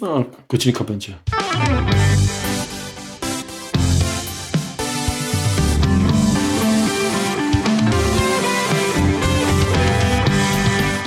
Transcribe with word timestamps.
No, 0.00 0.24
godzinka 0.48 0.84
będzie. 0.84 1.14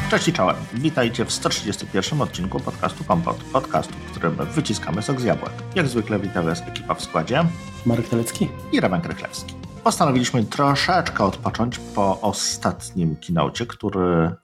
Cześć 0.10 0.28
i 0.28 0.34
czołem. 0.34 0.56
Witajcie 0.74 1.26
w 1.26 1.32
131 1.32 2.22
odcinku 2.22 2.60
podcastu 2.60 3.04
Kompot. 3.04 3.38
Podcastu, 3.54 3.94
w 3.94 4.12
którym 4.12 4.36
wyciskamy 4.36 5.02
sok 5.02 5.22
z 5.22 5.24
jabłek. 5.24 5.54
Jak 5.76 5.88
zwykle 5.88 6.20
witam 6.20 6.46
Was 6.46 6.62
ekipa 6.62 6.94
w 6.94 7.02
składzie. 7.02 7.46
Marek 7.86 8.10
Telecki 8.10 8.50
i 8.72 8.80
Roman 8.80 9.02
Krychlewski. 9.02 9.54
Postanowiliśmy 9.84 10.46
troszeczkę 10.46 11.24
odpocząć 11.24 11.80
po 11.80 12.22
ostatnim 12.22 13.16
kinocie, 13.16 13.66
który 13.66 14.36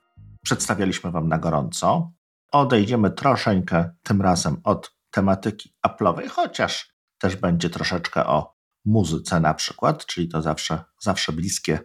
przedstawialiśmy 0.42 1.10
Wam 1.10 1.28
na 1.28 1.38
gorąco. 1.38 2.10
Odejdziemy 2.52 3.10
troszeczkę 3.10 3.90
tym 4.02 4.22
razem 4.22 4.56
od 4.64 4.96
tematyki 5.10 5.74
Apple'owej, 5.86 6.28
chociaż 6.28 6.94
też 7.18 7.36
będzie 7.36 7.70
troszeczkę 7.70 8.26
o 8.26 8.54
muzyce 8.84 9.40
na 9.40 9.54
przykład, 9.54 10.06
czyli 10.06 10.28
to 10.28 10.42
zawsze, 10.42 10.84
zawsze 11.00 11.32
bliskie, 11.32 11.80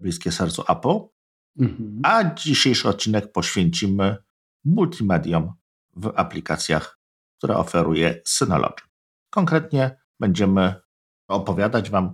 bliskie 0.00 0.32
sercu 0.32 0.62
Apple. 0.68 0.98
Mhm. 1.58 2.00
A 2.04 2.34
dzisiejszy 2.34 2.88
odcinek 2.88 3.32
poświęcimy 3.32 4.16
multimediom 4.64 5.52
w 5.96 6.12
aplikacjach, 6.16 6.98
które 7.38 7.56
oferuje 7.56 8.22
Synology. 8.26 8.84
Konkretnie 9.30 10.00
będziemy 10.20 10.74
opowiadać 11.28 11.90
Wam 11.90 12.12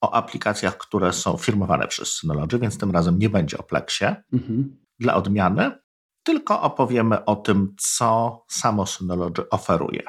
o 0.00 0.14
aplikacjach, 0.14 0.78
które 0.78 1.12
są 1.12 1.36
firmowane 1.36 1.88
przez 1.88 2.16
Synology, 2.16 2.58
więc 2.58 2.78
tym 2.78 2.90
razem 2.90 3.18
nie 3.18 3.30
będzie 3.30 3.58
o 3.58 3.62
Plexie 3.62 4.16
mhm. 4.32 4.76
dla 4.98 5.14
odmiany, 5.14 5.78
tylko 6.26 6.62
opowiemy 6.62 7.24
o 7.24 7.36
tym, 7.36 7.74
co 7.78 8.44
samo 8.48 8.86
Synology 8.86 9.50
oferuje. 9.50 10.02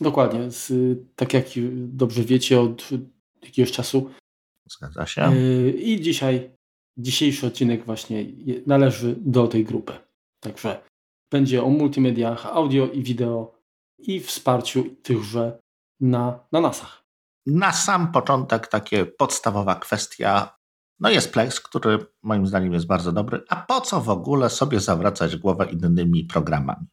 Dokładnie. 0.00 0.50
Z, 0.50 0.72
tak 1.16 1.34
jak 1.34 1.44
dobrze 1.76 2.22
wiecie, 2.22 2.60
od 2.60 2.88
jakiegoś 3.42 3.72
czasu. 3.72 4.10
Zgadza 4.70 5.06
się. 5.06 5.32
Yy, 5.34 5.70
I 5.70 6.00
dzisiaj 6.00 6.56
dzisiejszy 6.96 7.46
odcinek 7.46 7.84
właśnie 7.84 8.24
należy 8.66 9.16
do 9.18 9.48
tej 9.48 9.64
grupy. 9.64 9.92
Także 10.40 10.82
będzie 11.30 11.62
o 11.62 11.68
multimediach, 11.68 12.46
audio 12.46 12.86
i 12.86 13.02
wideo 13.02 13.58
i 13.98 14.20
wsparciu 14.20 14.84
tychże 15.02 15.58
na, 16.00 16.40
na 16.52 16.60
NASach. 16.60 17.04
Na 17.46 17.72
sam 17.72 18.12
początek 18.12 18.68
takie 18.68 19.06
podstawowa 19.06 19.74
kwestia. 19.74 20.55
No 21.00 21.10
jest 21.10 21.32
Plex, 21.32 21.60
który 21.60 22.06
moim 22.22 22.46
zdaniem 22.46 22.72
jest 22.72 22.86
bardzo 22.86 23.12
dobry. 23.12 23.44
A 23.48 23.56
po 23.56 23.80
co 23.80 24.00
w 24.00 24.08
ogóle 24.08 24.50
sobie 24.50 24.80
zawracać 24.80 25.36
głowę 25.36 25.66
innymi 25.70 26.24
programami? 26.24 26.86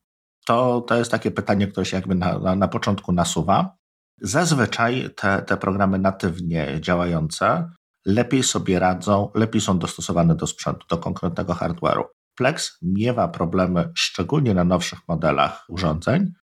To, 0.45 0.81
to 0.81 0.95
jest 0.95 1.11
takie 1.11 1.31
pytanie, 1.31 1.67
które 1.67 1.85
się 1.85 1.97
jakby 1.97 2.15
na, 2.15 2.39
na, 2.39 2.55
na 2.55 2.67
początku 2.67 3.11
nasuwa. 3.11 3.77
Zazwyczaj 4.21 5.09
te, 5.15 5.41
te 5.41 5.57
programy 5.57 5.99
natywnie 5.99 6.77
działające 6.81 7.69
lepiej 8.05 8.43
sobie 8.43 8.79
radzą, 8.79 9.29
lepiej 9.35 9.61
są 9.61 9.79
dostosowane 9.79 10.35
do 10.35 10.47
sprzętu, 10.47 10.87
do 10.89 10.97
konkretnego 10.97 11.53
hardware'u. 11.53 12.03
Plex 12.35 12.77
miewa 12.81 13.27
problemy, 13.27 13.91
szczególnie 13.95 14.53
na 14.53 14.63
nowszych 14.63 14.99
modelach 15.07 15.65
urządzeń, 15.69 16.33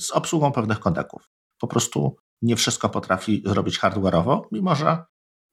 z 0.00 0.10
obsługą 0.10 0.52
pewnych 0.52 0.80
kodeków. 0.80 1.30
Po 1.60 1.66
prostu 1.66 2.16
nie 2.42 2.56
wszystko 2.56 2.88
potrafi 2.88 3.42
zrobić 3.46 3.80
hardware'owo, 3.80 4.42
mimo 4.52 4.74
że 4.74 5.04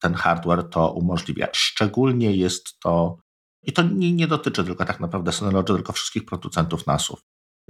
ten 0.02 0.14
hardware 0.14 0.70
to 0.70 0.92
umożliwia. 0.92 1.48
Szczególnie 1.54 2.36
jest 2.36 2.80
to, 2.80 3.18
i 3.64 3.74
to 3.74 3.82
nie, 3.82 4.12
nie 4.12 4.28
dotyczy 4.28 4.64
tylko 4.64 4.86
tak 4.86 5.00
naprawdę 5.00 5.32
Synology, 5.32 5.74
tylko 5.74 5.94
wszystkich 5.94 6.26
producentów 6.26 6.88
NASów. 6.88 7.20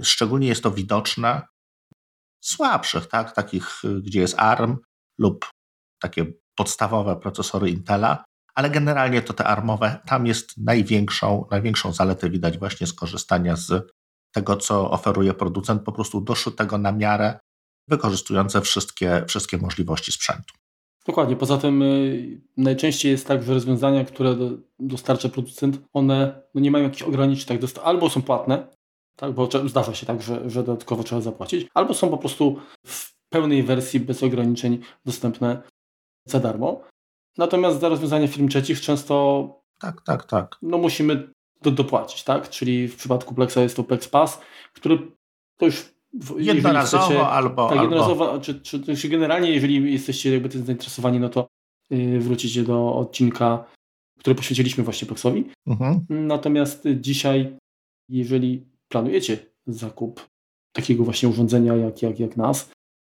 Szczególnie 0.02 0.48
jest 0.48 0.64
to 0.64 0.72
widoczne 0.72 1.42
słabszych, 2.44 3.08
tak, 3.08 3.36
takich, 3.36 3.82
gdzie 4.02 4.20
jest 4.20 4.40
ARM 4.40 4.78
lub 5.20 5.50
takie 6.02 6.26
podstawowe 6.56 7.16
procesory 7.16 7.70
Intela, 7.70 8.24
ale 8.56 8.70
generalnie 8.70 9.22
to 9.22 9.34
te 9.34 9.44
armowe, 9.44 10.00
tam 10.06 10.28
jest 10.28 10.58
największą, 10.58 11.46
największą 11.52 11.94
zaletę 11.94 12.30
widać 12.30 12.58
właśnie 12.58 12.88
skorzystania 12.88 13.56
z 13.56 13.94
tego, 14.32 14.58
co 14.58 14.92
oferuje 14.92 15.34
producent, 15.34 15.84
po 15.84 15.92
prostu 15.92 16.22
doszytego 16.22 16.78
na 16.78 16.92
miarę, 16.92 17.40
wykorzystujące 17.88 18.62
wszystkie, 18.62 19.26
wszystkie 19.28 19.58
możliwości 19.58 20.12
sprzętu. 20.12 20.54
Dokładnie. 21.06 21.36
Poza 21.36 21.58
tym 21.58 21.82
y, 21.82 22.42
najczęściej 22.58 23.12
jest 23.12 23.28
tak, 23.28 23.44
że 23.44 23.54
rozwiązania, 23.54 24.06
które 24.06 24.36
do, 24.36 24.50
dostarcza 24.80 25.30
producent, 25.30 25.80
one 25.94 26.42
no 26.54 26.62
nie 26.62 26.72
mają 26.72 26.84
jakichś 26.84 27.02
ograniczeń, 27.02 27.60
tak, 27.60 27.84
albo 27.84 28.10
są 28.10 28.22
płatne, 28.22 28.68
tak, 29.16 29.32
bo 29.32 29.50
zdarza 29.66 29.94
się 29.94 30.06
tak, 30.06 30.22
że, 30.22 30.50
że 30.50 30.64
dodatkowo 30.64 31.04
trzeba 31.04 31.22
zapłacić, 31.22 31.68
albo 31.74 31.94
są 31.94 32.10
po 32.10 32.18
prostu 32.18 32.60
w 32.86 33.16
pełnej 33.30 33.64
wersji 33.64 34.00
bez 34.00 34.24
ograniczeń 34.24 34.80
dostępne 35.06 35.62
za 36.26 36.40
darmo. 36.40 36.82
Natomiast 37.38 37.80
za 37.80 37.90
rozwiązanie 37.90 38.28
firm 38.28 38.48
trzecich 38.48 38.82
często 38.82 39.48
tak, 39.80 40.02
tak, 40.02 40.24
tak. 40.24 40.58
No 40.62 40.78
musimy 40.78 41.30
do, 41.62 41.72
dopłacić, 41.72 42.24
tak? 42.24 42.50
Czyli 42.50 42.88
w 42.88 42.96
przypadku 42.96 43.36
Plexa 43.36 43.58
jest 43.58 43.76
to 43.76 43.84
Plex 43.84 44.08
Pass, 44.08 44.42
który 44.74 45.12
to 45.58 45.66
już 45.66 45.95
jednorazowo 46.38 47.04
chcecie, 47.04 47.28
albo. 47.28 47.70
Tak, 47.70 47.82
jednorazowo, 47.82 48.32
albo... 48.32 48.42
Czy, 48.44 48.62
czy, 48.62 48.96
czy, 48.98 49.10
generalnie, 49.10 49.52
jeżeli 49.52 49.94
jesteście 49.94 50.34
jakby 50.34 50.50
tym 50.50 50.66
zainteresowani, 50.66 51.20
no 51.20 51.30
to 51.30 51.48
yy, 51.90 52.20
wrócicie 52.20 52.64
do 52.64 52.96
odcinka, 52.96 53.66
który 54.20 54.36
poświęciliśmy 54.36 54.84
właśnie 54.84 55.08
Plexowi. 55.08 55.44
Mhm. 55.68 56.06
Natomiast 56.10 56.88
dzisiaj, 56.96 57.58
jeżeli 58.10 58.66
planujecie 58.88 59.38
zakup 59.68 60.28
takiego 60.76 61.04
właśnie 61.04 61.30
urządzenia 61.30 61.76
jak, 61.76 62.02
jak, 62.02 62.20
jak 62.20 62.38
nas, 62.38 62.72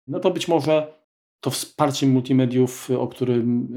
no 0.07 0.19
to 0.19 0.31
być 0.31 0.47
może 0.47 0.98
to 1.41 1.49
wsparcie 1.49 2.07
multimediów, 2.07 2.89
o 2.91 3.07
którym 3.07 3.67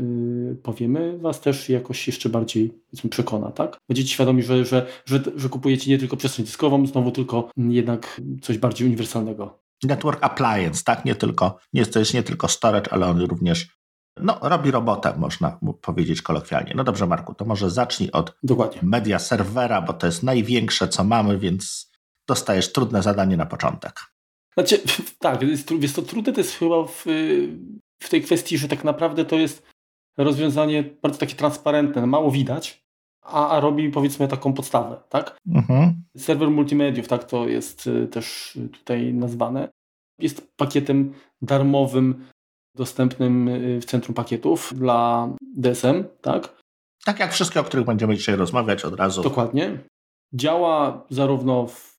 yy, 0.48 0.56
powiemy, 0.62 1.18
Was 1.18 1.40
też 1.40 1.68
jakoś 1.68 2.06
jeszcze 2.06 2.28
bardziej 2.28 2.74
przekona, 3.10 3.50
tak? 3.50 3.78
Będziecie 3.88 4.08
świadomi, 4.08 4.42
że, 4.42 4.64
że, 4.64 4.86
że, 5.04 5.22
że 5.36 5.48
kupujecie 5.48 5.90
nie 5.90 5.98
tylko 5.98 6.16
przestrzeń 6.16 6.44
dyskową, 6.44 6.86
znowu 6.86 7.10
tylko 7.10 7.50
jednak 7.56 8.20
coś 8.42 8.58
bardziej 8.58 8.86
uniwersalnego. 8.86 9.62
Network 9.82 10.24
appliance, 10.24 10.82
tak? 10.84 11.04
Nie 11.04 11.14
tylko, 11.14 11.58
nie, 11.72 11.86
to 11.86 11.98
jest 11.98 12.14
nie 12.14 12.22
tylko 12.22 12.48
storage, 12.48 12.92
ale 12.92 13.06
on 13.06 13.20
również 13.20 13.68
no, 14.16 14.38
robi 14.42 14.70
robotę, 14.70 15.14
można 15.16 15.58
powiedzieć 15.80 16.22
kolokwialnie. 16.22 16.72
No 16.76 16.84
dobrze, 16.84 17.06
Marku, 17.06 17.34
to 17.34 17.44
może 17.44 17.70
zacznij 17.70 18.10
od 18.10 18.36
Dokładnie. 18.42 18.80
media 18.82 19.18
serwera, 19.18 19.82
bo 19.82 19.92
to 19.92 20.06
jest 20.06 20.22
największe, 20.22 20.88
co 20.88 21.04
mamy, 21.04 21.38
więc 21.38 21.90
dostajesz 22.28 22.72
trudne 22.72 23.02
zadanie 23.02 23.36
na 23.36 23.46
początek. 23.46 24.00
Znaczy, 24.54 24.80
tak, 25.18 25.42
jest, 25.42 25.70
jest 25.70 25.96
to 25.96 26.02
trudne, 26.02 26.32
to 26.32 26.40
jest 26.40 26.54
chyba 26.54 26.84
w, 26.84 27.04
w 28.02 28.08
tej 28.08 28.22
kwestii, 28.22 28.58
że 28.58 28.68
tak 28.68 28.84
naprawdę 28.84 29.24
to 29.24 29.36
jest 29.36 29.66
rozwiązanie 30.16 30.84
bardzo 31.02 31.18
takie 31.18 31.34
transparentne, 31.34 32.06
mało 32.06 32.30
widać, 32.30 32.82
a, 33.22 33.48
a 33.48 33.60
robi 33.60 33.90
powiedzmy 33.90 34.28
taką 34.28 34.52
podstawę, 34.52 35.00
tak? 35.08 35.36
Mhm. 35.48 36.02
Serwer 36.16 36.50
multimediów, 36.50 37.08
tak 37.08 37.24
to 37.24 37.48
jest 37.48 37.86
y, 37.86 38.06
też 38.06 38.58
tutaj 38.72 39.14
nazwane. 39.14 39.68
Jest 40.18 40.52
pakietem 40.56 41.14
darmowym, 41.42 42.28
dostępnym 42.74 43.48
y, 43.48 43.80
w 43.80 43.84
centrum 43.84 44.14
pakietów 44.14 44.72
dla 44.76 45.28
DSM, 45.56 46.04
tak? 46.20 46.62
Tak 47.04 47.20
jak 47.20 47.32
wszystkie, 47.32 47.60
o 47.60 47.64
których 47.64 47.86
będziemy 47.86 48.16
dzisiaj 48.16 48.36
rozmawiać 48.36 48.84
od 48.84 48.94
razu. 48.94 49.22
Dokładnie. 49.22 49.78
Działa 50.34 51.06
zarówno 51.10 51.66
w 51.66 51.91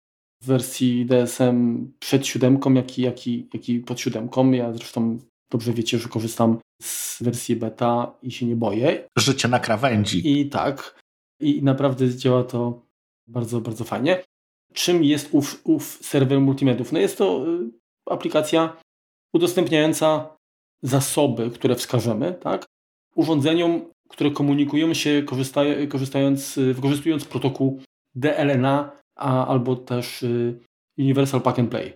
w 0.44 0.46
wersji 0.46 1.06
DSM 1.06 1.92
przed 2.00 2.28
siódemką, 2.28 2.74
jak 2.74 3.00
i, 3.00 3.02
jak, 3.02 3.28
i, 3.28 3.48
jak 3.54 3.70
i 3.70 3.80
pod 3.80 4.00
siódemką. 4.00 4.52
Ja 4.52 4.74
zresztą 4.74 5.20
dobrze 5.52 5.74
wiecie, 5.74 6.00
że 6.00 6.09
korzystam 6.09 6.58
z 6.81 7.24
wersji 7.24 7.56
beta 7.56 8.16
i 8.22 8.31
się 8.31 8.46
nie 8.46 8.56
boję. 8.56 9.08
Życie 9.18 9.48
na 9.48 9.59
krawędzi. 9.59 10.42
I 10.42 10.50
tak. 10.50 11.00
I 11.40 11.64
naprawdę 11.64 12.18
działa 12.18 12.44
to 12.44 12.86
bardzo, 13.28 13.62
bardzo 13.62 13.84
fajnie. 13.84 14.24
Czym 14.74 15.04
jest 15.04 15.30
ów, 15.31 15.62
ów 15.64 16.00
serwer 16.02 16.42
multimediów? 16.42 16.92
No 16.92 17.00
jest 17.00 17.18
to 17.18 17.46
y, 17.48 17.72
aplikacja 18.10 18.78
udostępniająca 19.34 20.36
zasoby, 20.81 21.51
które 21.51 21.75
wskażemy, 21.75 22.34
tak? 22.34 22.66
urządzeniom, 23.16 23.86
które 24.10 24.31
komunikują 24.31 24.94
się 24.94 25.24
korzystając, 25.90 26.60
wykorzystując 26.74 27.25
protokół 27.25 27.81
DLNA 28.16 29.03
a, 29.15 29.48
albo 29.48 29.75
też 29.75 30.24
y, 30.24 30.60
Universal 30.98 31.42
Pack 31.42 31.60
and 31.60 31.69
Play. 31.69 31.94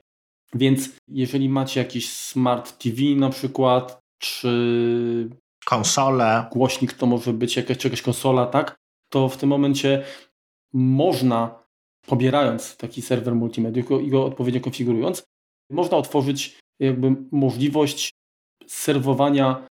Więc 0.53 0.89
jeżeli 1.07 1.49
macie 1.49 1.79
jakiś 1.79 2.09
smart 2.09 2.77
TV 2.77 3.01
na 3.15 3.29
przykład, 3.29 3.99
czy 4.19 5.29
konsolę, 5.65 6.45
głośnik 6.51 6.93
to 6.93 7.05
może 7.05 7.33
być 7.33 7.55
jakaś, 7.55 7.83
jakaś 7.83 8.01
konsola, 8.01 8.45
tak? 8.45 8.75
To 9.09 9.29
w 9.29 9.37
tym 9.37 9.49
momencie 9.49 10.03
można, 10.73 11.63
pobierając 12.05 12.77
taki 12.77 13.01
serwer 13.01 13.35
multimedia 13.35 13.83
i 14.01 14.09
go 14.09 14.25
odpowiednio 14.25 14.61
konfigurując, 14.61 15.23
można 15.71 15.97
otworzyć 15.97 16.59
jakby 16.79 17.15
możliwość 17.31 18.11
serwowania 18.67 19.67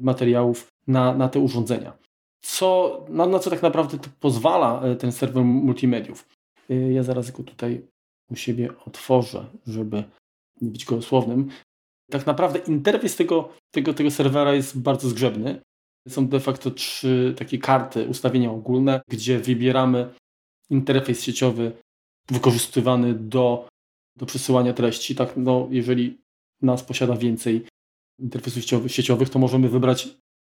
materiałów 0.00 0.68
na, 0.86 1.14
na 1.14 1.28
te 1.28 1.38
urządzenia. 1.38 1.92
Co, 2.42 3.04
na, 3.08 3.26
na 3.26 3.38
co 3.38 3.50
tak 3.50 3.62
naprawdę 3.62 3.98
pozwala 4.20 4.82
e, 4.82 4.96
ten 4.96 5.12
serwer 5.12 5.44
multimediów? 5.44 6.37
Y, 6.70 6.92
ja 6.92 7.02
zaraz 7.02 7.30
go 7.30 7.42
tutaj 7.42 7.86
u 8.30 8.36
siebie 8.36 8.68
otworzę, 8.86 9.46
żeby 9.66 10.04
nie 10.60 10.70
być 10.70 10.84
gołosłownym. 10.84 11.50
Tak 12.10 12.26
naprawdę 12.26 12.58
interfejs 12.58 13.16
tego, 13.16 13.52
tego, 13.70 13.94
tego 13.94 14.10
serwera 14.10 14.54
jest 14.54 14.78
bardzo 14.80 15.08
zgrzebny. 15.08 15.60
Są 16.08 16.28
de 16.28 16.40
facto 16.40 16.70
trzy 16.70 17.34
takie 17.38 17.58
karty 17.58 18.08
ustawienia 18.08 18.50
ogólne, 18.50 19.00
gdzie 19.08 19.38
wybieramy 19.38 20.14
interfejs 20.70 21.22
sieciowy 21.22 21.72
wykorzystywany 22.30 23.14
do, 23.14 23.68
do 24.16 24.26
przesyłania 24.26 24.72
treści. 24.72 25.14
Tak, 25.14 25.36
no, 25.36 25.68
jeżeli 25.70 26.18
nas 26.62 26.84
posiada 26.84 27.16
więcej 27.16 27.66
interfejsów 28.18 28.64
sieciowych, 28.86 29.30
to 29.30 29.38
możemy 29.38 29.68
wybrać 29.68 30.08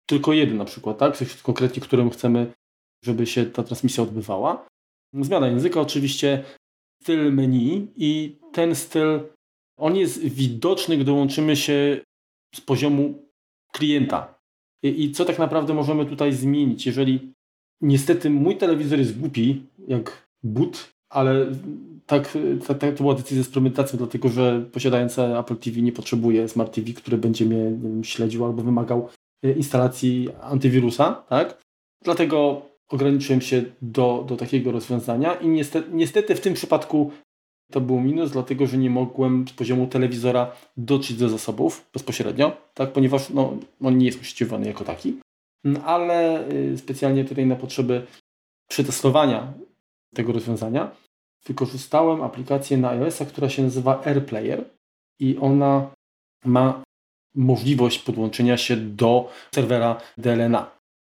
tylko 0.07 0.33
jeden 0.33 0.57
na 0.57 0.65
przykład, 0.65 0.99
tak? 0.99 1.19
Konkretnie, 1.43 1.83
którym 1.83 2.11
chcemy, 2.11 2.53
żeby 3.05 3.27
się 3.27 3.47
ta 3.47 3.63
transmisja 3.63 4.03
odbywała. 4.03 4.67
Zmiana 5.21 5.49
języka 5.49 5.81
oczywiście, 5.81 6.45
styl 7.03 7.33
menu 7.33 7.93
i 7.97 8.39
ten 8.53 8.75
styl, 8.75 9.21
on 9.79 9.97
jest 9.97 10.25
widoczny, 10.25 10.97
gdy 10.97 11.13
łączymy 11.13 11.57
się 11.57 12.01
z 12.55 12.61
poziomu 12.61 13.29
klienta. 13.73 14.39
I, 14.83 15.05
i 15.05 15.13
co 15.13 15.25
tak 15.25 15.39
naprawdę 15.39 15.75
możemy 15.75 16.07
tutaj 16.07 16.33
zmienić? 16.33 16.87
Jeżeli 16.87 17.33
niestety 17.81 18.31
mój 18.31 18.57
telewizor 18.57 18.99
jest 18.99 19.21
głupi, 19.21 19.63
jak 19.89 20.27
but, 20.43 20.93
ale 21.11 21.47
tak, 22.07 22.39
tak, 22.67 22.79
tak 22.79 22.95
to 22.95 23.03
była 23.03 23.15
decyzja 23.15 23.45
z 23.45 23.49
premedytacją, 23.49 23.99
dlatego 23.99 24.29
że 24.29 24.67
posiadając 24.73 25.19
Apple 25.19 25.57
TV 25.57 25.81
nie 25.81 25.93
potrzebuje 25.93 26.49
Smart 26.49 26.75
TV, 26.75 26.93
który 26.93 27.19
będzie 27.19 27.45
mnie 27.45 27.79
wiem, 27.83 28.05
śledził 28.05 28.45
albo 28.45 28.63
wymagał 28.63 29.09
e, 29.43 29.53
instalacji 29.53 30.29
antywirusa, 30.41 31.25
tak? 31.29 31.63
Dlatego 32.03 32.63
ograniczyłem 32.89 33.41
się 33.41 33.65
do, 33.83 34.25
do 34.29 34.37
takiego 34.37 34.73
rozwiązania 34.73 35.35
i 35.35 35.49
niestety, 35.49 35.89
niestety 35.93 36.35
w 36.35 36.41
tym 36.41 36.55
przypadku 36.55 37.11
to 37.73 37.81
był 37.81 38.01
minus, 38.01 38.31
dlatego 38.31 38.67
że 38.67 38.79
nie 38.79 38.91
mogłem 38.91 39.49
z 39.49 39.53
poziomu 39.53 39.87
telewizora 39.87 40.53
dotrzeć 40.77 41.17
do 41.17 41.29
zasobów 41.29 41.87
bezpośrednio, 41.93 42.57
tak? 42.75 42.93
ponieważ 42.93 43.31
no, 43.31 43.57
on 43.81 43.99
nie 43.99 44.07
jest 44.07 44.21
usieciowany 44.21 44.67
jako 44.67 44.85
taki. 44.85 45.21
Ale 45.85 46.49
y, 46.53 46.79
specjalnie 46.79 47.25
tutaj 47.25 47.47
na 47.47 47.57
potrzeby 47.57 48.07
przetestowania 48.69 49.53
tego 50.15 50.33
rozwiązania 50.33 50.91
wykorzystałem 51.47 52.23
aplikację 52.23 52.77
na 52.77 52.91
iOS-a, 52.91 53.25
która 53.25 53.49
się 53.49 53.63
nazywa 53.63 54.03
AirPlayer 54.05 54.65
i 55.21 55.37
ona 55.41 55.91
ma 56.45 56.83
możliwość 57.35 57.99
podłączenia 57.99 58.57
się 58.57 58.77
do 58.77 59.31
serwera 59.55 60.01
DLNA. 60.19 60.74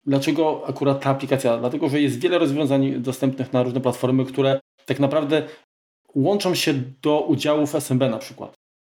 Dlaczego 0.07 0.63
akurat 0.68 1.01
ta 1.01 1.09
aplikacja? 1.09 1.57
Dlatego, 1.57 1.89
że 1.89 2.01
jest 2.01 2.19
wiele 2.19 2.38
rozwiązań 2.38 3.01
dostępnych 3.01 3.54
na 3.54 3.63
różne 3.63 3.81
platformy, 3.81 4.25
które 4.25 4.59
tak 4.86 5.00
naprawdę 5.00 5.44
łączą 6.15 6.56
się 6.56 6.74
do 7.01 7.21
udziałów 7.21 7.75
SMB 7.75 8.01
na 8.01 8.18
przykład, 8.18 8.54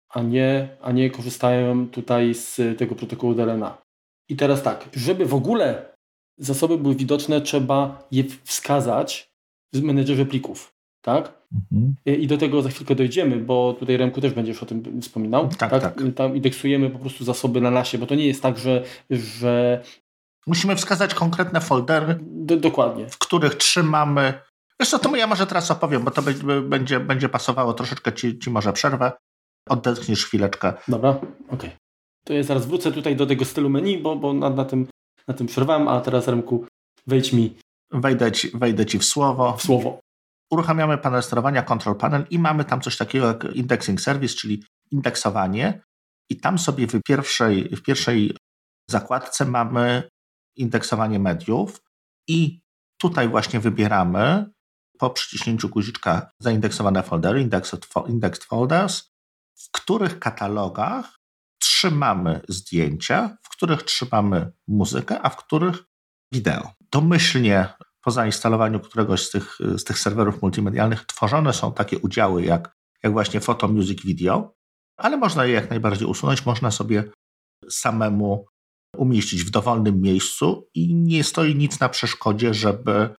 a 0.10 0.22
nie, 0.22 0.70
a 0.82 0.92
nie 0.92 1.10
korzystają 1.10 1.88
tutaj 1.88 2.34
z 2.34 2.80
tego 2.80 2.96
protokołu 2.96 3.34
DLNA. 3.34 3.78
I 4.30 4.36
teraz 4.36 4.64
tak, 4.64 4.90
żeby 4.94 5.26
w 5.26 5.34
ogóle 5.34 5.96
zasoby 6.38 6.78
były 6.78 6.96
widoczne, 6.96 7.42
trzeba 7.42 8.08
je 8.12 8.24
wskazać 8.44 9.30
w 9.74 9.82
menedżerze 9.82 10.26
plików. 10.26 10.74
Tak? 11.02 11.44
Mhm. 11.72 11.96
I 12.06 12.28
do 12.28 12.38
tego 12.38 12.62
za 12.62 12.70
chwilkę 12.70 12.96
dojdziemy, 12.96 13.38
bo 13.38 13.76
tutaj 13.80 13.98
Remku 13.98 14.22
też 14.22 14.34
będziesz 14.34 14.64
o 14.64 14.66
tym 14.66 15.02
wspominał. 15.02 15.50
Tak, 15.50 15.72
tak, 15.72 15.82
tak. 15.82 16.04
Tam 16.16 16.36
indeksujemy 16.36 16.90
po 16.90 17.00
prostu 17.00 17.24
zasoby 17.24 17.62
na 17.62 17.72
nasie, 17.72 17.98
bo 17.98 18.06
to 18.06 18.16
nie 18.16 18.28
jest 18.28 18.42
tak, 18.42 18.58
że, 18.58 18.84
że 19.10 19.84
Musimy 20.48 20.76
wskazać 20.76 21.14
konkretne 21.14 21.62
foldery, 21.62 22.20
do, 22.22 22.58
dokładnie. 22.58 23.10
w 23.10 23.18
których 23.18 23.56
trzymamy. 23.56 24.34
Wiesz 24.80 24.90
co, 24.90 25.00
to 25.00 25.16
ja 25.16 25.28
może 25.28 25.48
teraz 25.48 25.72
opowiem, 25.72 26.04
bo 26.04 26.12
to 26.12 26.22
będzie, 26.64 27.00
będzie 27.00 27.30
pasowało 27.30 27.74
troszeczkę 27.74 28.14
ci, 28.14 28.40
ci 28.40 28.50
może 28.50 28.74
przerwę. 28.74 29.12
Odetchniesz 29.70 30.26
chwileczkę. 30.26 30.74
Dobra, 30.88 31.10
okej. 31.10 31.28
Okay. 31.50 31.72
To 32.26 32.34
ja 32.34 32.44
zaraz 32.44 32.66
wrócę 32.66 32.92
tutaj 32.92 33.16
do 33.16 33.26
tego 33.26 33.46
stylu 33.46 33.70
menu, 33.70 33.98
bo, 33.98 34.16
bo 34.16 34.34
na, 34.34 34.50
na, 34.50 34.66
tym, 34.66 34.88
na 35.28 35.34
tym 35.34 35.48
przerwałem, 35.48 35.88
a 35.88 36.02
teraz 36.02 36.28
Remku, 36.28 36.66
wejdź 37.08 37.34
mi. 37.34 37.56
Wejdę 37.92 38.32
ci, 38.32 38.52
wejdę 38.54 38.86
ci 38.86 39.00
w 39.00 39.06
słowo. 39.06 39.58
W 39.58 39.62
słowo. 39.62 40.00
Uruchamiamy 40.52 40.98
panel 40.98 41.24
sterowania, 41.24 41.62
control 41.62 41.96
panel 41.96 42.26
i 42.30 42.40
mamy 42.40 42.66
tam 42.66 42.82
coś 42.82 42.98
takiego 42.98 43.28
jak 43.28 43.44
indexing 43.56 44.02
service, 44.02 44.36
czyli 44.36 44.64
indeksowanie. 44.92 45.82
I 46.30 46.40
tam 46.40 46.60
sobie 46.60 46.88
w 46.88 47.02
pierwszej, 47.04 47.70
w 47.76 47.82
pierwszej 47.82 48.38
zakładce 48.90 49.46
mamy 49.46 50.04
indeksowanie 50.56 51.20
mediów 51.20 51.82
i 52.28 52.62
tutaj 52.98 53.30
właśnie 53.30 53.60
wybieramy 53.60 54.46
po 55.00 55.10
przyciśnięciu 55.10 55.70
guziczka 55.70 56.32
zaindeksowane 56.40 57.04
foldery, 57.04 57.42
indexed, 58.08 58.46
folders, 58.46 59.12
w 59.56 59.72
których 59.72 60.20
katalogach 60.20 61.20
trzymamy 61.60 62.42
zdjęcia, 62.50 63.38
w 63.44 63.50
których 63.50 63.84
trzymamy 63.84 64.52
muzykę, 64.68 65.22
a 65.22 65.30
w 65.30 65.38
których 65.38 65.84
wideo. 66.32 66.72
Domyślnie 66.92 67.74
po 68.02 68.12
zainstalowaniu 68.12 68.80
któregoś 68.80 69.28
z 69.28 69.32
tych, 69.32 69.58
z 69.76 69.84
tych 69.84 70.00
serwerów 70.00 70.42
multimedialnych 70.42 71.06
tworzone 71.06 71.54
są 71.54 71.74
takie 71.74 72.00
udziały 72.00 72.44
jak, 72.44 72.76
jak 73.04 73.14
właśnie 73.14 73.40
Photo 73.40 73.68
Music 73.68 74.02
Video, 74.02 74.56
ale 74.98 75.18
można 75.18 75.46
je 75.46 75.54
jak 75.54 75.70
najbardziej 75.70 76.08
usunąć, 76.08 76.46
można 76.46 76.72
sobie 76.72 77.04
samemu 77.70 78.46
umieścić 78.98 79.44
w 79.44 79.50
dowolnym 79.50 80.02
miejscu 80.02 80.70
i 80.74 80.96
nie 80.96 81.24
stoi 81.24 81.56
nic 81.56 81.80
na 81.80 81.90
przeszkodzie, 81.90 82.54
żeby 82.54 83.10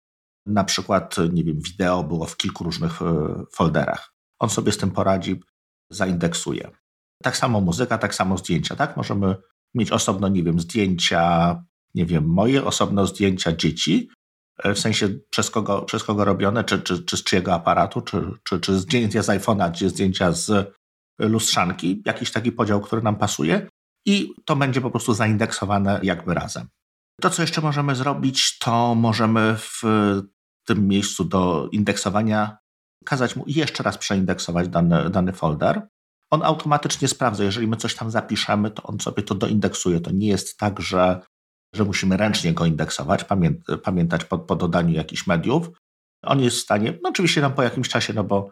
na 0.46 0.64
przykład, 0.64 1.16
nie 1.32 1.44
wiem, 1.44 1.60
wideo 1.60 2.04
było 2.04 2.26
w 2.26 2.36
kilku 2.36 2.64
różnych 2.64 3.02
e, 3.02 3.44
folderach. 3.52 4.14
On 4.38 4.50
sobie 4.50 4.72
z 4.72 4.78
tym 4.78 4.90
poradzi, 4.90 5.40
zaindeksuje. 5.90 6.70
Tak 7.22 7.36
samo 7.36 7.60
muzyka, 7.60 7.98
tak 7.98 8.14
samo 8.14 8.38
zdjęcia, 8.38 8.76
tak? 8.76 8.96
Możemy 8.96 9.36
mieć 9.74 9.90
osobno, 9.90 10.28
nie 10.28 10.42
wiem, 10.42 10.60
zdjęcia, 10.60 11.64
nie 11.94 12.06
wiem, 12.06 12.26
moje, 12.26 12.64
osobno 12.64 13.06
zdjęcia 13.06 13.52
dzieci, 13.52 14.08
e, 14.58 14.74
w 14.74 14.78
sensie 14.78 15.08
przez 15.30 15.50
kogo, 15.50 15.82
przez 15.82 16.04
kogo 16.04 16.24
robione, 16.24 16.64
czy, 16.64 16.82
czy, 16.82 17.04
czy 17.04 17.16
z 17.16 17.24
czyjego 17.24 17.54
aparatu, 17.54 18.00
czy, 18.00 18.22
czy, 18.44 18.60
czy 18.60 18.78
zdjęcia 18.78 19.22
z 19.22 19.28
iPhone'a, 19.28 19.72
czy 19.72 19.88
zdjęcia 19.88 20.32
z 20.32 20.74
lustrzanki, 21.18 22.02
jakiś 22.06 22.32
taki 22.32 22.52
podział, 22.52 22.80
który 22.80 23.02
nam 23.02 23.16
pasuje 23.16 23.68
i 24.06 24.34
to 24.44 24.56
będzie 24.56 24.80
po 24.80 24.90
prostu 24.90 25.14
zaindeksowane 25.14 26.00
jakby 26.02 26.34
razem. 26.34 26.68
To, 27.20 27.30
co 27.30 27.42
jeszcze 27.42 27.60
możemy 27.60 27.94
zrobić, 27.94 28.58
to 28.58 28.94
możemy 28.94 29.56
w 29.56 29.82
tym 30.66 30.88
miejscu 30.88 31.24
do 31.24 31.68
indeksowania 31.72 32.56
kazać 33.04 33.36
mu 33.36 33.44
jeszcze 33.46 33.82
raz 33.82 33.98
przeindeksować 33.98 34.68
dany, 34.68 35.10
dany 35.10 35.32
folder. 35.32 35.88
On 36.30 36.42
automatycznie 36.42 37.08
sprawdza, 37.08 37.44
jeżeli 37.44 37.66
my 37.66 37.76
coś 37.76 37.94
tam 37.94 38.10
zapiszemy, 38.10 38.70
to 38.70 38.82
on 38.82 39.00
sobie 39.00 39.22
to 39.22 39.34
doindeksuje. 39.34 40.00
To 40.00 40.10
nie 40.10 40.28
jest 40.28 40.58
tak, 40.58 40.80
że, 40.80 41.20
że 41.74 41.84
musimy 41.84 42.16
ręcznie 42.16 42.52
go 42.52 42.66
indeksować, 42.66 43.24
pamię 43.24 43.54
pamiętać 43.82 44.24
po, 44.24 44.38
po 44.38 44.56
dodaniu 44.56 44.94
jakichś 44.94 45.26
mediów. 45.26 45.70
On 46.22 46.40
jest 46.40 46.56
w 46.56 46.60
stanie, 46.60 46.98
no 47.02 47.08
oczywiście 47.08 47.40
tam 47.40 47.54
po 47.54 47.62
jakimś 47.62 47.88
czasie, 47.88 48.12
no 48.12 48.24
bo 48.24 48.50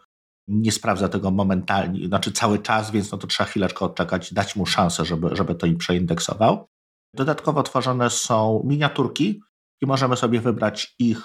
nie 0.48 0.72
sprawdza 0.72 1.08
tego 1.08 1.30
momentalnie, 1.30 2.06
znaczy 2.06 2.32
cały 2.32 2.58
czas, 2.58 2.90
więc 2.90 3.12
no 3.12 3.18
to 3.18 3.26
trzeba 3.26 3.48
chwileczkę 3.48 3.84
odczekać, 3.84 4.34
dać 4.34 4.56
mu 4.56 4.66
szansę, 4.66 5.04
żeby, 5.04 5.36
żeby 5.36 5.54
to 5.54 5.66
im 5.66 5.78
przeindeksował. 5.78 6.68
Dodatkowo 7.14 7.62
tworzone 7.62 8.10
są 8.10 8.62
miniaturki 8.64 9.40
i 9.82 9.86
możemy 9.86 10.16
sobie 10.16 10.40
wybrać 10.40 10.94
ich 10.98 11.22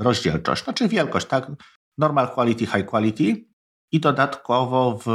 rozdzielczość, 0.00 0.64
znaczy 0.64 0.88
wielkość, 0.88 1.26
tak? 1.26 1.52
Normal 1.98 2.30
quality, 2.34 2.66
high 2.66 2.86
quality. 2.86 3.44
I 3.92 4.00
dodatkowo 4.00 4.98
w 5.06 5.08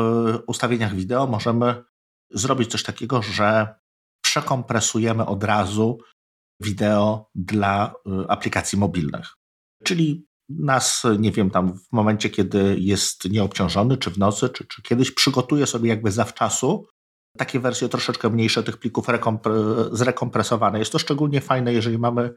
ustawieniach 0.48 0.96
wideo 0.96 1.28
możemy 1.28 1.84
zrobić 2.32 2.72
coś 2.72 2.84
takiego, 2.84 3.22
że 3.22 3.76
przekompresujemy 4.24 5.26
od 5.26 5.44
razu 5.44 5.98
wideo 6.62 7.30
dla 7.36 7.94
y, 8.24 8.30
aplikacji 8.30 8.78
mobilnych. 8.78 9.34
Czyli 9.84 10.28
nas, 10.50 11.04
nie 11.20 11.32
wiem, 11.32 11.50
tam 11.50 11.74
w 11.74 11.92
momencie, 11.92 12.30
kiedy 12.30 12.76
jest 12.80 13.30
nieobciążony, 13.30 13.98
czy 13.98 14.12
w 14.12 14.18
nocy, 14.18 14.50
czy, 14.50 14.66
czy 14.66 14.82
kiedyś 14.82 15.12
przygotuje 15.12 15.68
sobie 15.68 15.90
jakby 15.90 16.12
zawczasu 16.12 16.88
takie 17.38 17.60
wersje 17.60 17.90
troszeczkę 17.90 18.30
mniejsze 18.30 18.64
tych 18.64 18.78
plików 18.78 19.08
zrekompresowane. 19.92 20.80
Jest 20.80 20.92
to 20.92 21.00
szczególnie 21.00 21.42
fajne, 21.42 21.74
jeżeli 21.74 21.98
mamy 21.98 22.34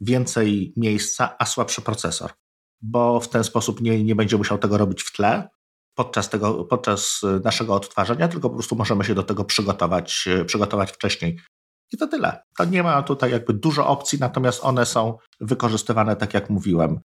więcej 0.00 0.72
miejsca, 0.76 1.36
a 1.38 1.46
słabszy 1.46 1.82
procesor, 1.82 2.30
bo 2.82 3.20
w 3.20 3.28
ten 3.28 3.44
sposób 3.44 3.80
nie, 3.80 4.04
nie 4.04 4.14
będzie 4.14 4.36
musiał 4.36 4.58
tego 4.58 4.78
robić 4.78 5.02
w 5.02 5.12
tle 5.12 5.48
podczas, 5.94 6.30
tego, 6.30 6.64
podczas 6.64 7.20
naszego 7.44 7.74
odtwarzania, 7.74 8.28
tylko 8.28 8.50
po 8.50 8.56
prostu 8.56 8.76
możemy 8.76 9.04
się 9.04 9.14
do 9.14 9.22
tego 9.22 9.44
przygotować, 9.44 10.28
przygotować 10.46 10.92
wcześniej. 10.92 11.40
I 11.92 11.96
to 11.96 12.06
tyle. 12.06 12.42
To 12.58 12.64
nie 12.64 12.82
ma 12.82 13.02
tutaj 13.02 13.30
jakby 13.30 13.54
dużo 13.54 13.86
opcji, 13.86 14.18
natomiast 14.20 14.64
one 14.64 14.86
są 14.86 15.18
wykorzystywane, 15.40 16.16
tak 16.16 16.34
jak 16.34 16.50
mówiłem, 16.50 17.00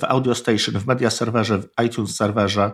w 0.00 0.04
Audio 0.04 0.34
Station, 0.34 0.74
w 0.74 0.86
Media 0.86 1.10
Serverze, 1.10 1.58
w 1.58 1.68
iTunes 1.86 2.16
Serverze. 2.16 2.72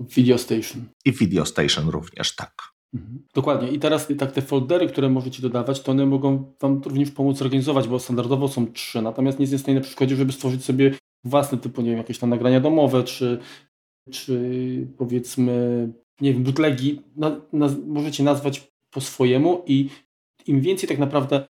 W 0.00 0.14
Video 0.14 0.38
Station. 0.38 0.84
I 1.04 1.12
w 1.12 1.18
Video 1.18 1.46
Station 1.46 1.88
również, 1.88 2.36
tak. 2.36 2.74
Mhm. 2.94 3.22
Dokładnie. 3.34 3.70
I 3.70 3.78
teraz 3.78 4.08
tak 4.18 4.32
te 4.32 4.42
foldery, 4.42 4.86
które 4.86 5.08
możecie 5.08 5.42
dodawać, 5.42 5.80
to 5.80 5.92
one 5.92 6.06
mogą 6.06 6.54
Wam 6.60 6.82
również 6.84 7.10
pomóc 7.10 7.42
organizować, 7.42 7.88
bo 7.88 7.98
standardowo 7.98 8.48
są 8.48 8.72
trzy, 8.72 9.02
natomiast 9.02 9.38
nic 9.38 9.52
nie 9.52 9.58
stoi 9.58 9.74
na 9.74 9.80
przeszkodzie, 9.80 10.16
żeby 10.16 10.32
stworzyć 10.32 10.64
sobie 10.64 10.94
własne 11.24 11.58
typu, 11.58 11.82
nie 11.82 11.88
wiem, 11.88 11.98
jakieś 11.98 12.18
tam 12.18 12.30
nagrania 12.30 12.60
domowe, 12.60 13.04
czy, 13.04 13.38
czy 14.10 14.86
powiedzmy 14.98 15.88
nie 16.20 16.32
wiem, 16.32 16.42
bootlegi, 16.42 17.00
na, 17.16 17.40
na, 17.52 17.68
możecie 17.86 18.24
nazwać 18.24 18.72
po 18.90 19.00
swojemu 19.00 19.62
i 19.66 19.88
im 20.46 20.60
więcej 20.60 20.88
tak 20.88 20.98
naprawdę 20.98 21.46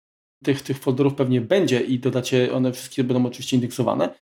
tych, 0.44 0.62
tych 0.62 0.80
folderów 0.80 1.16
pewnie 1.16 1.42
będzie 1.42 1.82
i 1.82 2.00
dodacie, 2.00 2.54
one 2.54 2.74
wszystkie 2.74 3.04
będą 3.04 3.26
oczywiście 3.26 3.56
indeksowane, 3.56 4.16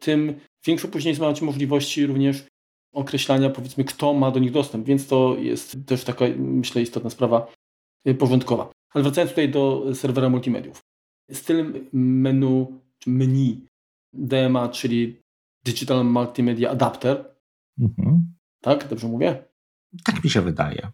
tym 0.00 0.40
większą 0.66 0.88
później 0.88 1.16
macie 1.18 1.44
możliwości 1.44 2.06
również 2.06 2.46
określania, 2.92 3.50
powiedzmy, 3.50 3.84
kto 3.84 4.14
ma 4.14 4.30
do 4.30 4.40
nich 4.40 4.52
dostęp, 4.52 4.86
więc 4.86 5.06
to 5.06 5.36
jest 5.38 5.76
też 5.86 6.04
taka, 6.04 6.24
myślę, 6.36 6.82
istotna 6.82 7.10
sprawa 7.10 7.52
y, 8.08 8.14
porządkowa. 8.14 8.70
Ale 8.90 9.04
wracając 9.04 9.30
tutaj 9.30 9.48
do 9.50 9.94
serwera 9.94 10.28
multimediów. 10.28 10.80
Styl 11.32 11.88
menu, 11.92 12.66
czy 12.98 13.10
menu 13.10 13.66
DMA, 14.12 14.68
czyli 14.68 15.16
Digital 15.64 16.04
Multimedia 16.04 16.70
Adapter. 16.70 17.34
Mhm. 17.78 18.34
Tak? 18.60 18.88
Dobrze 18.88 19.08
mówię? 19.08 19.44
Tak 20.04 20.24
mi 20.24 20.30
się 20.30 20.42
wydaje. 20.42 20.92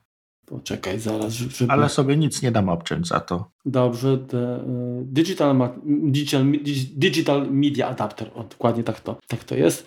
Poczekaj 0.53 1.01
zaraz. 1.01 1.33
Żeby... 1.33 1.73
Ale 1.73 1.89
sobie 1.89 2.17
nic 2.17 2.43
nie 2.43 2.53
dam 2.53 2.69
obciąć 2.69 3.09
za 3.09 3.21
to. 3.21 3.51
Dobrze. 3.65 4.19
The, 4.19 4.57
uh, 4.57 5.07
digital, 5.07 5.81
digital, 5.85 6.45
digital 6.97 7.51
Media 7.51 7.89
Adapter. 7.89 8.31
O, 8.35 8.45
dokładnie 8.45 8.85
tak 8.85 9.01
to, 9.01 9.17
tak 9.27 9.45
to 9.45 9.55
jest. 9.55 9.87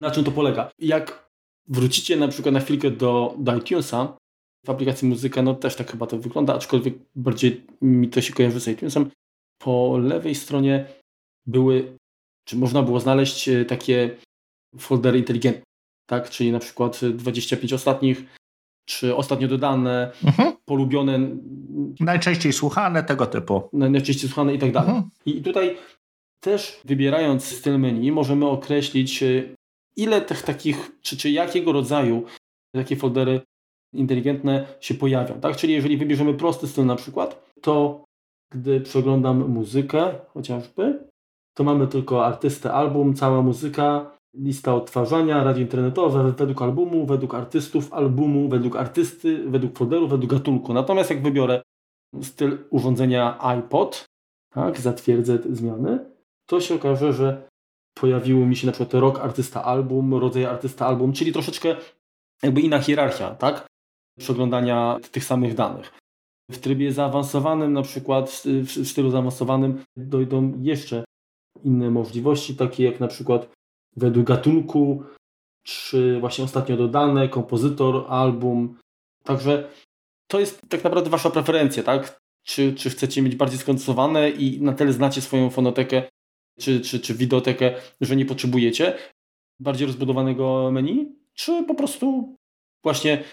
Na 0.00 0.10
czym 0.10 0.24
to 0.24 0.32
polega? 0.32 0.70
Jak 0.78 1.30
wrócicie 1.68 2.16
na 2.16 2.28
przykład 2.28 2.54
na 2.54 2.60
chwilkę 2.60 2.90
do, 2.90 3.34
do 3.38 3.56
iTunesa, 3.56 4.16
w 4.66 4.70
aplikacji 4.70 5.08
muzyka, 5.08 5.42
no 5.42 5.54
też 5.54 5.76
tak 5.76 5.90
chyba 5.90 6.06
to 6.06 6.18
wygląda, 6.18 6.54
aczkolwiek 6.54 6.94
bardziej 7.16 7.66
mi 7.80 8.08
to 8.08 8.20
się 8.20 8.32
kojarzy 8.32 8.60
z 8.60 8.68
iTunesem. 8.68 9.10
Po 9.58 9.98
lewej 9.98 10.34
stronie 10.34 10.86
były, 11.46 11.96
czy 12.44 12.56
można 12.56 12.82
było 12.82 13.00
znaleźć 13.00 13.48
e, 13.48 13.64
takie 13.64 14.16
foldery 14.78 15.18
inteligentne, 15.18 15.62
tak? 16.08 16.30
Czyli 16.30 16.52
na 16.52 16.58
przykład 16.58 17.00
25 17.04 17.72
ostatnich, 17.72 18.24
czy 18.86 19.16
ostatnio 19.16 19.48
dodane, 19.48 20.12
mhm. 20.24 20.52
polubione. 20.64 21.18
Najczęściej 22.00 22.52
słuchane, 22.52 23.02
tego 23.02 23.26
typu. 23.26 23.68
Najczęściej 23.72 24.28
słuchane 24.28 24.54
i 24.54 24.58
tak 24.58 24.72
dalej. 24.72 24.90
Mhm. 24.90 25.10
I 25.26 25.42
tutaj 25.42 25.76
też 26.40 26.80
wybierając 26.84 27.44
styl 27.44 27.78
menu 27.78 28.12
możemy 28.12 28.46
określić 28.46 29.22
e, 29.22 29.42
ile 29.96 30.20
tych 30.20 30.42
takich, 30.42 30.90
czy, 31.02 31.16
czy 31.16 31.30
jakiego 31.30 31.72
rodzaju 31.72 32.24
takie 32.74 32.96
foldery 32.96 33.40
inteligentne 33.92 34.66
się 34.80 34.94
pojawią. 34.94 35.40
Tak? 35.40 35.56
Czyli 35.56 35.72
jeżeli 35.72 35.96
wybierzemy 35.96 36.34
prosty 36.34 36.66
styl 36.66 36.86
na 36.86 36.96
przykład, 36.96 37.52
to 37.60 38.04
gdy 38.52 38.80
przeglądam 38.80 39.48
muzykę 39.48 40.14
chociażby, 40.34 41.08
to 41.54 41.64
mamy 41.64 41.86
tylko 41.86 42.26
artystę, 42.26 42.72
album, 42.72 43.14
cała 43.14 43.42
muzyka, 43.42 44.15
lista 44.38 44.74
odtwarzania, 44.74 45.44
radio 45.44 45.62
internetowe 45.62 46.32
według 46.32 46.62
albumu, 46.62 47.06
według 47.06 47.34
artystów 47.34 47.92
albumu, 47.92 48.48
według 48.48 48.76
artysty, 48.76 49.50
według 49.50 49.78
folderu, 49.78 50.08
według 50.08 50.30
gatunku. 50.30 50.74
Natomiast 50.74 51.10
jak 51.10 51.22
wybiorę 51.22 51.62
styl 52.22 52.58
urządzenia 52.70 53.38
iPod, 53.40 54.04
tak, 54.54 54.80
zatwierdzę 54.80 55.38
te 55.38 55.54
zmiany, 55.54 55.98
to 56.46 56.60
się 56.60 56.74
okaże, 56.74 57.12
że 57.12 57.48
pojawiły 57.94 58.46
mi 58.46 58.56
się 58.56 58.66
na 58.66 58.72
przykład 58.72 58.94
rok 58.94 59.18
artysta 59.20 59.64
album, 59.64 60.14
rodzaj 60.14 60.44
artysta 60.44 60.86
album, 60.86 61.12
czyli 61.12 61.32
troszeczkę 61.32 61.76
jakby 62.42 62.60
inna 62.60 62.78
hierarchia, 62.78 63.34
tak? 63.34 63.66
Przeglądania 64.18 64.98
tych 65.12 65.24
samych 65.24 65.54
danych. 65.54 65.92
W 66.50 66.58
trybie 66.58 66.92
zaawansowanym, 66.92 67.72
na 67.72 67.82
przykład 67.82 68.42
w 68.44 68.86
stylu 68.86 69.10
zaawansowanym, 69.10 69.84
dojdą 69.96 70.52
jeszcze 70.60 71.04
inne 71.64 71.90
możliwości, 71.90 72.56
takie 72.56 72.84
jak 72.84 73.00
na 73.00 73.08
przykład 73.08 73.55
według 73.96 74.26
gatunku, 74.26 75.02
czy 75.62 76.20
właśnie 76.20 76.44
ostatnio 76.44 76.76
dodane, 76.76 77.28
kompozytor, 77.28 78.04
album. 78.08 78.78
Także 79.24 79.68
to 80.30 80.40
jest 80.40 80.60
tak 80.68 80.84
naprawdę 80.84 81.10
Wasza 81.10 81.30
preferencja, 81.30 81.82
tak? 81.82 82.20
Czy, 82.46 82.74
czy 82.74 82.90
chcecie 82.90 83.22
mieć 83.22 83.36
bardziej 83.36 83.58
skondensowane 83.58 84.30
i 84.30 84.62
na 84.62 84.72
tyle 84.72 84.92
znacie 84.92 85.20
swoją 85.20 85.50
fonotekę, 85.50 86.02
czy, 86.58 86.80
czy, 86.80 87.00
czy 87.00 87.14
wideotekę, 87.14 87.74
że 88.00 88.16
nie 88.16 88.26
potrzebujecie 88.26 88.98
bardziej 89.60 89.86
rozbudowanego 89.86 90.70
menu, 90.72 91.16
czy 91.34 91.64
po 91.64 91.74
prostu 91.74 92.36
właśnie 92.82 93.24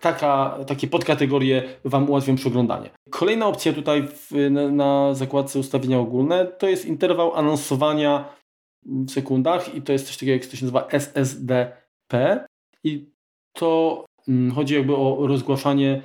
taka, 0.00 0.58
takie 0.66 0.86
podkategorie 0.86 1.62
Wam 1.84 2.10
ułatwią 2.10 2.36
przeglądanie. 2.36 2.90
Kolejna 3.10 3.46
opcja 3.46 3.72
tutaj 3.72 4.08
w, 4.08 4.50
na, 4.50 4.68
na 4.68 5.14
zakładce 5.14 5.58
ustawienia 5.58 5.98
ogólne 5.98 6.46
to 6.46 6.68
jest 6.68 6.84
interwał 6.84 7.34
anonsowania 7.34 8.39
w 8.86 9.10
sekundach 9.10 9.74
i 9.74 9.82
to 9.82 9.92
jest 9.92 10.06
coś 10.06 10.16
takiego, 10.16 10.32
jak 10.32 10.46
to 10.46 10.56
się 10.56 10.64
nazywa 10.64 10.88
SSDP 10.88 12.46
i 12.84 13.10
to 13.52 14.04
hmm, 14.26 14.50
chodzi 14.50 14.74
jakby 14.74 14.96
o 14.96 15.26
rozgłaszanie 15.26 16.02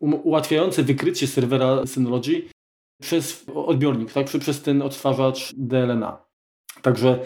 ułatwiające 0.00 0.82
wykrycie 0.82 1.26
serwera 1.26 1.86
Synology 1.86 2.42
przez 3.00 3.46
odbiornik, 3.54 4.12
tak? 4.12 4.26
przez 4.26 4.62
ten 4.62 4.82
odtwarzacz 4.82 5.54
DLNA. 5.56 6.24
Także 6.82 7.18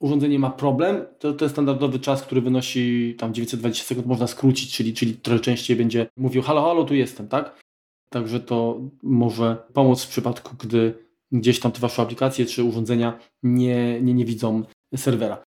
urządzenie 0.00 0.38
ma 0.38 0.50
problem, 0.50 1.06
to, 1.18 1.32
to 1.32 1.44
jest 1.44 1.54
standardowy 1.54 1.98
czas, 1.98 2.22
który 2.22 2.40
wynosi 2.40 3.14
tam 3.18 3.34
920 3.34 3.84
sekund, 3.84 4.06
można 4.06 4.26
skrócić, 4.26 4.76
czyli, 4.76 4.94
czyli 4.94 5.14
trochę 5.14 5.40
częściej 5.40 5.76
będzie 5.76 6.06
mówił 6.16 6.42
halo, 6.42 6.62
halo, 6.62 6.84
tu 6.84 6.94
jestem, 6.94 7.28
tak? 7.28 7.60
Także 8.10 8.40
to 8.40 8.80
może 9.02 9.56
pomóc 9.72 10.04
w 10.04 10.08
przypadku, 10.08 10.56
gdy 10.58 11.03
gdzieś 11.34 11.60
tam 11.60 11.72
te 11.72 11.80
wasze 11.80 12.02
aplikacje 12.02 12.46
czy 12.46 12.64
urządzenia 12.64 13.18
nie, 13.42 14.00
nie, 14.02 14.14
nie 14.14 14.24
widzą 14.24 14.62
serwera. 14.96 15.44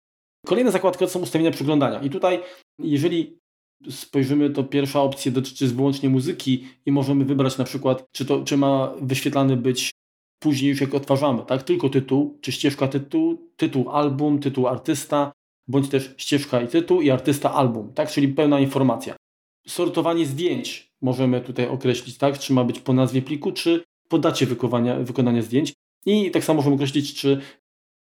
Kolejna 0.45 0.71
zakładka 0.71 1.05
to 1.05 1.11
są 1.11 1.19
ustawienia 1.19 1.51
przeglądania. 1.51 1.99
I 1.99 2.09
tutaj, 2.09 2.39
jeżeli 2.79 3.37
spojrzymy, 3.89 4.49
to 4.49 4.63
pierwsza 4.63 5.01
opcja 5.01 5.31
dotyczy 5.31 5.67
wyłącznie 5.67 6.09
muzyki 6.09 6.67
i 6.85 6.91
możemy 6.91 7.25
wybrać 7.25 7.57
na 7.57 7.63
przykład, 7.63 8.05
czy, 8.11 8.25
to, 8.25 8.43
czy 8.43 8.57
ma 8.57 8.93
wyświetlany 9.01 9.57
być 9.57 9.91
później 10.39 10.69
już 10.69 10.81
jak 10.81 10.93
odtwarzamy, 10.93 11.43
tak? 11.47 11.63
Tylko 11.63 11.89
tytuł, 11.89 12.37
czy 12.41 12.51
ścieżka 12.51 12.87
tytuł, 12.87 13.51
tytuł 13.55 13.89
album, 13.89 14.39
tytuł 14.39 14.67
artysta, 14.67 15.31
bądź 15.67 15.89
też 15.89 16.13
ścieżka 16.17 16.61
i 16.61 16.67
tytuł 16.67 17.01
i 17.01 17.11
artysta 17.11 17.53
album, 17.53 17.93
tak? 17.93 18.09
Czyli 18.11 18.27
pełna 18.27 18.59
informacja. 18.59 19.15
Sortowanie 19.67 20.25
zdjęć 20.25 20.91
możemy 21.01 21.41
tutaj 21.41 21.67
określić, 21.67 22.17
tak? 22.17 22.39
Czy 22.39 22.53
ma 22.53 22.63
być 22.63 22.79
po 22.79 22.93
nazwie 22.93 23.21
pliku, 23.21 23.51
czy 23.51 23.83
po 24.15 24.19
dacie 24.19 24.45
wykonania, 24.45 24.99
wykonania 24.99 25.41
zdjęć. 25.41 25.73
I 26.05 26.31
tak 26.31 26.43
samo 26.43 26.57
możemy 26.57 26.75
określić, 26.75 27.15
czy 27.15 27.41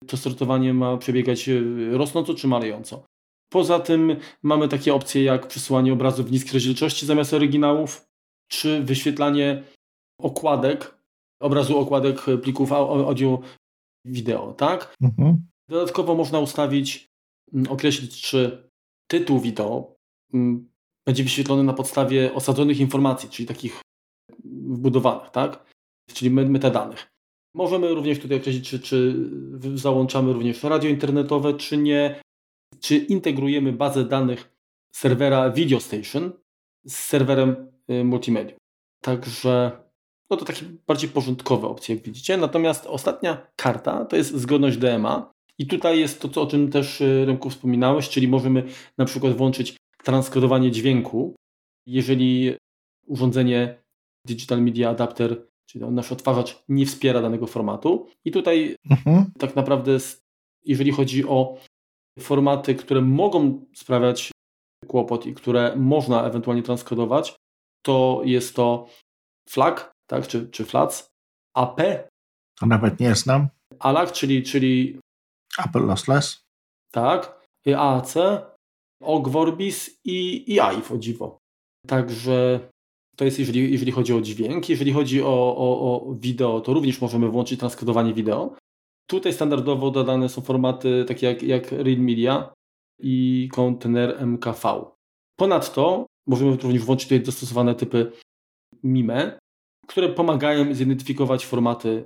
to 0.07 0.17
sortowanie 0.17 0.75
ma 0.75 0.97
przebiegać 0.97 1.49
e, 1.49 1.61
rosnąco, 1.91 2.35
czy 2.35 2.49
malejąco. 2.49 3.05
Poza 3.53 3.81
tym 3.81 4.17
mamy 4.43 4.69
takie 4.69 4.95
opcje 4.95 5.25
jak 5.25 5.47
przesyłanie 5.47 5.93
obrazów 5.93 6.27
w 6.27 6.33
niskiej 6.33 6.53
rozdzielczości 6.53 7.07
zamiast 7.07 7.35
oryginałów, 7.35 8.07
czy 8.49 8.83
wyświetlanie 8.83 9.63
okładek, 10.21 10.99
obrazu 11.43 11.79
okładek 11.79 12.27
plików 12.43 12.73
audio, 12.73 13.41
wideo, 14.05 14.53
tak? 14.53 14.95
Mhm. 15.03 15.47
Dodatkowo 15.69 16.15
można 16.15 16.39
ustawić, 16.39 17.09
określić, 17.69 18.23
czy 18.23 18.69
tytuł 19.11 19.41
wideo 19.41 19.95
będzie 21.07 21.25
wyświetlony 21.25 21.63
na 21.63 21.73
podstawie 21.73 22.35
osadzonych 22.35 22.81
informacji, 22.81 23.29
czyli 23.31 23.49
takich 23.49 23.81
wbudowanych, 24.45 25.31
tak? 25.31 25.74
Czyli 26.13 26.31
metadanych. 26.31 27.07
Możemy 27.55 27.95
również 27.95 28.19
tutaj 28.21 28.39
określić, 28.39 28.69
czy, 28.69 28.81
czy 28.81 29.15
załączamy 29.75 30.33
również 30.33 30.63
radio 30.63 30.91
internetowe, 30.91 31.55
czy 31.55 31.77
nie, 31.77 32.21
czy 32.81 32.97
integrujemy 32.97 33.73
bazę 33.73 34.05
danych 34.05 34.55
serwera 34.95 35.51
Video 35.51 35.81
Station 35.81 36.33
z 36.85 36.95
serwerem 36.95 37.71
y, 37.91 38.05
multimedia. 38.05 38.57
Także 39.03 39.85
no 40.31 40.37
to 40.37 40.45
takie 40.45 40.67
bardziej 40.87 41.11
porządkowe 41.11 41.69
opcje, 41.69 41.95
jak 41.95 42.05
widzicie. 42.05 42.37
Natomiast 42.37 42.87
ostatnia 42.87 43.47
karta 43.57 44.05
to 44.05 44.17
jest 44.17 44.35
zgodność 44.35 44.77
DMA. 44.77 45.33
I 45.59 45.67
tutaj 45.67 46.01
jest 46.01 46.21
to, 46.21 46.29
co, 46.29 46.43
o 46.43 46.47
czym 46.47 46.71
też 46.71 47.01
y, 47.01 47.25
Rynku 47.25 47.51
wspominałeś, 47.51 48.09
czyli 48.09 48.29
możemy 48.29 48.63
na 48.99 49.05
przykład 49.05 49.37
włączyć 49.37 49.77
transkodowanie 50.05 50.71
dźwięku. 50.71 51.35
Jeżeli 51.87 52.55
urządzenie 53.07 53.83
Digital 54.27 54.63
Media 54.63 54.91
Adapter, 54.91 55.47
czyli 55.75 55.91
nasz 55.91 56.13
odtwarzacz 56.13 56.65
nie 56.69 56.87
wspiera 56.87 57.23
danego 57.23 57.47
formatu. 57.47 58.07
I 58.25 58.31
tutaj 58.31 58.77
mhm. 58.91 59.31
tak 59.39 59.57
naprawdę, 59.57 59.99
jeżeli 60.65 60.93
chodzi 60.93 61.25
o 61.25 61.59
formaty, 62.19 62.75
które 62.75 63.01
mogą 63.01 63.65
sprawiać 63.75 64.33
kłopot 64.87 65.27
i 65.27 65.35
które 65.35 65.77
można 65.77 66.25
ewentualnie 66.25 66.63
transkodować, 66.63 67.37
to 67.83 68.23
jest 68.25 68.57
to 68.57 68.89
FLAC, 69.49 69.79
tak, 70.07 70.27
czy, 70.27 70.49
czy 70.49 70.65
FLAC, 70.65 71.07
AP. 71.57 71.81
To 72.61 72.67
nawet 72.67 73.01
nie 73.01 73.15
znam. 73.15 73.49
ALAC, 73.79 74.13
czyli, 74.13 74.43
czyli 74.43 74.99
Apple 75.59 75.87
Lossless. 75.87 76.45
Tak, 76.91 77.47
AAC, 77.77 78.15
OGG 79.03 79.29
Vorbis 79.29 80.01
i, 80.05 80.53
i 80.53 80.61
AIF 80.61 80.93
o 80.93 80.99
dziwo. 80.99 81.39
Także 81.87 82.69
to 83.17 83.25
jest 83.25 83.39
jeżeli, 83.39 83.73
jeżeli 83.73 83.93
chodzi 83.93 84.13
o 84.13 84.21
dźwięk. 84.21 84.69
Jeżeli 84.69 84.93
chodzi 84.93 85.23
o, 85.23 85.57
o, 85.57 85.81
o 85.81 86.15
wideo, 86.15 86.61
to 86.61 86.75
również 86.75 87.01
możemy 87.01 87.29
włączyć 87.29 87.61
transkodowanie 87.61 88.15
wideo. 88.15 88.57
Tutaj 89.07 89.33
standardowo 89.33 89.91
dodane 89.91 90.29
są 90.29 90.43
formaty 90.43 91.05
takie 91.09 91.27
jak, 91.27 91.43
jak 91.43 91.73
Real 91.73 91.99
Media 91.99 92.53
i 93.01 93.49
kontener 93.53 94.27
MKV. 94.27 94.85
Ponadto 95.37 96.07
możemy 96.27 96.57
również 96.57 96.83
włączyć 96.83 97.09
tutaj 97.09 97.21
dostosowane 97.21 97.75
typy 97.75 98.13
MIME, 98.83 99.39
które 99.87 100.09
pomagają 100.09 100.75
zidentyfikować 100.75 101.47
formaty 101.47 102.05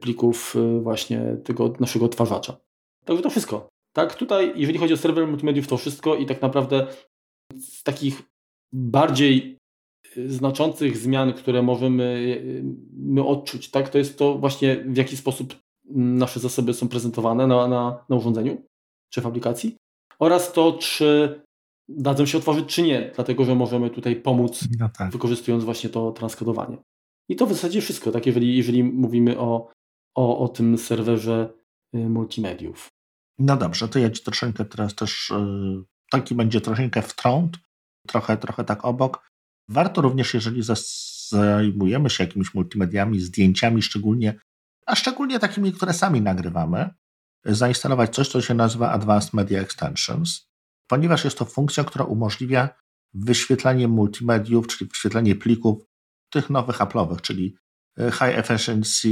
plików 0.00 0.56
y, 0.56 0.80
właśnie 0.80 1.36
tego 1.44 1.72
naszego 1.80 2.04
odtwarzacza. 2.04 2.56
Także 3.04 3.22
to 3.22 3.30
wszystko. 3.30 3.68
Tak, 3.92 4.14
tutaj 4.14 4.52
jeżeli 4.56 4.78
chodzi 4.78 4.94
o 4.94 4.96
serwer 4.96 5.26
multimediów 5.26 5.66
to 5.66 5.76
wszystko 5.76 6.16
i 6.16 6.26
tak 6.26 6.42
naprawdę 6.42 6.86
z 7.56 7.82
takich 7.82 8.22
bardziej 8.72 9.55
znaczących 10.26 10.96
zmian, 10.96 11.32
które 11.32 11.62
możemy 11.62 12.04
y, 12.04 12.64
my 12.92 13.24
odczuć, 13.24 13.70
tak, 13.70 13.88
to 13.88 13.98
jest 13.98 14.18
to 14.18 14.38
właśnie 14.38 14.76
w 14.76 14.96
jaki 14.96 15.16
sposób 15.16 15.56
nasze 15.94 16.40
zasoby 16.40 16.74
są 16.74 16.88
prezentowane 16.88 17.46
na, 17.46 17.68
na, 17.68 18.04
na 18.08 18.16
urządzeniu 18.16 18.62
czy 19.10 19.20
w 19.20 19.26
aplikacji 19.26 19.76
oraz 20.18 20.52
to, 20.52 20.72
czy 20.72 21.40
dadzą 21.88 22.26
się 22.26 22.38
otworzyć, 22.38 22.66
czy 22.66 22.82
nie, 22.82 23.12
dlatego 23.14 23.44
że 23.44 23.54
możemy 23.54 23.90
tutaj 23.90 24.16
pomóc, 24.16 24.64
no 24.78 24.88
tak. 24.88 25.12
wykorzystując 25.12 25.64
właśnie 25.64 25.90
to 25.90 26.12
transkodowanie. 26.12 26.76
I 27.28 27.36
to 27.36 27.46
w 27.46 27.52
zasadzie 27.52 27.80
wszystko, 27.80 28.12
tak, 28.12 28.26
jeżeli, 28.26 28.56
jeżeli 28.56 28.84
mówimy 28.84 29.38
o, 29.38 29.70
o, 30.14 30.38
o 30.38 30.48
tym 30.48 30.78
serwerze 30.78 31.52
y, 31.94 31.98
multimediów. 32.08 32.88
No 33.38 33.56
dobrze, 33.56 33.88
to 33.88 33.98
ja 33.98 34.10
Ci 34.10 34.22
troszeczkę 34.22 34.64
teraz 34.64 34.94
też, 34.94 35.30
y, 35.30 35.84
taki 36.10 36.34
będzie 36.34 36.60
troszeczkę 36.60 37.02
wtrąd, 37.02 37.58
trochę, 38.06 38.36
trochę 38.36 38.64
tak 38.64 38.84
obok. 38.84 39.30
Warto 39.68 40.00
również, 40.00 40.34
jeżeli 40.34 40.62
zajmujemy 41.28 42.10
się 42.10 42.24
jakimiś 42.24 42.54
multimediami, 42.54 43.20
zdjęciami 43.20 43.82
szczególnie, 43.82 44.40
a 44.86 44.94
szczególnie 44.94 45.38
takimi, 45.38 45.72
które 45.72 45.92
sami 45.92 46.20
nagrywamy, 46.20 46.90
zainstalować 47.44 48.14
coś, 48.14 48.28
co 48.28 48.42
się 48.42 48.54
nazywa 48.54 48.90
Advanced 48.90 49.34
Media 49.34 49.60
Extensions, 49.60 50.48
ponieważ 50.86 51.24
jest 51.24 51.38
to 51.38 51.44
funkcja, 51.44 51.84
która 51.84 52.04
umożliwia 52.04 52.68
wyświetlanie 53.14 53.88
multimediów, 53.88 54.66
czyli 54.66 54.90
wyświetlanie 54.90 55.34
plików 55.34 55.82
tych 56.30 56.50
nowych 56.50 56.78
Apple'owych, 56.78 57.20
czyli 57.20 57.56
e, 57.98 58.10
High 58.10 58.38
Efficiency 58.38 59.08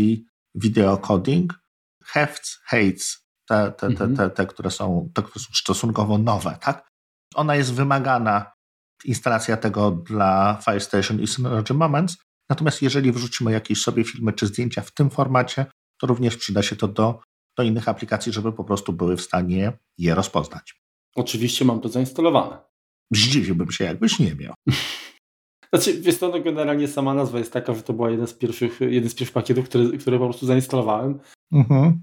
Video 0.55 0.99
Coding, 0.99 1.61
Hefts, 2.05 2.61
Hates, 2.65 3.27
te, 3.49 3.73
te, 3.73 3.87
mhm. 3.87 4.17
te, 4.17 4.31
te, 4.31 4.47
które 4.47 4.71
są, 4.71 5.11
te, 5.15 5.23
które 5.23 5.45
są 5.45 5.51
stosunkowo 5.55 6.19
nowe, 6.19 6.59
tak? 6.61 6.91
Ona 7.35 7.57
jest 7.57 7.75
wymagana, 7.75 8.53
instalacja 9.05 9.57
tego 9.57 9.91
dla 9.91 10.59
FireStation 10.65 11.21
i 11.21 11.27
Synology 11.27 11.75
Moments, 11.75 12.17
natomiast 12.51 12.83
jeżeli 12.83 13.13
wrzucimy 13.13 13.53
jakieś 13.53 13.83
sobie 13.83 14.05
filmy 14.05 14.33
czy 14.33 14.47
zdjęcia 14.47 14.83
w 14.83 14.91
tym 14.91 15.11
formacie, 15.11 15.67
to 16.01 16.07
również 16.07 16.37
przyda 16.37 16.63
się 16.63 16.77
to 16.77 16.89
do, 16.89 17.21
do 17.59 17.63
innych 17.63 17.89
aplikacji, 17.89 18.33
żeby 18.33 18.53
po 18.53 18.65
prostu 18.65 18.93
były 18.93 19.17
w 19.17 19.23
stanie 19.23 19.73
je 19.99 20.15
rozpoznać. 20.15 20.81
Oczywiście 21.17 21.65
mam 21.65 21.81
to 21.81 21.89
zainstalowane. 21.89 22.59
Zdziwiłbym 23.13 23.71
się, 23.71 23.85
jakbyś 23.85 24.19
nie 24.19 24.35
miał. 24.35 24.55
Znaczy, 25.75 26.01
wiesz 26.01 26.19
to 26.19 26.29
no 26.29 26.41
generalnie 26.41 26.89
sama 26.89 27.15
nazwa 27.15 27.39
jest 27.39 27.53
taka, 27.53 27.75
że 27.75 27.83
to 27.83 27.93
była 27.93 28.11
jeden 28.11 28.27
z 28.27 28.35
pierwszych, 28.35 28.81
jeden 28.81 29.11
z 29.11 29.15
pierwszych 29.15 29.35
pakietów, 29.35 29.65
które, 29.65 29.99
które 29.99 30.19
po 30.19 30.25
prostu 30.25 30.47
zainstalowałem. 30.47 31.21
Mhm. 31.53 32.03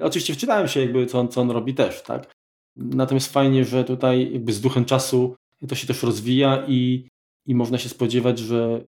Oczywiście 0.00 0.34
wczytałem 0.34 0.68
się 0.68 0.80
jakby, 0.80 1.06
co 1.06 1.20
on, 1.20 1.28
co 1.28 1.40
on 1.40 1.50
robi 1.50 1.74
też, 1.74 2.02
tak? 2.02 2.32
Natomiast 2.76 3.32
fajnie, 3.32 3.64
że 3.64 3.84
tutaj 3.84 4.32
jakby 4.32 4.52
z 4.52 4.60
duchem 4.60 4.84
czasu 4.84 5.36
to 5.68 5.74
się 5.74 5.86
też 5.86 6.02
rozwija 6.02 6.64
i, 6.68 7.08
i 7.46 7.54
można 7.54 7.78
się 7.78 7.88
spodziewać, 7.88 8.38
że 8.38 8.84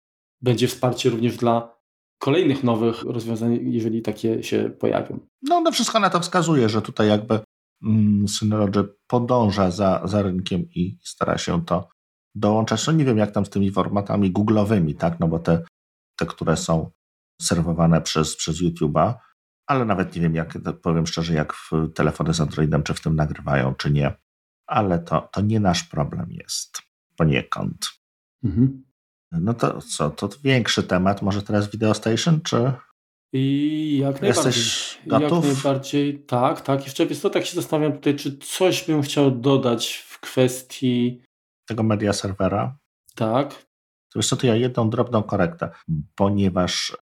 będzie 0.42 0.68
wsparcie 0.68 1.10
również 1.10 1.38
dla 1.38 1.80
kolejnych 2.20 2.64
nowych 2.64 3.04
rozwiązań, 3.04 3.60
jeżeli 3.64 4.02
takie 4.02 4.44
się 4.44 4.72
pojawią. 4.80 5.20
No, 5.42 5.62
no 5.62 5.72
wszystko 5.72 6.00
na 6.00 6.10
to 6.10 6.20
wskazuje, 6.20 6.70
że 6.70 6.82
tutaj 6.82 7.08
jakby 7.08 7.40
mm, 7.84 8.28
Synology 8.28 8.84
podąża 9.08 9.72
za, 9.72 10.02
za 10.06 10.22
rynkiem 10.22 10.62
i 10.62 10.98
stara 11.04 11.38
się 11.38 11.66
to 11.66 11.90
dołączać. 12.36 12.88
No 12.88 12.94
nie 12.94 13.06
wiem, 13.06 13.18
jak 13.18 13.32
tam 13.32 13.46
z 13.46 13.50
tymi 13.50 13.72
formatami 13.72 14.32
googlowymi, 14.32 14.96
tak, 14.96 15.20
no 15.20 15.28
bo 15.28 15.40
te, 15.40 15.64
te 16.20 16.26
które 16.26 16.58
są 16.58 16.92
serwowane 17.42 18.02
przez, 18.02 18.36
przez 18.36 18.62
YouTube'a, 18.62 19.14
ale 19.68 19.86
nawet 19.86 20.16
nie 20.16 20.22
wiem, 20.22 20.36
jak 20.36 20.58
powiem 20.82 21.08
szczerze, 21.08 21.34
jak 21.34 21.54
w 21.54 21.72
telefony 21.96 22.34
z 22.34 22.42
Androidem, 22.42 22.84
czy 22.84 22.94
w 22.94 23.02
tym 23.02 23.16
nagrywają, 23.16 23.76
czy 23.76 23.92
nie. 23.92 24.14
Ale 24.70 25.00
to, 25.00 25.30
to 25.34 25.42
nie 25.42 25.60
nasz 25.60 25.84
problem 25.84 26.32
jest 26.32 26.82
poniekąd. 27.16 27.88
Mhm. 28.44 28.84
No 29.32 29.54
to 29.54 29.82
co, 29.82 30.10
to 30.10 30.30
większy 30.44 30.84
temat, 30.84 31.22
może 31.22 31.42
teraz 31.42 31.72
Video 31.72 31.94
Station, 31.94 32.42
czy... 32.42 32.72
I 33.34 33.98
jak 34.02 34.22
Jesteś 34.22 34.98
najbardziej. 34.98 35.30
Gotów? 35.30 35.46
Jak 35.46 35.54
najbardziej, 35.54 36.26
tak, 36.26 36.62
tak. 36.62 36.84
Jeszcze 36.84 37.06
wiesz 37.06 37.20
to 37.20 37.30
tak 37.30 37.46
się 37.46 37.56
zastanawiam 37.56 37.94
tutaj, 37.94 38.16
czy 38.16 38.38
coś 38.38 38.88
bym 38.88 39.02
chciał 39.02 39.32
dodać 39.32 39.94
w 39.94 40.20
kwestii... 40.20 41.22
Tego 41.68 41.84
media 41.84 42.14
serwera? 42.14 42.78
Tak. 43.16 43.54
To 44.14 44.20
wiesz 44.20 44.28
co, 44.28 44.38
to 44.38 44.48
ja 44.48 44.56
jedną 44.56 44.90
drobną 44.90 45.24
korektę, 45.24 45.70
ponieważ 46.16 46.98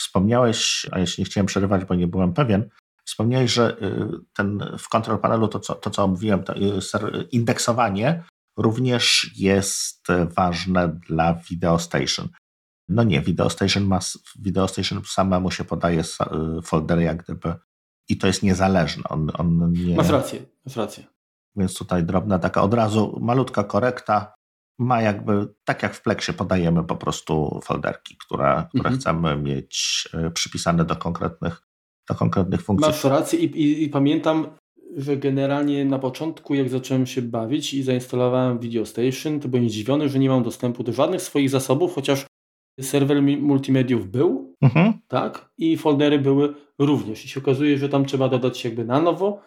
Wspomniałeś, 0.00 0.86
a 0.92 0.98
ja 0.98 1.06
się 1.06 1.22
nie 1.22 1.26
chciałem 1.26 1.46
przerywać, 1.46 1.84
bo 1.84 1.94
nie 1.94 2.06
byłem 2.06 2.32
pewien, 2.32 2.68
wspomniałeś, 3.10 3.52
że 3.52 3.76
y, 3.82 4.08
ten 4.32 4.76
w 4.78 4.88
control 4.88 5.18
panelu 5.18 5.48
to, 5.48 5.60
co, 5.60 5.74
to, 5.74 5.90
co 5.90 6.08
mówiłem, 6.08 6.42
to 6.42 6.56
y, 6.56 7.22
indeksowanie 7.32 8.24
również 8.56 9.30
jest 9.36 10.06
ważne 10.36 10.88
dla 10.88 11.34
Video 11.34 11.78
Station. 11.78 12.28
No 12.88 13.02
nie, 13.02 13.20
Video 13.20 13.50
Station, 13.50 13.84
ma, 13.84 13.98
Video 14.38 14.68
Station 14.68 15.02
samemu 15.06 15.50
się 15.50 15.64
podaje 15.64 16.00
y, 16.00 16.62
foldery 16.62 17.02
jak 17.02 17.24
gdyby 17.24 17.54
i 18.08 18.18
to 18.18 18.26
jest 18.26 18.42
niezależne. 18.42 19.02
On, 19.08 19.30
on 19.34 19.72
nie... 19.72 19.96
Masz 19.96 20.08
rację, 20.08 20.42
masz 20.66 20.76
rację. 20.76 21.04
Więc 21.56 21.78
tutaj 21.78 22.04
drobna 22.04 22.38
taka 22.38 22.62
od 22.62 22.74
razu 22.74 23.18
malutka 23.20 23.64
korekta 23.64 24.34
ma 24.78 25.02
jakby, 25.02 25.54
tak 25.64 25.82
jak 25.82 25.94
w 25.94 26.02
Plexie 26.02 26.34
podajemy 26.34 26.84
po 26.84 26.96
prostu 26.96 27.60
folderki, 27.64 28.16
które, 28.16 28.66
które 28.68 28.84
mhm. 28.84 28.98
chcemy 28.98 29.36
mieć 29.36 30.08
przypisane 30.34 30.84
do 30.84 30.96
konkretnych, 30.96 31.69
do 32.10 32.18
konkretnych 32.18 32.62
funkcji. 32.62 32.90
Masz 32.90 33.04
rację 33.04 33.38
i, 33.38 33.44
i, 33.44 33.84
i, 33.84 33.88
pamiętam, 33.88 34.46
że 34.96 35.16
generalnie 35.16 35.84
na 35.84 35.98
początku 35.98 36.54
jak 36.54 36.68
zacząłem 36.68 37.06
się 37.06 37.22
bawić 37.22 37.74
i 37.74 37.82
zainstalowałem 37.82 38.58
Video 38.58 38.86
Station, 38.86 39.40
to 39.40 39.48
byłem 39.48 39.68
zdziwiony, 39.68 40.08
że 40.08 40.18
nie 40.18 40.28
mam 40.28 40.42
dostępu 40.42 40.82
do 40.82 40.92
żadnych 40.92 41.22
swoich 41.22 41.50
zasobów, 41.50 41.94
chociaż 41.94 42.26
serwer 42.80 43.22
multimediów 43.22 44.10
był, 44.10 44.54
mhm. 44.62 44.92
tak, 45.08 45.50
i 45.58 45.76
foldery 45.76 46.18
były 46.18 46.54
również. 46.78 47.24
I 47.24 47.28
się 47.28 47.40
okazuje, 47.40 47.78
że 47.78 47.88
tam 47.88 48.04
trzeba 48.04 48.28
dodać 48.28 48.64
jakby 48.64 48.84
na 48.84 49.00
nowo. 49.00 49.40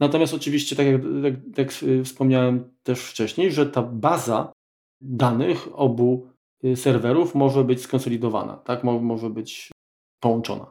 Natomiast 0.00 0.34
oczywiście, 0.34 0.76
tak 0.76 0.86
jak, 0.86 1.02
tak, 1.22 1.34
tak 1.54 1.72
wspomniałem 2.04 2.64
też 2.82 3.00
wcześniej, 3.00 3.52
że 3.52 3.66
ta 3.66 3.82
baza 3.82 4.52
danych 5.00 5.68
obu 5.72 6.26
y, 6.64 6.76
serwerów 6.76 7.34
może 7.34 7.64
być 7.64 7.80
skonsolidowana, 7.80 8.56
tak? 8.56 8.84
może 8.84 9.30
być 9.30 9.70
połączona. 10.20 10.70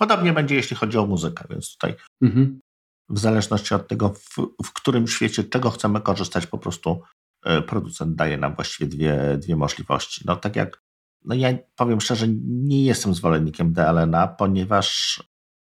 Podobnie 0.00 0.32
będzie, 0.32 0.54
jeśli 0.54 0.76
chodzi 0.76 0.98
o 0.98 1.06
muzykę, 1.06 1.44
więc 1.50 1.72
tutaj 1.72 1.94
mhm. 2.22 2.60
w 3.08 3.18
zależności 3.18 3.74
od 3.74 3.88
tego, 3.88 4.08
w, 4.08 4.36
w, 4.64 4.72
którym 4.72 5.08
świecie, 5.08 5.44
czego 5.44 5.70
chcemy 5.70 6.00
korzystać, 6.00 6.46
po 6.46 6.58
prostu 6.58 7.02
y, 7.46 7.62
producent 7.62 8.14
daje 8.14 8.36
nam 8.38 8.54
właściwie 8.54 8.90
dwie, 8.90 9.38
dwie 9.38 9.56
możliwości. 9.56 10.22
No 10.26 10.36
tak 10.36 10.56
jak, 10.56 10.82
no 11.24 11.34
ja 11.34 11.48
powiem 11.76 12.00
szczerze, 12.00 12.26
nie 12.44 12.84
jestem 12.84 13.14
zwolennikiem 13.14 13.72
DLNA, 13.72 14.28
ponieważ 14.28 15.20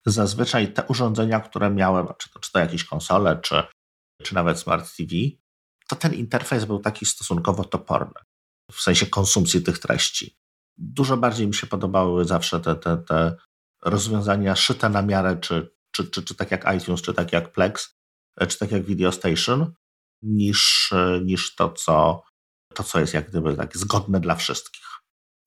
zazwyczaj 0.06 0.74
te 0.74 0.84
urządzenia, 0.84 1.40
które 1.40 1.70
miałem, 1.70 2.08
czy 2.18 2.30
to, 2.30 2.40
czy 2.40 2.52
to 2.52 2.60
jakieś 2.60 2.84
konsole, 2.84 3.40
czy, 3.42 3.64
czy 4.24 4.36
nawet 4.36 4.60
Smart 4.60 4.96
TV, 4.98 5.10
to 5.90 5.96
ten 5.96 6.14
interfejs 6.14 6.66
był 6.66 6.80
taki 6.80 7.06
stosunkowo 7.06 7.64
toporny 7.64 8.22
w 8.72 8.82
sensie 8.82 9.06
konsumpcji 9.06 9.62
tych 9.62 9.80
treści. 9.80 10.38
Dużo 10.78 11.18
bardziej 11.18 11.48
mi 11.48 11.54
się 11.54 11.68
podobały 11.68 12.26
zawsze 12.26 12.60
te, 12.60 12.76
te, 12.76 12.98
te 12.98 13.36
rozwiązania 13.86 14.56
szyte 14.56 14.90
na 14.90 15.02
miarę, 15.02 15.38
czy, 15.42 15.70
czy, 15.92 16.08
czy, 16.08 16.24
czy 16.24 16.36
tak 16.36 16.52
jak 16.52 16.76
iTunes, 16.78 17.02
czy 17.02 17.14
tak 17.14 17.34
jak 17.34 17.52
Plex, 17.52 17.98
czy 18.48 18.60
tak 18.60 18.72
jak 18.72 18.84
Video 18.84 19.12
Station, 19.12 19.74
niż, 20.22 20.94
niż 21.24 21.56
to, 21.56 21.70
co, 21.70 22.24
to, 22.74 22.84
co 22.84 23.00
jest 23.00 23.14
jak 23.14 23.30
gdyby 23.30 23.56
tak 23.56 23.78
zgodne 23.78 24.20
dla 24.20 24.36
wszystkich. 24.36 24.84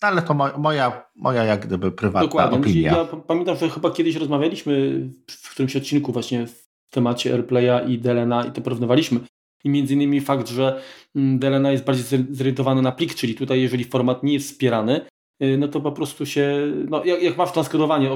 Ale 0.01 0.23
to 0.23 0.35
moja, 0.35 1.05
moja 1.17 1.45
jak 1.45 1.67
gdyby 1.67 1.93
prywatna 1.93 2.29
Dokładnie. 2.29 2.59
opinia. 2.59 2.97
Ja 2.97 3.05
pamiętam, 3.05 3.57
że 3.57 3.71
chyba 3.71 3.91
kiedyś 3.91 4.17
rozmawialiśmy 4.17 5.01
w 5.31 5.51
którymś 5.51 5.77
odcinku 5.77 6.13
właśnie 6.13 6.47
w 6.47 6.67
temacie 6.91 7.33
AirPlaya 7.33 7.93
i 7.93 7.99
Delena 7.99 8.45
i 8.45 8.53
to 8.53 8.61
porównywaliśmy 8.61 9.21
i 9.65 9.71
między 9.71 9.95
innymi 9.95 10.21
fakt, 10.21 10.49
że 10.49 10.83
mm, 11.15 11.39
DLNA 11.39 11.73
jest 11.73 11.85
bardziej 11.85 12.27
zorientowany 12.31 12.83
na 12.83 12.93
plik, 12.93 13.15
czyli 13.15 13.35
tutaj 13.35 13.61
jeżeli 13.61 13.85
format 13.85 14.23
nie 14.23 14.33
jest 14.33 14.51
wspierany, 14.51 15.07
no 15.41 15.69
to 15.69 15.81
po 15.81 15.93
prostu 15.93 16.27
się, 16.27 16.73
no 16.89 17.05
jak, 17.05 17.23
jak 17.23 17.37
masz 17.37 17.53
transkodowanie 17.53 18.11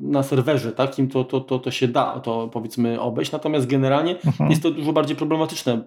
na 0.00 0.22
serwerze 0.22 0.72
takim, 0.72 1.08
to, 1.08 1.24
to, 1.24 1.40
to, 1.40 1.58
to 1.58 1.70
się 1.70 1.88
da 1.88 2.20
to 2.20 2.48
powiedzmy 2.52 3.00
obejść, 3.00 3.32
natomiast 3.32 3.66
generalnie 3.66 4.20
mhm. 4.26 4.50
jest 4.50 4.62
to 4.62 4.70
dużo 4.70 4.92
bardziej 4.92 5.16
problematyczne. 5.16 5.84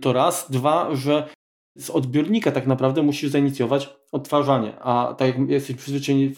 To 0.00 0.12
raz, 0.12 0.50
dwa, 0.50 0.94
że 0.94 1.28
z 1.78 1.90
odbiornika 1.90 2.52
tak 2.52 2.66
naprawdę 2.66 3.02
musisz 3.02 3.30
zainicjować 3.30 3.94
odtwarzanie, 4.12 4.80
a 4.80 5.14
tak 5.18 5.28
jak 5.28 5.50
jesteś 5.50 5.76
przyzwyczajeni 5.76 6.34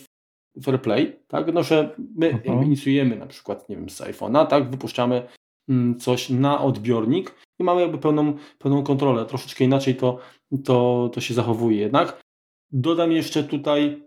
w 0.56 0.68
AirPlay, 0.68 1.16
tak, 1.28 1.54
no 1.54 1.62
że 1.62 1.96
my 2.16 2.30
mhm. 2.30 2.64
inicjujemy 2.64 3.16
na 3.16 3.26
przykład, 3.26 3.68
nie 3.68 3.76
wiem, 3.76 3.90
z 3.90 4.00
iPhone'a, 4.00 4.46
tak, 4.46 4.70
wypuszczamy 4.70 5.22
mm, 5.68 5.98
coś 5.98 6.30
na 6.30 6.61
odbiornik 6.61 7.35
i 7.59 7.64
mamy 7.64 7.80
jakby 7.80 7.98
pełną, 7.98 8.35
pełną 8.59 8.82
kontrolę. 8.82 9.26
Troszeczkę 9.26 9.64
inaczej 9.64 9.94
to 9.94 10.18
to, 10.64 11.11
to 11.14 11.20
się 11.20 11.35
zachowuje 11.35 11.78
jednak. 11.78 12.26
Dodam 12.72 13.12
jeszcze 13.12 13.44
tutaj, 13.44 14.02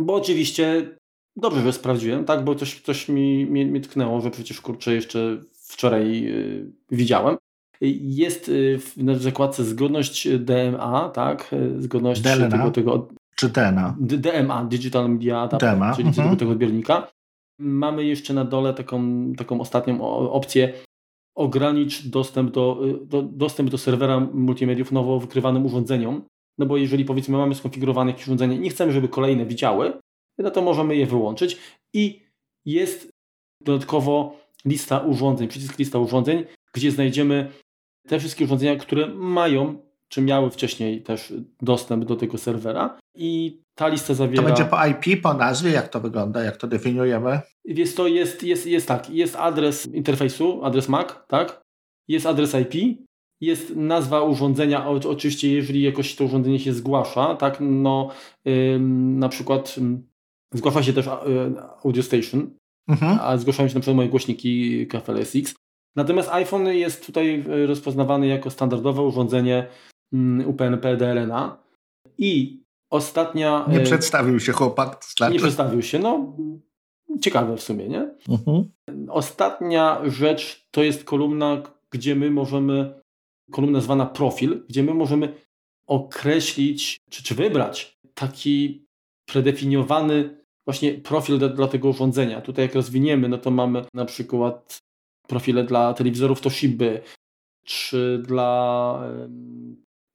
bo 0.00 0.14
oczywiście 0.14 0.96
dobrze, 1.36 1.62
że 1.62 1.72
sprawdziłem, 1.72 2.24
tak, 2.24 2.44
bo 2.44 2.54
coś, 2.54 2.80
coś 2.80 3.08
mi, 3.08 3.46
mi, 3.46 3.66
mi 3.66 3.80
tknęło, 3.80 4.20
że 4.20 4.30
przecież 4.30 4.60
kurczę 4.60 4.94
jeszcze 4.94 5.40
wczoraj 5.52 6.22
yy, 6.22 6.72
widziałem. 6.90 7.36
Jest 8.00 8.48
yy, 8.48 8.78
w 8.96 9.22
zakładce 9.22 9.64
zgodność 9.64 10.28
DMA, 10.38 11.08
tak, 11.14 11.54
zgodność 11.78 12.20
DLNA. 12.20 12.48
tego, 12.48 12.70
tego 12.70 13.08
czy 13.40 13.48
DNA? 13.48 13.96
DMA, 14.00 14.64
Digital 14.64 15.10
Media 15.10 15.40
Adapter, 15.40 15.74
DMA. 15.74 15.94
czyli 15.94 16.08
mhm. 16.08 16.36
tego 16.36 16.50
odbiornika. 16.50 17.06
Mamy 17.58 18.04
jeszcze 18.04 18.34
na 18.34 18.44
dole 18.44 18.74
taką, 18.74 19.32
taką 19.36 19.60
ostatnią 19.60 20.00
opcję 20.30 20.72
ogranicz 21.34 22.06
dostęp 22.06 22.50
do, 22.50 22.82
do, 23.04 23.22
dostęp 23.22 23.70
do 23.70 23.78
serwera 23.78 24.20
multimediów 24.20 24.92
nowo 24.92 25.20
wykrywanym 25.20 25.66
urządzeniom. 25.66 26.22
No 26.60 26.66
bo 26.66 26.76
jeżeli 26.76 27.04
powiedzmy 27.04 27.38
mamy 27.38 27.54
skonfigurowane 27.54 28.10
jakieś 28.10 28.26
urządzenie 28.26 28.58
nie 28.58 28.70
chcemy, 28.70 28.92
żeby 28.92 29.08
kolejne 29.08 29.46
widziały, 29.46 29.92
no 30.38 30.50
to 30.50 30.62
możemy 30.62 30.96
je 30.96 31.06
wyłączyć 31.06 31.58
i 31.94 32.22
jest 32.64 33.10
dodatkowo 33.60 34.36
lista 34.64 34.98
urządzeń, 34.98 35.48
przycisk 35.48 35.78
lista 35.78 35.98
urządzeń, 35.98 36.44
gdzie 36.74 36.90
znajdziemy 36.90 37.52
te 38.08 38.18
wszystkie 38.18 38.44
urządzenia, 38.44 38.76
które 38.76 39.06
mają 39.06 39.78
czy 40.08 40.22
miały 40.22 40.50
wcześniej 40.50 41.02
też 41.02 41.32
dostęp 41.62 42.04
do 42.04 42.16
tego 42.16 42.38
serwera 42.38 42.98
i 43.14 43.60
ta 43.74 43.88
lista 43.88 44.14
zawiera... 44.14 44.42
To 44.42 44.48
będzie 44.48 44.64
po 44.64 44.86
IP, 44.86 45.22
po 45.22 45.34
nazwie, 45.34 45.70
jak 45.70 45.88
to 45.88 46.00
wygląda, 46.00 46.42
jak 46.42 46.56
to 46.56 46.66
definiujemy? 46.66 47.40
Jest 47.64 47.96
to, 47.96 48.06
jest, 48.06 48.42
jest, 48.42 48.66
jest 48.66 48.88
tak, 48.88 49.10
jest 49.10 49.36
adres 49.36 49.86
interfejsu, 49.86 50.64
adres 50.64 50.88
MAC, 50.88 51.08
tak? 51.28 51.60
Jest 52.08 52.26
adres 52.26 52.54
IP, 52.54 52.98
jest 53.40 53.76
nazwa 53.76 54.22
urządzenia, 54.22 54.88
oczywiście 54.88 55.52
jeżeli 55.52 55.82
jakoś 55.82 56.16
to 56.16 56.24
urządzenie 56.24 56.58
się 56.58 56.72
zgłasza, 56.72 57.34
tak, 57.34 57.58
no 57.60 58.10
ym, 58.46 59.18
na 59.18 59.28
przykład 59.28 59.74
ym, 59.78 60.08
zgłasza 60.54 60.82
się 60.82 60.92
też 60.92 61.06
y, 61.06 61.10
Audio 61.84 62.02
Station, 62.02 62.50
mhm. 62.88 63.18
a 63.22 63.38
zgłaszają 63.38 63.68
się 63.68 63.74
na 63.74 63.80
przykład 63.80 63.96
moje 63.96 64.08
głośniki 64.08 64.86
KFLSX. 64.86 65.54
Natomiast 65.96 66.28
iPhone 66.28 66.66
jest 66.66 67.06
tutaj 67.06 67.44
y, 67.48 67.66
rozpoznawany 67.66 68.26
jako 68.26 68.50
standardowe 68.50 69.02
urządzenie 69.02 69.66
UPnP 70.46 70.96
DLNA 70.96 71.62
i 72.18 72.62
ostatnia... 72.90 73.66
Nie 73.68 73.80
e, 73.80 73.82
przedstawił 73.82 74.40
się 74.40 74.52
chłopak. 74.52 75.04
Znaczy... 75.16 75.32
Nie 75.32 75.38
przedstawił 75.38 75.82
się, 75.82 75.98
no 75.98 76.36
ciekawe 77.20 77.56
w 77.56 77.62
sumie, 77.62 77.88
nie? 77.88 78.14
Uh-huh. 78.28 78.64
Ostatnia 79.08 80.00
rzecz 80.04 80.68
to 80.70 80.82
jest 80.82 81.04
kolumna, 81.04 81.62
gdzie 81.90 82.16
my 82.16 82.30
możemy, 82.30 82.99
kolumna 83.50 83.80
zwana 83.80 84.06
profil, 84.06 84.64
gdzie 84.68 84.82
my 84.82 84.94
możemy 84.94 85.34
określić, 85.86 87.00
czy, 87.10 87.22
czy 87.22 87.34
wybrać 87.34 87.98
taki 88.14 88.86
predefiniowany 89.26 90.40
właśnie 90.66 90.94
profil 90.94 91.38
dla, 91.38 91.48
dla 91.48 91.68
tego 91.68 91.88
urządzenia. 91.88 92.40
Tutaj 92.40 92.64
jak 92.64 92.74
rozwiniemy, 92.74 93.28
no 93.28 93.38
to 93.38 93.50
mamy 93.50 93.84
na 93.94 94.04
przykład 94.04 94.78
profile 95.28 95.64
dla 95.64 95.94
telewizorów 95.94 96.40
Toshiby, 96.40 97.02
czy 97.64 98.22
dla 98.26 99.02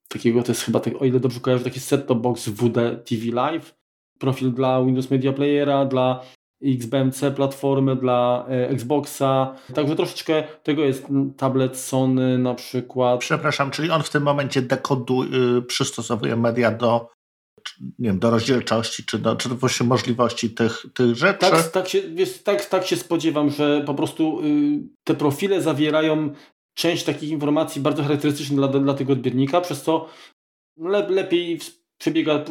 takiego, 0.08 0.42
to 0.42 0.52
jest 0.52 0.62
chyba, 0.62 0.80
tak, 0.80 1.02
o 1.02 1.04
ile 1.04 1.20
dobrze 1.20 1.40
kojarzę, 1.40 1.64
taki 1.64 1.80
set-top 1.80 2.20
box 2.20 2.48
WD 2.48 3.04
TV 3.04 3.26
Live, 3.32 3.74
profil 4.18 4.52
dla 4.52 4.84
Windows 4.84 5.10
Media 5.10 5.32
Playera, 5.32 5.84
dla 5.84 6.24
XBMC 6.62 7.20
platformy, 7.36 7.96
dla 7.96 8.46
e, 8.48 8.68
Xboxa. 8.68 9.54
Także 9.74 9.96
troszeczkę 9.96 10.44
tego 10.62 10.84
jest 10.84 11.06
tablet 11.36 11.76
Sony 11.76 12.38
na 12.38 12.54
przykład. 12.54 13.20
Przepraszam, 13.20 13.70
czyli 13.70 13.90
on 13.90 14.02
w 14.02 14.10
tym 14.10 14.22
momencie 14.22 14.62
dekoduje, 14.62 15.30
y, 15.58 15.62
przystosowuje 15.62 16.36
media 16.36 16.70
do 16.70 17.16
nie 17.98 18.08
wiem, 18.08 18.18
do 18.18 18.30
rozdzielczości, 18.30 19.04
czy 19.04 19.18
do, 19.18 19.36
czy 19.36 19.48
do 19.48 19.54
właśnie 19.54 19.86
możliwości 19.86 20.50
tych, 20.50 20.86
tych 20.94 21.16
rzeczy. 21.16 21.38
Tak, 21.38 21.70
tak, 21.70 21.88
się, 21.88 22.02
wiesz, 22.02 22.42
tak, 22.42 22.64
tak 22.64 22.86
się 22.86 22.96
spodziewam, 22.96 23.50
że 23.50 23.82
po 23.86 23.94
prostu 23.94 24.40
y, 24.40 24.44
te 25.04 25.14
profile 25.14 25.62
zawierają 25.62 26.30
część 26.74 27.04
takich 27.04 27.30
informacji 27.30 27.82
bardzo 27.82 28.02
charakterystycznych 28.02 28.58
dla, 28.58 28.68
dla 28.68 28.94
tego 28.94 29.12
odbiornika, 29.12 29.60
przez 29.60 29.82
co 29.82 30.08
le, 30.76 31.08
lepiej 31.08 31.58
przebiega 31.98 32.44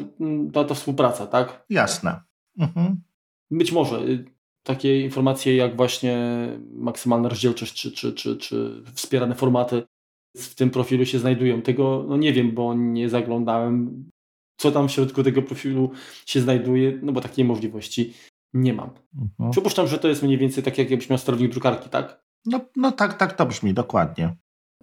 ta, 0.54 0.64
ta 0.64 0.74
współpraca, 0.74 1.28
tak? 1.28 1.66
Jasne. 1.70 2.22
Mhm. 2.60 3.02
Być 3.52 3.72
może 3.72 4.00
y, 4.00 4.26
takie 4.64 5.02
informacje 5.02 5.56
jak 5.56 5.78
właśnie 5.78 6.18
maksymalna 6.72 7.30
rozdzielczość 7.30 7.74
czy, 7.74 7.92
czy, 7.92 8.14
czy, 8.14 8.38
czy 8.38 8.84
wspierane 8.94 9.36
formaty 9.36 9.84
w 10.38 10.56
tym 10.56 10.70
profilu 10.70 11.06
się 11.06 11.20
znajdują. 11.20 11.62
Tego 11.62 12.06
no 12.10 12.18
nie 12.18 12.34
wiem, 12.34 12.52
bo 12.52 12.74
nie 12.74 13.10
zaglądałem, 13.10 14.06
co 14.58 14.72
tam 14.72 14.88
w 14.88 14.92
środku 14.92 15.24
tego 15.24 15.42
profilu 15.42 15.92
się 16.26 16.42
znajduje, 16.42 17.00
no 17.02 17.12
bo 17.12 17.22
takiej 17.22 17.46
możliwości 17.46 18.14
nie 18.54 18.74
mam. 18.74 18.90
Mhm. 19.22 19.52
Przypuszczam, 19.52 19.88
że 19.88 20.00
to 20.00 20.08
jest 20.08 20.24
mniej 20.24 20.38
więcej 20.38 20.64
tak, 20.64 20.78
jak 20.78 20.90
jakbyś 20.90 21.10
miał 21.10 21.20
sterownik 21.20 21.52
drukarki, 21.52 21.90
tak? 21.90 22.26
No, 22.46 22.60
no 22.76 22.92
tak, 22.92 23.18
tak 23.18 23.34
to 23.34 23.46
brzmi, 23.46 23.74
dokładnie. 23.74 24.36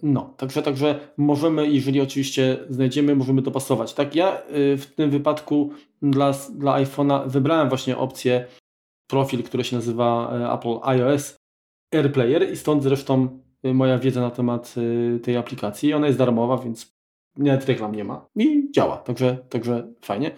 No, 0.03 0.35
także, 0.37 0.63
także 0.63 1.01
możemy, 1.17 1.69
jeżeli 1.69 2.01
oczywiście 2.01 2.59
znajdziemy, 2.69 3.17
możemy 3.17 3.43
dopasować. 3.43 3.95
Tak, 3.95 4.15
ja 4.15 4.43
y, 4.43 4.77
w 4.77 4.87
tym 4.87 5.11
wypadku 5.11 5.71
dla, 6.03 6.33
dla 6.55 6.85
iPhone'a 6.85 7.29
wybrałem 7.29 7.69
właśnie 7.69 7.97
opcję 7.97 8.47
profil, 9.11 9.43
który 9.43 9.65
się 9.65 9.77
nazywa 9.77 10.35
y, 10.37 10.53
Apple 10.53 10.79
iOS 10.83 11.37
AirPlayer 11.95 12.53
i 12.53 12.57
stąd 12.57 12.83
zresztą 12.83 13.41
y, 13.65 13.75
moja 13.75 13.99
wiedza 13.99 14.21
na 14.21 14.31
temat 14.31 14.75
tej 15.23 15.37
aplikacji. 15.37 15.95
Ona 15.95 16.07
jest 16.07 16.19
darmowa, 16.19 16.57
więc 16.59 16.97
nawet 17.37 17.67
reklam 17.67 17.95
nie 17.95 18.05
ma 18.05 18.27
i 18.37 18.71
działa, 18.73 18.97
także, 18.97 19.37
także 19.49 19.93
fajnie. 20.01 20.31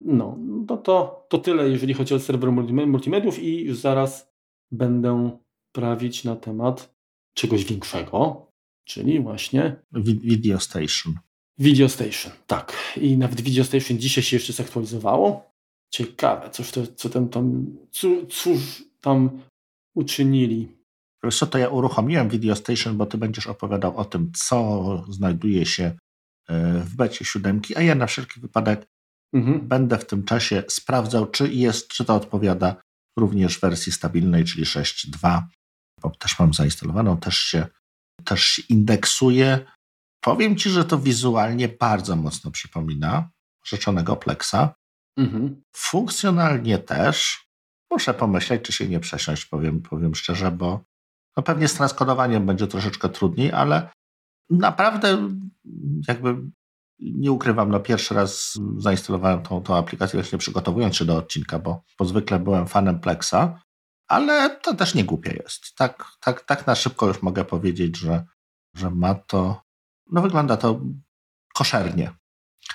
No, 0.00 0.36
no 0.38 0.76
to, 0.76 1.26
to 1.28 1.38
tyle, 1.38 1.68
jeżeli 1.68 1.94
chodzi 1.94 2.14
o 2.14 2.18
serwer 2.18 2.52
multimediów 2.52 3.38
i 3.38 3.64
już 3.64 3.78
zaraz 3.78 4.32
będę 4.70 5.30
prawić 5.72 6.24
na 6.24 6.36
temat 6.36 6.94
czegoś 7.34 7.64
większego, 7.64 8.49
czyli 8.90 9.20
właśnie 9.20 9.76
Video 9.92 10.60
Station. 10.60 11.14
Video 11.58 11.88
Station, 11.88 12.32
tak. 12.46 12.76
I 12.96 13.18
nawet 13.18 13.40
Video 13.40 13.64
Station 13.64 13.98
dzisiaj 13.98 14.24
się 14.24 14.36
jeszcze 14.36 14.52
zaktualizowało. 14.52 15.50
Ciekawe, 15.90 16.50
cóż 16.50 16.70
to, 16.70 16.86
co 16.86 17.10
tam, 17.10 17.28
tam 17.28 17.66
cóż 18.28 18.84
tam 19.00 19.42
uczynili. 19.94 20.68
Co, 21.32 21.46
to 21.46 21.58
ja 21.58 21.68
uruchomiłem 21.68 22.28
Video 22.28 22.56
Station, 22.56 22.96
bo 22.96 23.06
ty 23.06 23.18
będziesz 23.18 23.46
opowiadał 23.46 23.96
o 23.96 24.04
tym, 24.04 24.32
co 24.34 25.04
znajduje 25.08 25.66
się 25.66 25.84
e, 26.48 26.80
w 26.80 26.96
becie 26.96 27.24
siódemki, 27.24 27.76
a 27.76 27.82
ja 27.82 27.94
na 27.94 28.06
wszelki 28.06 28.40
wypadek 28.40 28.86
mhm. 29.32 29.68
będę 29.68 29.98
w 29.98 30.06
tym 30.06 30.24
czasie 30.24 30.62
sprawdzał, 30.68 31.26
czy 31.26 31.52
jest, 31.52 31.88
czy 31.88 32.04
to 32.04 32.14
odpowiada 32.14 32.76
również 33.18 33.60
wersji 33.60 33.92
stabilnej, 33.92 34.44
czyli 34.44 34.64
6.2 34.64 35.42
bo 36.02 36.10
też 36.10 36.38
mam 36.38 36.54
zainstalowaną, 36.54 37.16
też 37.16 37.38
się, 37.38 37.66
też 38.24 38.44
się 38.44 38.62
indeksuje. 38.68 39.66
Powiem 40.20 40.56
Ci, 40.56 40.70
że 40.70 40.84
to 40.84 40.98
wizualnie 40.98 41.68
bardzo 41.68 42.16
mocno 42.16 42.50
przypomina 42.50 43.30
rzeczonego 43.64 44.16
Plexa. 44.16 44.74
Mhm. 45.16 45.62
Funkcjonalnie 45.76 46.78
też. 46.78 47.46
Muszę 47.90 48.14
pomyśleć, 48.14 48.62
czy 48.62 48.72
się 48.72 48.88
nie 48.88 49.00
przesiąść, 49.00 49.44
powiem, 49.44 49.82
powiem 49.82 50.14
szczerze, 50.14 50.50
bo 50.50 50.84
no 51.36 51.42
pewnie 51.42 51.68
z 51.68 51.74
transkodowaniem 51.74 52.46
będzie 52.46 52.66
troszeczkę 52.66 53.08
trudniej, 53.08 53.52
ale 53.52 53.90
naprawdę 54.50 55.28
jakby 56.08 56.36
nie 57.00 57.32
ukrywam, 57.32 57.70
no 57.70 57.80
pierwszy 57.80 58.14
raz 58.14 58.58
zainstalowałem 58.76 59.42
tą, 59.42 59.62
tą 59.62 59.76
aplikację 59.76 60.20
właśnie 60.20 60.38
przygotowując 60.38 60.96
się 60.96 61.04
do 61.04 61.16
odcinka, 61.16 61.58
bo, 61.58 61.82
bo 61.98 62.04
zwykle 62.04 62.38
byłem 62.38 62.66
fanem 62.66 63.00
Plexa, 63.00 63.60
ale 64.10 64.56
to 64.62 64.74
też 64.74 64.94
nie 64.94 65.04
głupie 65.04 65.32
jest. 65.42 65.74
Tak, 65.76 66.04
tak, 66.20 66.44
tak 66.44 66.66
na 66.66 66.74
szybko 66.74 67.06
już 67.06 67.22
mogę 67.22 67.44
powiedzieć, 67.44 67.96
że, 67.96 68.24
że 68.76 68.90
ma 68.90 69.14
to, 69.14 69.62
no 70.12 70.22
wygląda 70.22 70.56
to 70.56 70.80
koszernie. 71.54 72.10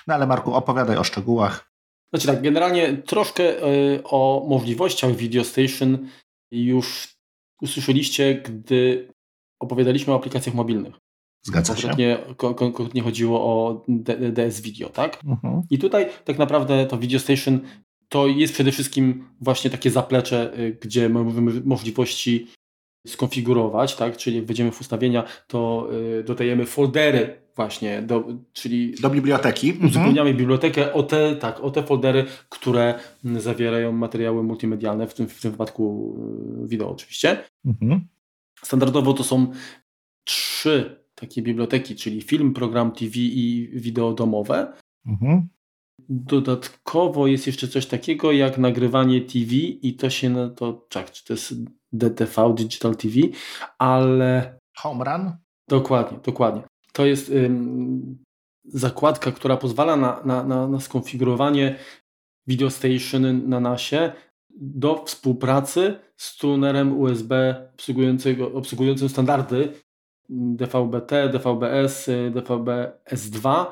No 0.06 0.14
ale 0.14 0.26
Marku, 0.26 0.54
opowiadaj 0.54 0.96
o 0.96 1.04
szczegółach. 1.04 1.72
Znaczy 2.12 2.26
tak, 2.26 2.42
generalnie 2.42 2.96
troszkę 2.96 3.42
y, 3.42 4.02
o 4.04 4.46
możliwościach 4.48 5.16
Video 5.16 5.44
Station 5.44 6.08
już 6.50 7.16
usłyszeliście, 7.62 8.34
gdy 8.34 9.12
opowiadaliśmy 9.60 10.12
o 10.12 10.16
aplikacjach 10.16 10.54
mobilnych. 10.54 10.94
Zgadza 11.42 11.74
konkretnie, 11.74 12.18
się. 12.28 12.34
Konkretnie 12.34 13.02
chodziło 13.02 13.40
o 13.40 13.84
DS 14.32 14.60
Video, 14.60 14.88
tak? 14.88 15.24
Uh-huh. 15.24 15.62
I 15.70 15.78
tutaj 15.78 16.08
tak 16.24 16.38
naprawdę 16.38 16.86
to 16.86 16.98
Video 16.98 17.20
Station 17.20 17.60
to 18.08 18.26
jest 18.26 18.52
przede 18.54 18.72
wszystkim 18.72 19.24
właśnie 19.40 19.70
takie 19.70 19.90
zaplecze, 19.90 20.58
y, 20.58 20.78
gdzie 20.80 21.08
możemy 21.08 21.60
możliwości 21.64 22.46
skonfigurować, 23.06 23.96
tak? 23.96 24.16
Czyli 24.16 24.36
jak 24.36 24.44
wejdziemy 24.44 24.70
w 24.70 24.80
ustawienia, 24.80 25.24
to 25.46 25.88
y, 26.20 26.24
dodajemy 26.24 26.66
foldery 26.66 27.36
właśnie, 27.56 28.02
do, 28.02 28.24
czyli 28.52 28.94
do 28.94 29.10
biblioteki. 29.10 29.70
Mhm. 29.70 29.86
Uzupełniamy 29.86 30.30
mhm. 30.30 30.36
bibliotekę 30.36 30.92
o 30.92 31.02
te, 31.02 31.36
tak, 31.36 31.60
o 31.60 31.70
te 31.70 31.82
foldery, 31.82 32.24
które 32.48 32.94
zawierają 33.24 33.92
materiały 33.92 34.42
multimedialne, 34.42 35.06
w 35.06 35.14
tym, 35.14 35.28
w 35.28 35.40
tym 35.40 35.50
wypadku 35.50 36.16
y, 36.64 36.68
wideo 36.68 36.90
oczywiście. 36.90 37.44
Mhm. 37.64 38.06
Standardowo 38.62 39.12
to 39.12 39.24
są 39.24 39.52
trzy 40.24 41.06
takie 41.14 41.42
biblioteki, 41.42 41.96
czyli 41.96 42.22
film, 42.22 42.54
program 42.54 42.92
TV 42.92 43.10
i 43.16 43.70
wideo 43.72 44.12
domowe. 44.12 44.72
Mhm. 45.06 45.48
Dodatkowo 46.08 47.26
jest 47.26 47.46
jeszcze 47.46 47.68
coś 47.68 47.86
takiego 47.86 48.32
jak 48.32 48.58
nagrywanie 48.58 49.20
TV 49.20 49.54
i 49.56 49.94
to 49.94 50.10
się, 50.10 50.30
no 50.30 50.50
to 50.50 50.86
czak, 50.88 51.10
czy 51.10 51.24
to 51.24 51.32
jest 51.32 51.54
DTV, 51.92 52.54
Digital 52.54 52.96
TV, 52.96 53.14
ale... 53.78 54.58
Home 54.76 55.04
Run? 55.04 55.32
Dokładnie, 55.68 56.18
dokładnie. 56.24 56.62
To 56.92 57.06
jest 57.06 57.30
ym, 57.30 58.18
zakładka, 58.64 59.32
która 59.32 59.56
pozwala 59.56 59.96
na, 59.96 60.22
na, 60.24 60.44
na, 60.44 60.68
na 60.68 60.80
skonfigurowanie 60.80 61.78
Video 62.46 62.70
Station 62.70 63.48
na 63.48 63.60
nasie 63.60 64.12
do 64.60 65.04
współpracy 65.04 65.98
z 66.16 66.36
tunerem 66.36 67.00
USB 67.00 67.54
obsługującego, 67.74 68.52
obsługującym 68.52 69.08
standardy 69.08 69.72
DVB-T, 70.30 71.28
DVB-S, 71.28 72.10
DVB-S2 72.30 73.66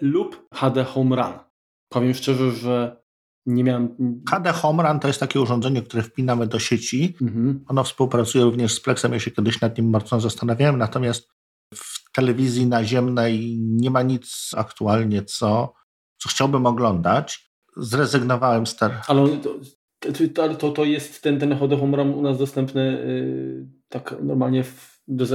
lub 0.00 0.48
HD 0.54 0.84
Home 0.84 1.16
Run. 1.16 1.45
Powiem 1.88 2.14
szczerze, 2.14 2.50
że 2.52 3.06
nie 3.46 3.64
miałem. 3.64 3.96
HD 4.30 4.52
Home 4.52 4.82
Run 4.82 5.00
to 5.00 5.08
jest 5.08 5.20
takie 5.20 5.40
urządzenie, 5.40 5.82
które 5.82 6.02
wpinamy 6.02 6.46
do 6.46 6.58
sieci. 6.58 7.16
Mhm. 7.22 7.64
Ono 7.68 7.84
współpracuje 7.84 8.44
również 8.44 8.74
z 8.74 8.80
Plexem. 8.80 9.12
Ja 9.12 9.20
się 9.20 9.30
kiedyś 9.30 9.60
nad 9.60 9.78
nim 9.78 9.90
mocno 9.90 10.20
zastanawiałem, 10.20 10.78
natomiast 10.78 11.28
w 11.74 12.12
telewizji 12.12 12.66
naziemnej 12.66 13.58
nie 13.60 13.90
ma 13.90 14.02
nic 14.02 14.50
aktualnie, 14.56 15.22
co, 15.22 15.74
co 16.18 16.28
chciałbym 16.28 16.66
oglądać. 16.66 17.50
Zrezygnowałem 17.76 18.66
z 18.66 18.76
ter. 18.76 18.92
Ale 19.08 19.28
to, 19.28 20.54
to, 20.58 20.70
to 20.70 20.84
jest 20.84 21.22
ten, 21.22 21.40
ten 21.40 21.58
HD 21.58 21.76
Home 21.76 21.96
Run 21.96 22.14
u 22.14 22.22
nas 22.22 22.38
dostępny 22.38 22.82
yy, 22.82 23.66
tak 23.88 24.14
normalnie 24.22 24.64
w, 24.64 25.00
do, 25.08 25.26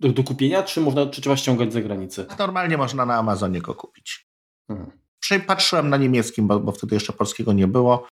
do, 0.00 0.12
do, 0.12 0.24
kupienia, 0.24 0.62
czy 0.62 0.80
można, 0.80 1.06
czy 1.06 1.20
trzeba 1.20 1.36
ściągać 1.36 1.70
z 1.70 1.74
zagranicy? 1.74 2.26
Normalnie 2.38 2.76
można 2.76 3.06
na 3.06 3.14
Amazonie 3.14 3.60
go 3.60 3.74
kupić. 3.74 4.28
Mhm. 4.68 5.05
Patrzyłem 5.46 5.90
na 5.90 5.96
niemieckim, 5.96 6.46
bo, 6.46 6.60
bo 6.60 6.72
wtedy 6.72 6.94
jeszcze 6.94 7.12
polskiego 7.12 7.52
nie 7.52 7.68
było. 7.68 8.08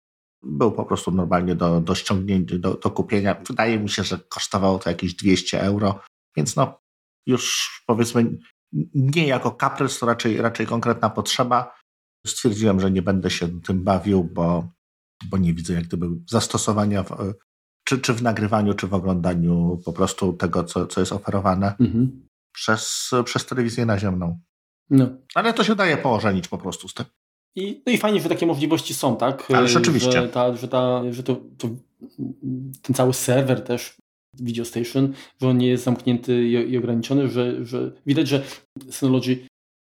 Był 0.43 0.73
po 0.73 0.85
prostu 0.85 1.11
normalnie 1.11 1.55
do, 1.55 1.81
do 1.81 1.95
ściągnięcia, 1.95 2.59
do, 2.59 2.75
do 2.75 2.91
kupienia. 2.91 3.43
Wydaje 3.49 3.79
mi 3.79 3.89
się, 3.89 4.05
że 4.05 4.19
kosztowało 4.19 4.79
to 4.79 4.91
jakieś 4.91 5.15
200 5.15 5.63
euro, 5.63 6.01
więc 6.37 6.57
no 6.57 6.81
już 7.27 7.71
powiedzmy 7.87 8.39
nie 8.95 9.27
jako 9.27 9.51
kaprys, 9.51 9.99
to 9.99 10.07
raczej, 10.07 10.37
raczej 10.37 10.67
konkretna 10.67 11.11
potrzeba. 11.11 11.81
Stwierdziłem, 12.27 12.81
że 12.81 12.91
nie 12.91 13.03
będę 13.03 13.31
się 13.31 13.61
tym 13.61 13.85
bawił, 13.85 14.25
bo, 14.25 14.69
bo 15.25 15.39
nie 15.39 15.55
widzę 15.55 15.75
jak 15.75 15.85
gdyby 15.85 16.07
zastosowania 16.29 17.03
w, 17.03 17.35
czy, 17.85 17.99
czy 17.99 18.15
w 18.15 18.23
nagrywaniu, 18.23 18.75
czy 18.75 18.87
w 18.87 18.95
oglądaniu 18.95 19.81
po 19.85 19.93
prostu 19.93 20.33
tego, 20.33 20.65
co, 20.65 20.87
co 20.87 21.01
jest 21.01 21.13
oferowane 21.13 21.77
mhm. 21.81 22.27
przez, 22.55 23.11
przez 23.25 23.47
telewizję 23.47 23.87
naziemną. 23.87 24.41
No. 24.91 25.09
Ale 25.35 25.55
to 25.55 25.65
się 25.65 25.75
daje 25.75 25.97
położenić 25.97 26.49
po 26.49 26.59
prostu 26.59 26.89
z 26.89 26.95
tym. 26.95 27.07
I, 27.57 27.83
no 27.87 27.93
i 27.93 27.99
fajnie, 27.99 28.21
że 28.21 28.29
takie 28.29 28.47
możliwości 28.47 28.95
są, 28.95 29.17
tak? 29.17 29.51
Ale 29.51 29.69
rzeczywiście. 29.69 30.13
Że, 30.13 30.29
ta, 30.29 30.57
że, 30.57 30.69
ta, 30.69 31.13
że 31.13 31.23
to, 31.23 31.37
to, 31.59 31.69
ten 32.83 32.95
cały 32.95 33.15
serwer 33.15 33.65
też 33.65 33.97
Video 34.39 34.65
Station, 34.65 35.13
że 35.41 35.49
on 35.49 35.59
nie 35.59 35.67
jest 35.67 35.85
zamknięty 35.85 36.45
i, 36.45 36.53
i 36.53 36.79
ograniczony, 36.79 37.29
że, 37.29 37.65
że 37.65 37.93
widać, 38.07 38.29
że 38.29 38.43
Synology 38.91 39.47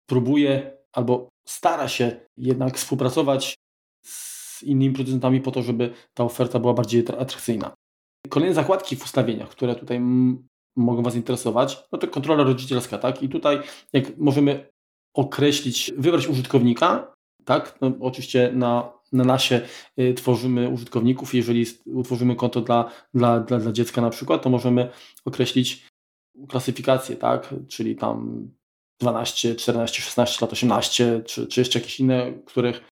próbuje 0.08 0.76
albo 0.92 1.28
stara 1.48 1.88
się 1.88 2.20
jednak 2.36 2.76
współpracować 2.76 3.54
z 4.06 4.62
innymi 4.62 4.94
producentami 4.94 5.40
po 5.40 5.50
to, 5.50 5.62
żeby 5.62 5.94
ta 6.14 6.24
oferta 6.24 6.58
była 6.58 6.74
bardziej 6.74 7.00
atrakcyjna. 7.00 7.74
Kolejne 8.28 8.54
zakładki 8.54 8.96
w 8.96 9.04
ustawieniach, 9.04 9.48
które 9.48 9.74
tutaj 9.74 10.00
mogą 10.76 11.02
Was 11.02 11.14
interesować, 11.14 11.82
no 11.92 11.98
to 11.98 12.08
kontrola 12.08 12.44
rodzicielska, 12.44 12.98
tak? 12.98 13.22
I 13.22 13.28
tutaj 13.28 13.60
jak 13.92 14.18
możemy 14.18 14.69
określić, 15.14 15.92
wybrać 15.96 16.26
użytkownika, 16.26 17.14
tak? 17.44 17.78
No, 17.80 17.92
oczywiście 18.00 18.52
na, 18.54 18.92
na 19.12 19.24
nasie 19.24 19.60
y, 19.98 20.14
tworzymy 20.14 20.68
użytkowników. 20.68 21.34
Jeżeli 21.34 21.66
utworzymy 21.86 22.36
konto 22.36 22.60
dla, 22.60 22.90
dla, 23.14 23.40
dla, 23.40 23.58
dla 23.58 23.72
dziecka 23.72 24.00
na 24.00 24.10
przykład, 24.10 24.42
to 24.42 24.50
możemy 24.50 24.90
określić 25.24 25.86
klasyfikację, 26.48 27.16
tak? 27.16 27.54
Czyli 27.68 27.96
tam 27.96 28.48
12, 29.00 29.54
14, 29.54 30.02
16 30.02 30.38
lat, 30.40 30.52
18, 30.52 31.22
czy, 31.26 31.46
czy 31.46 31.60
jeszcze 31.60 31.78
jakieś 31.78 32.00
inne, 32.00 32.32
których 32.46 32.88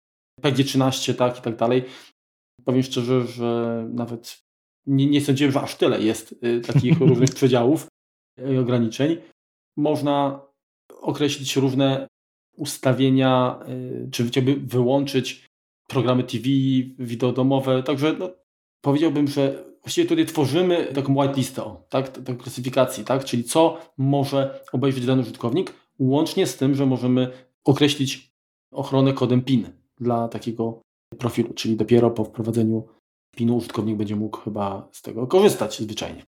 PG13, 0.43 1.15
tak 1.15 1.39
i 1.39 1.43
tak 1.43 1.57
dalej. 1.57 1.85
Powiem 2.65 2.83
szczerze, 2.83 3.27
że 3.27 3.85
nawet 3.95 4.43
nie, 4.87 5.07
nie 5.07 5.21
sądziłem, 5.21 5.53
że 5.53 5.61
aż 5.61 5.77
tyle 5.77 6.03
jest 6.03 6.35
y, 6.45 6.61
takich 6.61 7.01
różnych 7.11 7.31
przedziałów 7.31 7.87
i 8.53 8.57
ograniczeń. 8.57 9.17
Można 9.77 10.41
określić 11.03 11.57
różne 11.57 12.09
ustawienia, 12.57 13.59
y, 13.69 14.09
czy 14.11 14.27
chciałby 14.27 14.57
wyłączyć 14.57 15.47
programy 15.89 16.25
TV, 16.25 16.45
wideo 16.99 17.33
domowe, 17.33 17.83
także 17.83 18.17
no, 18.19 18.31
powiedziałbym, 18.81 19.29
że 19.29 19.65
właściwie 19.83 20.09
tutaj 20.09 20.27
tworzymy 20.27 20.85
taką 20.95 21.15
whitelistę, 21.15 21.77
tak, 21.89 22.09
taką 22.09 22.37
klasyfikacji, 22.39 23.05
tak, 23.05 23.25
czyli 23.25 23.45
co 23.45 23.79
może 23.99 24.61
obejrzeć 24.73 25.07
dany 25.07 25.23
użytkownik, 25.23 25.75
łącznie 25.99 26.47
z 26.47 26.57
tym, 26.57 26.75
że 26.75 26.87
możemy 26.87 27.31
określić 27.65 28.33
ochronę 28.71 29.13
kodem 29.13 29.43
PIN 29.43 29.69
dla 30.01 30.29
takiego 30.29 30.81
profilu, 31.19 31.55
czyli 31.55 31.77
dopiero 31.77 32.11
po 32.11 32.25
wprowadzeniu 32.25 32.87
PIN-u 33.37 33.57
użytkownik 33.57 33.97
będzie 33.97 34.17
mógł 34.17 34.39
chyba 34.39 34.89
z 34.93 35.03
tego 35.03 35.27
korzystać 35.27 35.79
zwyczajnie. 35.79 36.23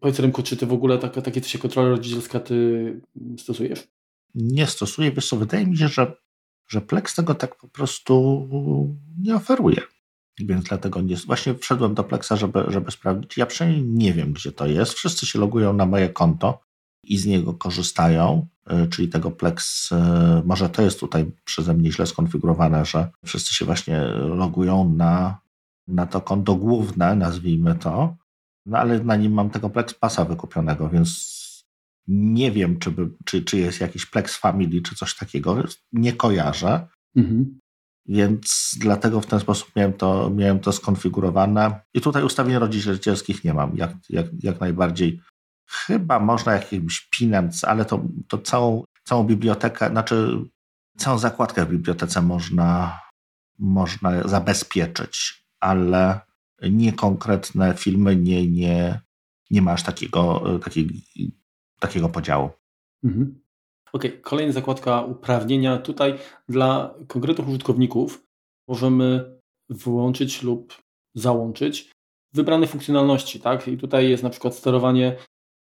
Powiedz 0.00 0.18
Rymku, 0.18 0.42
czy 0.42 0.56
ty 0.56 0.66
w 0.66 0.72
ogóle 0.72 0.98
takie, 0.98 1.22
takie 1.22 1.42
się 1.42 1.58
kontrola 1.58 1.88
rodzicielska 1.88 2.40
ty 2.40 3.00
stosujesz? 3.38 3.88
Nie 4.34 4.66
stosuję, 4.66 5.12
wiesz 5.12 5.28
co, 5.28 5.36
wydaje 5.36 5.66
mi 5.66 5.78
się, 5.78 5.88
że, 5.88 6.12
że 6.68 6.80
Plex 6.80 7.14
tego 7.14 7.34
tak 7.34 7.56
po 7.56 7.68
prostu 7.68 8.48
nie 9.18 9.34
oferuje. 9.34 9.82
Więc 10.38 10.64
dlatego 10.64 11.00
nie, 11.00 11.16
właśnie 11.16 11.54
wszedłem 11.54 11.94
do 11.94 12.04
Plexa, 12.04 12.32
żeby, 12.36 12.64
żeby 12.68 12.90
sprawdzić. 12.90 13.36
Ja 13.36 13.46
przynajmniej 13.46 13.84
nie 13.84 14.12
wiem, 14.12 14.32
gdzie 14.32 14.52
to 14.52 14.66
jest. 14.66 14.92
Wszyscy 14.92 15.26
się 15.26 15.38
logują 15.38 15.72
na 15.72 15.86
moje 15.86 16.08
konto 16.08 16.60
i 17.04 17.18
z 17.18 17.26
niego 17.26 17.54
korzystają, 17.54 18.46
y, 18.84 18.88
czyli 18.88 19.08
tego 19.08 19.30
Plex, 19.30 19.92
y, 19.92 19.96
może 20.44 20.68
to 20.68 20.82
jest 20.82 21.00
tutaj 21.00 21.30
przeze 21.44 21.74
mnie 21.74 21.92
źle 21.92 22.06
skonfigurowane, 22.06 22.84
że 22.84 23.08
wszyscy 23.24 23.54
się 23.54 23.64
właśnie 23.64 24.00
logują 24.14 24.94
na, 24.96 25.38
na 25.88 26.06
to 26.06 26.20
konto 26.20 26.54
główne, 26.54 27.16
nazwijmy 27.16 27.74
to, 27.74 28.16
no 28.66 28.78
ale 28.78 29.04
na 29.04 29.16
nim 29.16 29.32
mam 29.32 29.50
tego 29.50 29.70
Plex 29.70 29.94
Passa 29.94 30.24
wykupionego, 30.24 30.88
więc 30.88 31.39
nie 32.10 32.52
wiem, 32.52 32.78
czy, 32.78 32.90
by, 32.90 33.10
czy, 33.24 33.42
czy 33.42 33.58
jest 33.58 33.80
jakiś 33.80 34.06
Plex 34.06 34.36
Family, 34.36 34.82
czy 34.82 34.94
coś 34.94 35.16
takiego. 35.16 35.62
Nie 35.92 36.12
kojarzę. 36.12 36.88
Mhm. 37.16 37.58
Więc 38.06 38.74
dlatego 38.78 39.20
w 39.20 39.26
ten 39.26 39.40
sposób 39.40 39.70
miałem 39.76 39.92
to, 39.92 40.30
miałem 40.30 40.60
to 40.60 40.72
skonfigurowane. 40.72 41.80
I 41.94 42.00
tutaj 42.00 42.24
ustawień 42.24 42.58
rodzicielskich 42.58 43.44
nie 43.44 43.54
mam. 43.54 43.76
Jak, 43.76 43.92
jak, 44.08 44.26
jak 44.42 44.60
najbardziej. 44.60 45.20
Chyba 45.68 46.20
można 46.20 46.52
jakimś 46.52 47.08
pinem, 47.18 47.50
ale 47.62 47.84
to, 47.84 48.04
to 48.28 48.38
całą, 48.38 48.84
całą 49.04 49.24
bibliotekę, 49.24 49.88
znaczy 49.88 50.38
całą 50.96 51.18
zakładkę 51.18 51.66
w 51.66 51.70
bibliotece 51.70 52.22
można, 52.22 53.00
można 53.58 54.28
zabezpieczyć, 54.28 55.44
ale 55.60 56.20
nie 56.70 56.92
konkretne 56.92 57.74
filmy, 57.74 58.16
nie, 58.16 58.50
nie, 58.50 59.00
nie 59.50 59.62
masz 59.62 59.82
takiego, 59.82 60.42
takiej 60.64 61.04
takiego 61.80 62.08
podziału. 62.08 62.50
Mhm. 63.04 63.40
Ok, 63.92 64.04
kolejna 64.22 64.52
zakładka 64.52 65.02
uprawnienia. 65.02 65.78
Tutaj 65.78 66.18
dla 66.48 66.94
konkretnych 67.08 67.48
użytkowników 67.48 68.26
możemy 68.68 69.38
wyłączyć 69.68 70.42
lub 70.42 70.74
załączyć 71.14 71.90
wybrane 72.34 72.66
funkcjonalności, 72.66 73.40
tak? 73.40 73.68
I 73.68 73.76
tutaj 73.76 74.10
jest 74.10 74.22
na 74.22 74.30
przykład 74.30 74.54
sterowanie 74.54 75.16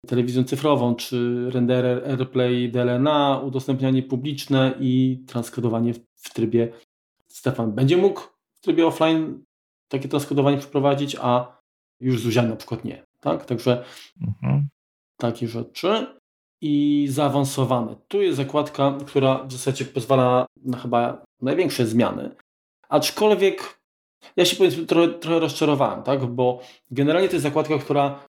telewizją 0.07 0.45
cyfrową, 0.45 0.95
czy 0.95 1.51
renderer 1.51 2.11
AirPlay 2.11 2.73
DLNA, 2.73 3.41
udostępnianie 3.45 4.03
publiczne 4.03 4.75
i 4.81 5.25
transkodowanie 5.27 5.95
w 6.15 6.35
trybie 6.35 6.73
Stefan 7.29 7.73
będzie 7.73 7.97
mógł 7.97 8.21
w 8.55 8.61
trybie 8.61 8.87
offline 8.87 9.45
takie 9.89 10.09
transkodowanie 10.09 10.59
przeprowadzić, 10.59 11.17
a 11.21 11.59
już 12.01 12.21
Zuzia 12.21 12.43
na 12.43 12.57
przykład 12.57 12.85
nie. 12.85 13.07
Tak? 13.21 13.45
Także 13.45 13.85
mhm 14.21 14.69
takie 15.21 15.49
rzeczy 15.49 16.07
i 16.61 17.07
zaawansowane. 17.11 17.97
Tu 18.09 18.23
jest 18.23 18.37
zakładka, 18.37 18.99
która 19.07 19.45
w 19.45 19.53
zasadzie 19.53 19.85
pozwala 19.85 20.47
na 20.65 20.79
chyba 20.79 21.25
największe 21.43 21.87
zmiany. 21.87 22.31
Aczkolwiek 22.89 23.79
ja 24.37 24.45
się 24.45 24.57
powiem, 24.57 24.87
trochę, 24.87 25.09
trochę 25.09 25.41
rozczarowałem, 25.41 26.03
tak? 26.03 26.27
bo 26.27 26.61
generalnie 26.91 27.29
to 27.29 27.35
jest 27.35 27.43
zakładka, 27.43 27.79
która 27.79 28.27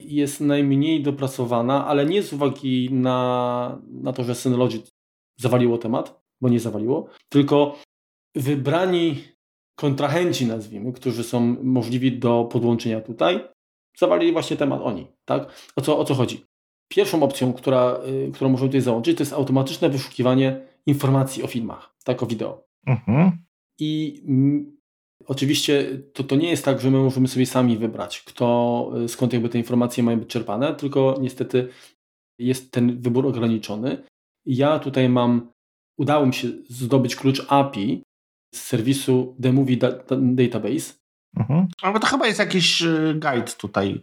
jest 0.00 0.40
najmniej 0.40 1.02
dopracowana, 1.02 1.86
ale 1.86 2.06
nie 2.06 2.22
z 2.22 2.32
uwagi 2.32 2.88
na, 2.92 3.78
na 3.88 4.12
to, 4.12 4.24
że 4.24 4.34
Synology 4.34 4.82
zawaliło 5.36 5.78
temat, 5.78 6.22
bo 6.40 6.48
nie 6.48 6.60
zawaliło, 6.60 7.08
tylko 7.28 7.78
wybrani 8.34 9.24
kontrahenci, 9.74 10.46
nazwijmy, 10.46 10.92
którzy 10.92 11.24
są 11.24 11.40
możliwi 11.62 12.18
do 12.18 12.44
podłączenia 12.44 13.00
tutaj, 13.00 13.40
zawalili 13.98 14.32
właśnie 14.32 14.56
temat 14.56 14.80
oni. 14.82 15.06
Tak? 15.24 15.72
O, 15.76 15.80
co, 15.80 15.98
o 15.98 16.04
co 16.04 16.14
chodzi? 16.14 16.44
pierwszą 16.88 17.22
opcją, 17.22 17.52
która, 17.52 18.00
którą 18.34 18.50
możemy 18.50 18.68
tutaj 18.68 18.80
załączyć, 18.80 19.16
to 19.16 19.22
jest 19.22 19.32
automatyczne 19.32 19.88
wyszukiwanie 19.88 20.60
informacji 20.86 21.42
o 21.42 21.46
filmach, 21.46 21.94
tak 22.04 22.22
o 22.22 22.26
wideo. 22.26 22.64
Mhm. 22.86 23.30
I 23.78 24.22
Oczywiście 25.26 25.98
to, 26.12 26.24
to 26.24 26.36
nie 26.36 26.50
jest 26.50 26.64
tak, 26.64 26.80
że 26.80 26.90
my 26.90 26.98
możemy 26.98 27.28
sobie 27.28 27.46
sami 27.46 27.78
wybrać, 27.78 28.20
kto, 28.20 28.90
skąd 29.08 29.32
jakby 29.32 29.48
te 29.48 29.58
informacje 29.58 30.02
mają 30.02 30.18
być 30.18 30.28
czerpane, 30.28 30.74
tylko 30.74 31.18
niestety 31.20 31.68
jest 32.38 32.72
ten 32.72 33.00
wybór 33.00 33.26
ograniczony. 33.26 34.02
Ja 34.46 34.78
tutaj 34.78 35.08
mam, 35.08 35.52
udało 35.98 36.26
mi 36.26 36.34
się 36.34 36.48
zdobyć 36.68 37.16
klucz 37.16 37.46
API 37.48 38.02
z 38.54 38.60
serwisu 38.60 39.36
The 39.42 39.52
Movie 39.52 39.76
Database. 40.10 40.94
Mhm. 41.36 41.66
Ale 41.82 42.00
to 42.00 42.06
chyba 42.06 42.26
jest 42.26 42.38
jakiś 42.38 42.82
y, 42.82 43.14
guide 43.14 43.52
tutaj 43.58 44.02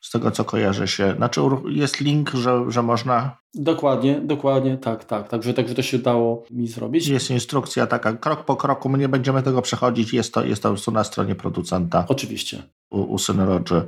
z 0.00 0.10
tego 0.10 0.30
co 0.30 0.44
kojarzy 0.44 0.88
się. 0.88 1.14
Znaczy 1.16 1.40
jest 1.68 2.00
link, 2.00 2.30
że, 2.30 2.64
że 2.68 2.82
można. 2.82 3.38
Dokładnie, 3.54 4.20
dokładnie, 4.20 4.76
tak, 4.76 5.04
tak. 5.04 5.28
Także, 5.28 5.54
także 5.54 5.74
to 5.74 5.82
się 5.82 5.96
udało 5.96 6.44
mi 6.50 6.68
zrobić. 6.68 7.06
Jest 7.06 7.30
instrukcja 7.30 7.86
taka, 7.86 8.12
krok 8.12 8.44
po 8.44 8.56
kroku, 8.56 8.88
my 8.88 8.98
nie 8.98 9.08
będziemy 9.08 9.42
tego 9.42 9.62
przechodzić, 9.62 10.12
jest 10.12 10.34
to, 10.34 10.44
jest 10.44 10.62
to 10.62 10.90
na 10.92 11.04
stronie 11.04 11.34
producenta. 11.34 12.04
Oczywiście. 12.08 12.62
U, 12.90 13.00
u 13.00 13.18
Synology 13.18 13.82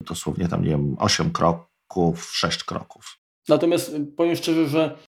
dosłownie 0.00 0.48
tam, 0.48 0.62
nie 0.62 0.70
wiem, 0.70 0.96
8 0.98 1.30
kroków, 1.30 2.30
6 2.32 2.64
kroków. 2.64 3.18
Natomiast 3.48 3.96
powiem 4.16 4.36
szczerze, 4.36 4.68
że 4.68 4.98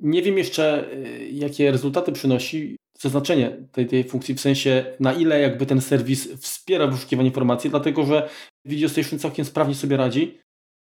nie 0.00 0.22
wiem 0.22 0.38
jeszcze, 0.38 0.92
y, 0.92 1.28
jakie 1.32 1.70
rezultaty 1.70 2.12
przynosi 2.12 2.76
zaznaczenie 2.98 3.66
tej, 3.72 3.86
tej 3.86 4.04
funkcji, 4.04 4.34
w 4.34 4.40
sensie 4.40 4.84
na 5.00 5.12
ile 5.12 5.40
jakby 5.40 5.66
ten 5.66 5.80
serwis 5.80 6.32
wspiera 6.32 6.86
wyszukiwanie 6.86 7.28
informacji, 7.28 7.70
dlatego 7.70 8.04
że 8.04 8.28
Video 8.64 8.88
Station 8.88 9.18
całkiem 9.18 9.44
sprawnie 9.44 9.74
sobie 9.74 9.96
radzi 9.96 10.38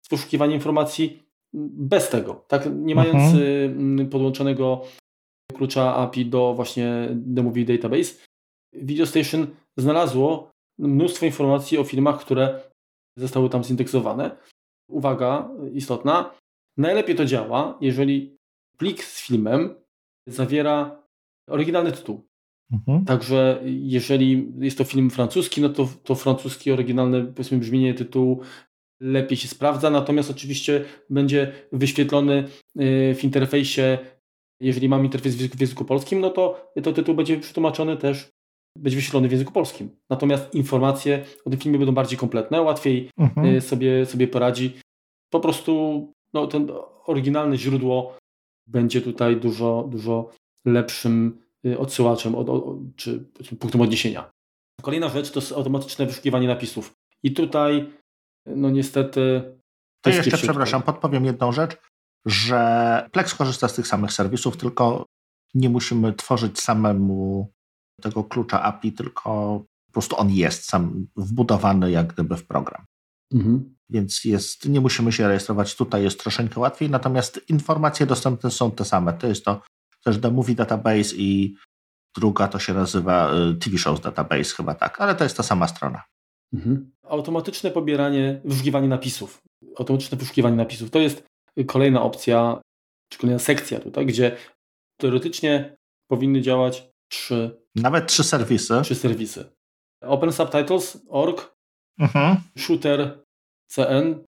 z 0.05 0.09
poszukiwaniem 0.09 0.55
informacji 0.55 1.23
bez 1.53 2.09
tego, 2.09 2.45
tak? 2.47 2.69
Nie 2.75 2.95
mając 2.95 3.33
mhm. 3.33 4.09
podłączonego 4.09 4.85
klucza 5.53 5.95
API 5.95 6.25
do 6.25 6.53
właśnie 6.53 7.15
The 7.35 7.43
Movie 7.43 7.65
Database, 7.65 8.13
Video 8.73 9.05
Station 9.05 9.47
znalazło 9.77 10.51
mnóstwo 10.79 11.25
informacji 11.25 11.77
o 11.77 11.83
filmach, 11.83 12.19
które 12.19 12.59
zostały 13.17 13.49
tam 13.49 13.63
zindeksowane. 13.63 14.37
Uwaga 14.89 15.49
istotna, 15.73 16.35
najlepiej 16.77 17.15
to 17.15 17.25
działa, 17.25 17.77
jeżeli 17.81 18.37
plik 18.77 19.03
z 19.03 19.21
filmem 19.21 19.75
zawiera 20.27 21.03
oryginalny 21.49 21.91
tytuł. 21.91 22.29
Mhm. 22.71 23.05
Także 23.05 23.61
jeżeli 23.65 24.51
jest 24.59 24.77
to 24.77 24.83
film 24.83 25.09
francuski, 25.09 25.61
no 25.61 25.69
to, 25.69 25.89
to 26.03 26.15
francuskie 26.15 26.73
oryginalne 26.73 27.25
powiedzmy 27.25 27.57
brzmienie 27.57 27.93
tytułu 27.93 28.41
lepiej 29.01 29.37
się 29.37 29.47
sprawdza, 29.47 29.89
natomiast 29.89 30.31
oczywiście 30.31 30.85
będzie 31.09 31.51
wyświetlony 31.71 32.43
y, 32.81 33.15
w 33.15 33.23
interfejsie, 33.23 33.97
jeżeli 34.61 34.89
mam 34.89 35.05
interfejs 35.05 35.35
w 35.35 35.61
języku 35.61 35.85
polskim, 35.85 36.19
no 36.19 36.29
to, 36.29 36.71
to 36.83 36.93
tytuł 36.93 37.15
będzie 37.15 37.37
przetłumaczony 37.37 37.97
też, 37.97 38.29
będzie 38.77 38.95
wyświetlony 38.95 39.27
w 39.27 39.31
języku 39.31 39.53
polskim. 39.53 39.89
Natomiast 40.09 40.55
informacje 40.55 41.25
o 41.45 41.49
tym 41.49 41.59
filmie 41.59 41.77
będą 41.77 41.93
bardziej 41.93 42.19
kompletne, 42.19 42.61
łatwiej 42.61 43.09
mhm. 43.17 43.55
Y, 43.55 43.61
sobie, 43.61 44.05
sobie 44.05 44.27
poradzi. 44.27 44.73
Po 45.29 45.39
prostu 45.39 46.13
no, 46.33 46.47
ten 46.47 46.71
oryginalne 47.05 47.57
źródło 47.57 48.17
będzie 48.67 49.01
tutaj 49.01 49.37
dużo, 49.37 49.87
dużo 49.91 50.29
lepszym 50.65 51.39
y, 51.65 51.79
odsyłaczem 51.79 52.35
od, 52.35 52.49
od, 52.49 52.63
czy 52.95 53.25
punktem 53.59 53.81
odniesienia. 53.81 54.31
Kolejna 54.81 55.09
rzecz 55.09 55.31
to 55.31 55.39
jest 55.39 55.51
automatyczne 55.51 56.05
wyszukiwanie 56.05 56.47
napisów. 56.47 56.95
I 57.23 57.33
tutaj, 57.33 57.93
no 58.45 58.69
niestety. 58.69 59.41
To, 60.01 60.09
to 60.09 60.15
jeszcze, 60.15 60.37
przepraszam, 60.37 60.81
podpowiem 60.81 61.25
jedną 61.25 61.51
rzecz, 61.51 61.77
że 62.25 63.09
Plex 63.11 63.35
korzysta 63.35 63.67
z 63.67 63.73
tych 63.73 63.87
samych 63.87 64.13
serwisów, 64.13 64.57
tylko 64.57 65.05
nie 65.53 65.69
musimy 65.69 66.13
tworzyć 66.13 66.59
samemu 66.59 67.51
tego 68.01 68.23
klucza 68.23 68.61
API, 68.61 68.91
tylko 68.91 69.63
po 69.85 69.93
prostu 69.93 70.19
on 70.19 70.29
jest 70.29 70.69
sam 70.69 71.07
wbudowany 71.15 71.91
jak 71.91 72.13
gdyby 72.13 72.37
w 72.37 72.47
program. 72.47 72.85
Mhm. 73.33 73.75
Więc 73.89 74.25
jest, 74.25 74.69
nie 74.69 74.81
musimy 74.81 75.11
się 75.11 75.27
rejestrować. 75.27 75.75
Tutaj 75.75 76.03
jest 76.03 76.19
troszeczkę 76.19 76.59
łatwiej, 76.59 76.89
natomiast 76.89 77.41
informacje 77.49 78.05
dostępne 78.05 78.51
są 78.51 78.71
te 78.71 78.85
same. 78.85 79.13
To 79.13 79.27
jest 79.27 79.45
to 79.45 79.61
też 80.03 80.21
The 80.21 80.31
Movie 80.31 80.55
Database 80.55 81.15
i 81.15 81.55
druga 82.15 82.47
to 82.47 82.59
się 82.59 82.73
nazywa 82.73 83.33
y, 83.33 83.55
TV 83.55 83.77
Shows 83.77 84.01
Database 84.01 84.55
chyba 84.55 84.75
tak, 84.75 85.01
ale 85.01 85.15
to 85.15 85.23
jest 85.23 85.37
ta 85.37 85.43
sama 85.43 85.67
strona. 85.67 86.03
Mhm. 86.53 86.91
Automatyczne 87.03 87.71
pobieranie, 87.71 88.41
wyszukiwanie 88.45 88.87
napisów. 88.87 89.41
Automatyczne 89.77 90.17
wyszukiwanie 90.17 90.55
napisów. 90.55 90.91
To 90.91 90.99
jest 90.99 91.23
kolejna 91.67 92.01
opcja, 92.01 92.61
czy 93.11 93.19
kolejna 93.19 93.39
sekcja 93.39 93.79
tutaj, 93.79 94.05
gdzie 94.05 94.37
teoretycznie 94.99 95.77
powinny 96.07 96.41
działać 96.41 96.89
trzy. 97.11 97.61
Nawet 97.75 98.07
trzy 98.07 98.23
serwisy. 98.23 98.81
Trzy 98.83 98.95
serwisy. 98.95 99.45
Open 100.01 100.31
Subtitles, 100.31 101.05
org, 101.09 101.55
mhm. 101.99 102.37
Shooter, 102.57 103.23
CN 103.67 104.23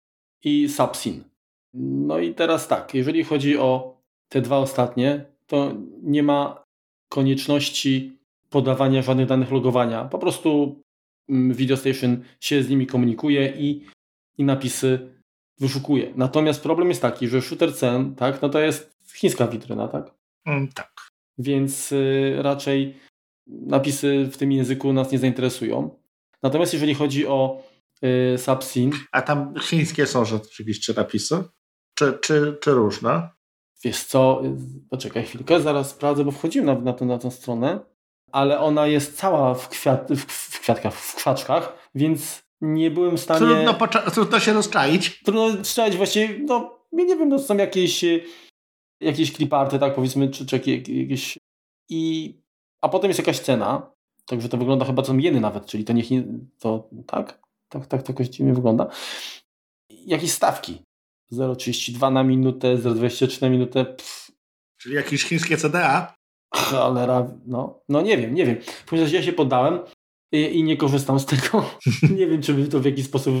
i 0.43 0.69
Subsyn. 0.69 1.23
No 1.73 2.19
i 2.19 2.33
teraz 2.33 2.67
tak, 2.67 2.93
jeżeli 2.93 3.23
chodzi 3.23 3.57
o 3.57 4.01
te 4.29 4.41
dwa 4.41 4.57
ostatnie, 4.57 5.25
to 5.49 5.73
nie 6.01 6.23
ma 6.23 6.63
konieczności 7.09 8.19
podawania 8.49 9.01
żadnych 9.01 9.27
danych 9.27 9.51
logowania. 9.51 10.05
Po 10.05 10.19
prostu 10.19 10.81
mm, 11.29 11.53
Video 11.53 11.77
Station 11.77 12.23
się 12.39 12.63
z 12.63 12.69
nimi 12.69 12.87
komunikuje 12.87 13.53
i, 13.57 13.85
i 14.37 14.43
napisy 14.43 15.19
wyszukuje. 15.59 16.13
Natomiast 16.15 16.63
problem 16.63 16.89
jest 16.89 17.01
taki, 17.01 17.27
że 17.27 17.41
Shooter 17.41 17.75
CN, 17.75 18.15
tak, 18.15 18.41
no 18.41 18.49
to 18.49 18.59
jest 18.59 18.97
chińska 19.15 19.47
witryna, 19.47 19.87
tak? 19.87 20.13
Mm, 20.45 20.67
tak. 20.67 20.91
Więc 21.37 21.91
y, 21.91 22.35
raczej 22.37 22.97
napisy 23.47 24.29
w 24.31 24.37
tym 24.37 24.51
języku 24.51 24.93
nas 24.93 25.11
nie 25.11 25.19
zainteresują. 25.19 25.99
Natomiast 26.43 26.73
jeżeli 26.73 26.93
chodzi 26.93 27.27
o 27.27 27.63
y, 28.03 28.37
Subsyn... 28.37 28.91
A 29.11 29.21
tam 29.21 29.53
chińskie 29.61 30.07
są 30.07 30.25
rzeczywiście 30.25 30.93
napisy? 30.93 31.43
Czy, 31.93 32.17
czy, 32.21 32.57
czy 32.61 32.71
różne? 32.71 33.29
Wiesz 33.83 34.03
co, 34.03 34.41
poczekaj 34.89 35.23
chwilkę, 35.23 35.61
zaraz 35.61 35.89
sprawdzę, 35.89 36.23
bo 36.23 36.31
wchodziłem 36.31 36.65
na, 36.65 36.75
na, 36.75 36.93
tę, 36.93 37.05
na 37.05 37.17
tę 37.17 37.31
stronę, 37.31 37.79
ale 38.31 38.59
ona 38.59 38.87
jest 38.87 39.17
cała 39.17 39.53
w, 39.53 39.69
kwiat, 39.69 40.11
w, 40.13 40.25
w 40.25 40.59
kwiatkach, 40.59 40.93
w 40.93 41.15
krzaczkach, 41.15 41.89
więc 41.95 42.43
nie 42.61 42.91
byłem 42.91 43.17
w 43.17 43.19
stanie... 43.19 43.39
Trudno, 43.39 43.87
trudno 44.13 44.39
się 44.39 44.53
rozczaić. 44.53 45.23
Trudno 45.23 45.55
rozczaić 45.55 45.95
właściwie, 45.95 46.39
no 46.39 46.79
nie 46.91 47.15
wiem, 47.15 47.29
no 47.29 47.39
są 47.39 47.57
jakieś 47.57 48.03
jakieś 49.01 49.33
cliparty, 49.33 49.79
tak 49.79 49.95
powiedzmy, 49.95 50.29
czy, 50.29 50.45
czy 50.45 50.55
jakieś... 50.55 51.39
I, 51.89 52.33
a 52.81 52.89
potem 52.89 53.09
jest 53.09 53.19
jakaś 53.19 53.39
cena, 53.39 53.91
także 54.25 54.49
to 54.49 54.57
wygląda 54.57 54.85
chyba 54.85 55.01
co 55.01 55.13
jeny 55.13 55.39
nawet, 55.39 55.65
czyli 55.65 55.83
to 55.85 55.93
niech 55.93 56.11
nie... 56.11 56.23
To, 56.59 56.89
tak? 57.07 57.41
Tak, 57.69 57.87
tak 57.87 58.03
to 58.03 58.11
jakoś 58.11 58.27
dziwnie 58.27 58.53
wygląda. 58.53 58.87
Jakieś 59.89 60.31
stawki. 60.31 60.81
0,32 61.33 62.13
na 62.13 62.23
minutę, 62.23 62.77
0,23 62.77 63.41
na 63.41 63.49
minutę. 63.49 63.85
Pff. 63.85 64.31
Czyli 64.77 64.95
jakieś 64.95 65.23
chińskie 65.23 65.57
CDA? 65.57 66.13
Cholera, 66.55 67.27
no, 67.45 67.81
no 67.89 68.01
nie 68.01 68.17
wiem, 68.17 68.33
nie 68.33 68.45
wiem. 68.45 68.57
Ponieważ 68.85 69.11
ja 69.11 69.23
się 69.23 69.33
poddałem 69.33 69.79
i, 70.31 70.59
i 70.59 70.63
nie 70.63 70.77
korzystam 70.77 71.19
z 71.19 71.25
tego. 71.25 71.65
nie 72.17 72.27
wiem, 72.27 72.41
czy 72.41 72.53
by 72.53 72.67
to 72.67 72.79
w 72.79 72.85
jakiś 72.85 73.05
sposób 73.05 73.35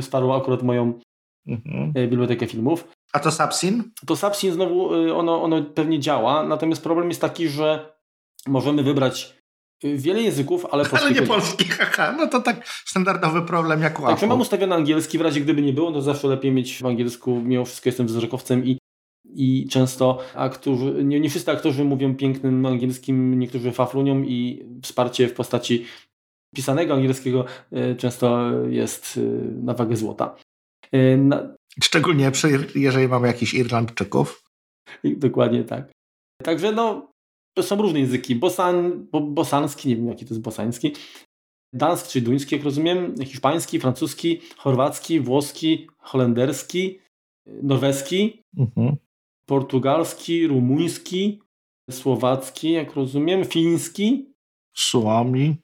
wsparło 0.00 0.36
akurat 0.36 0.62
moją 0.62 1.00
mhm. 1.46 1.92
E, 1.94 2.08
bibliotekę 2.08 2.46
filmów. 2.46 2.88
A 3.12 3.18
to 3.18 3.30
Subsyn? 3.30 3.90
To 4.06 4.16
Subsyn 4.16 4.52
znowu, 4.52 4.94
e, 4.94 5.14
ono, 5.14 5.42
ono 5.42 5.62
pewnie 5.62 6.00
działa, 6.00 6.42
natomiast 6.42 6.82
problem 6.82 7.08
jest 7.08 7.20
taki, 7.20 7.48
że 7.48 7.96
możemy 8.46 8.82
wybrać 8.82 9.35
Wiele 9.82 10.22
języków, 10.22 10.66
ale 10.70 10.84
polski. 10.84 11.06
Ale 11.06 11.20
nie 11.20 11.26
polski, 11.26 11.64
haha. 11.78 12.12
No 12.12 12.26
to 12.26 12.40
tak 12.40 12.66
standardowy 12.66 13.42
problem 13.42 13.82
jak 13.82 14.00
łatwo. 14.00 14.08
Także 14.08 14.26
mam 14.26 14.40
ustawiony 14.40 14.74
angielski, 14.74 15.18
w 15.18 15.20
razie 15.20 15.40
gdyby 15.40 15.62
nie 15.62 15.72
było, 15.72 15.92
to 15.92 16.02
zawsze 16.02 16.28
lepiej 16.28 16.52
mieć 16.52 16.82
w 16.82 16.86
angielsku. 16.86 17.42
Mimo 17.44 17.64
wszystko 17.64 17.88
jestem 17.88 18.06
wzrokowcem 18.06 18.64
i, 18.64 18.78
i 19.24 19.68
często 19.70 20.18
aktorzy, 20.34 21.04
nie, 21.04 21.20
nie 21.20 21.30
wszyscy 21.30 21.50
aktorzy 21.50 21.84
mówią 21.84 22.14
pięknym 22.14 22.66
angielskim, 22.66 23.38
niektórzy 23.38 23.72
faflunią 23.72 24.22
i 24.22 24.66
wsparcie 24.82 25.28
w 25.28 25.34
postaci 25.34 25.86
pisanego 26.54 26.94
angielskiego 26.94 27.44
e, 27.72 27.94
często 27.94 28.50
jest 28.68 29.16
e, 29.16 29.20
na 29.64 29.74
wagę 29.74 29.96
złota. 29.96 30.36
Na... 31.18 31.54
Szczególnie 31.82 32.30
przy, 32.30 32.66
jeżeli 32.74 33.08
mamy 33.08 33.26
jakichś 33.26 33.54
Irlandczyków. 33.54 34.42
Dokładnie 35.04 35.64
tak. 35.64 35.92
Także 36.42 36.72
no, 36.72 37.10
są 37.62 37.76
różne 37.76 38.00
języki. 38.00 38.34
Bosan, 38.34 39.06
bo, 39.12 39.20
bosanski, 39.20 39.88
nie 39.88 39.96
wiem 39.96 40.08
jaki 40.08 40.24
to 40.24 40.34
jest 40.34 40.42
bosański. 40.42 40.92
Dansk, 41.72 42.08
czyli 42.08 42.24
duński, 42.24 42.54
jak 42.54 42.64
rozumiem, 42.64 43.14
hiszpański, 43.24 43.80
francuski, 43.80 44.40
chorwacki, 44.56 45.20
włoski, 45.20 45.86
holenderski, 45.98 46.98
norweski, 47.62 48.42
mhm. 48.58 48.96
portugalski, 49.48 50.46
rumuński, 50.46 51.40
słowacki, 51.90 52.72
jak 52.72 52.94
rozumiem, 52.94 53.44
fiński. 53.44 54.32
Suami. 54.76 55.56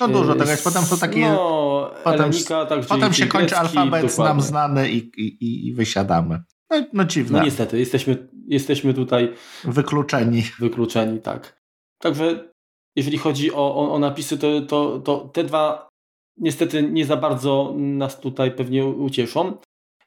No 0.00 0.08
dużo 0.08 0.34
tego 0.34 0.50
jest. 0.50 0.64
Potem 0.64 0.82
są 0.82 0.98
takie. 0.98 1.20
No, 1.20 1.90
potem, 2.04 2.20
Elenika, 2.20 2.66
tak, 2.66 2.86
potem 2.86 3.12
się 3.12 3.26
kończy 3.26 3.56
alfabet 3.56 4.18
nam 4.18 4.40
znany 4.40 4.90
i, 4.90 4.96
i, 4.96 5.68
i 5.68 5.74
wysiadamy. 5.74 6.42
No, 6.70 6.86
no 6.92 7.04
dziwne. 7.04 7.38
No 7.38 7.44
niestety, 7.44 7.78
jesteśmy, 7.78 8.28
jesteśmy 8.46 8.94
tutaj 8.94 9.32
wykluczeni. 9.64 10.42
Wykluczeni, 10.58 11.20
tak. 11.20 11.62
Także 11.98 12.52
jeżeli 12.96 13.18
chodzi 13.18 13.52
o, 13.52 13.74
o, 13.74 13.92
o 13.92 13.98
napisy, 13.98 14.38
to, 14.38 14.60
to, 14.60 15.00
to 15.00 15.30
te 15.32 15.44
dwa 15.44 15.88
niestety 16.36 16.82
nie 16.82 17.06
za 17.06 17.16
bardzo 17.16 17.74
nas 17.76 18.20
tutaj 18.20 18.50
pewnie 18.50 18.86
ucieszą. 18.86 19.56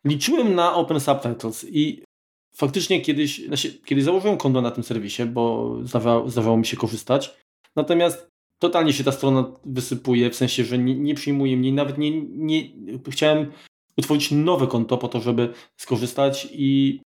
Liczyłem 0.06 0.56
na 0.56 0.76
Open 0.76 1.00
Subtitles 1.00 1.66
i 1.70 2.04
faktycznie 2.56 3.02
kiedyś, 3.02 3.46
znaczy, 3.46 3.74
kiedyś 3.74 4.04
założyłem 4.04 4.38
konto 4.38 4.62
na 4.62 4.72
tym 4.72 4.84
serwisie, 4.84 5.26
bo 5.26 5.76
zdarzało, 5.84 6.30
zdarzało 6.30 6.58
mi 6.58 6.66
się 6.66 6.78
korzystać. 6.78 7.38
Natomiast 7.76 8.30
totalnie 8.60 8.94
się 8.94 9.04
ta 9.04 9.12
strona 9.12 9.52
wysypuje, 9.66 10.30
w 10.30 10.36
sensie, 10.36 10.64
że 10.64 10.78
nie, 10.78 10.96
nie 10.96 11.16
przyjmuje 11.16 11.58
mnie, 11.58 11.74
nawet 11.74 11.98
nie, 11.98 12.22
nie 12.22 12.70
chciałem 13.10 13.52
utworzyć 14.00 14.32
nowe 14.32 14.68
konto 14.68 14.98
po 14.98 15.08
to, 15.08 15.20
żeby 15.20 15.54
skorzystać 15.78 16.48
i 16.52 17.02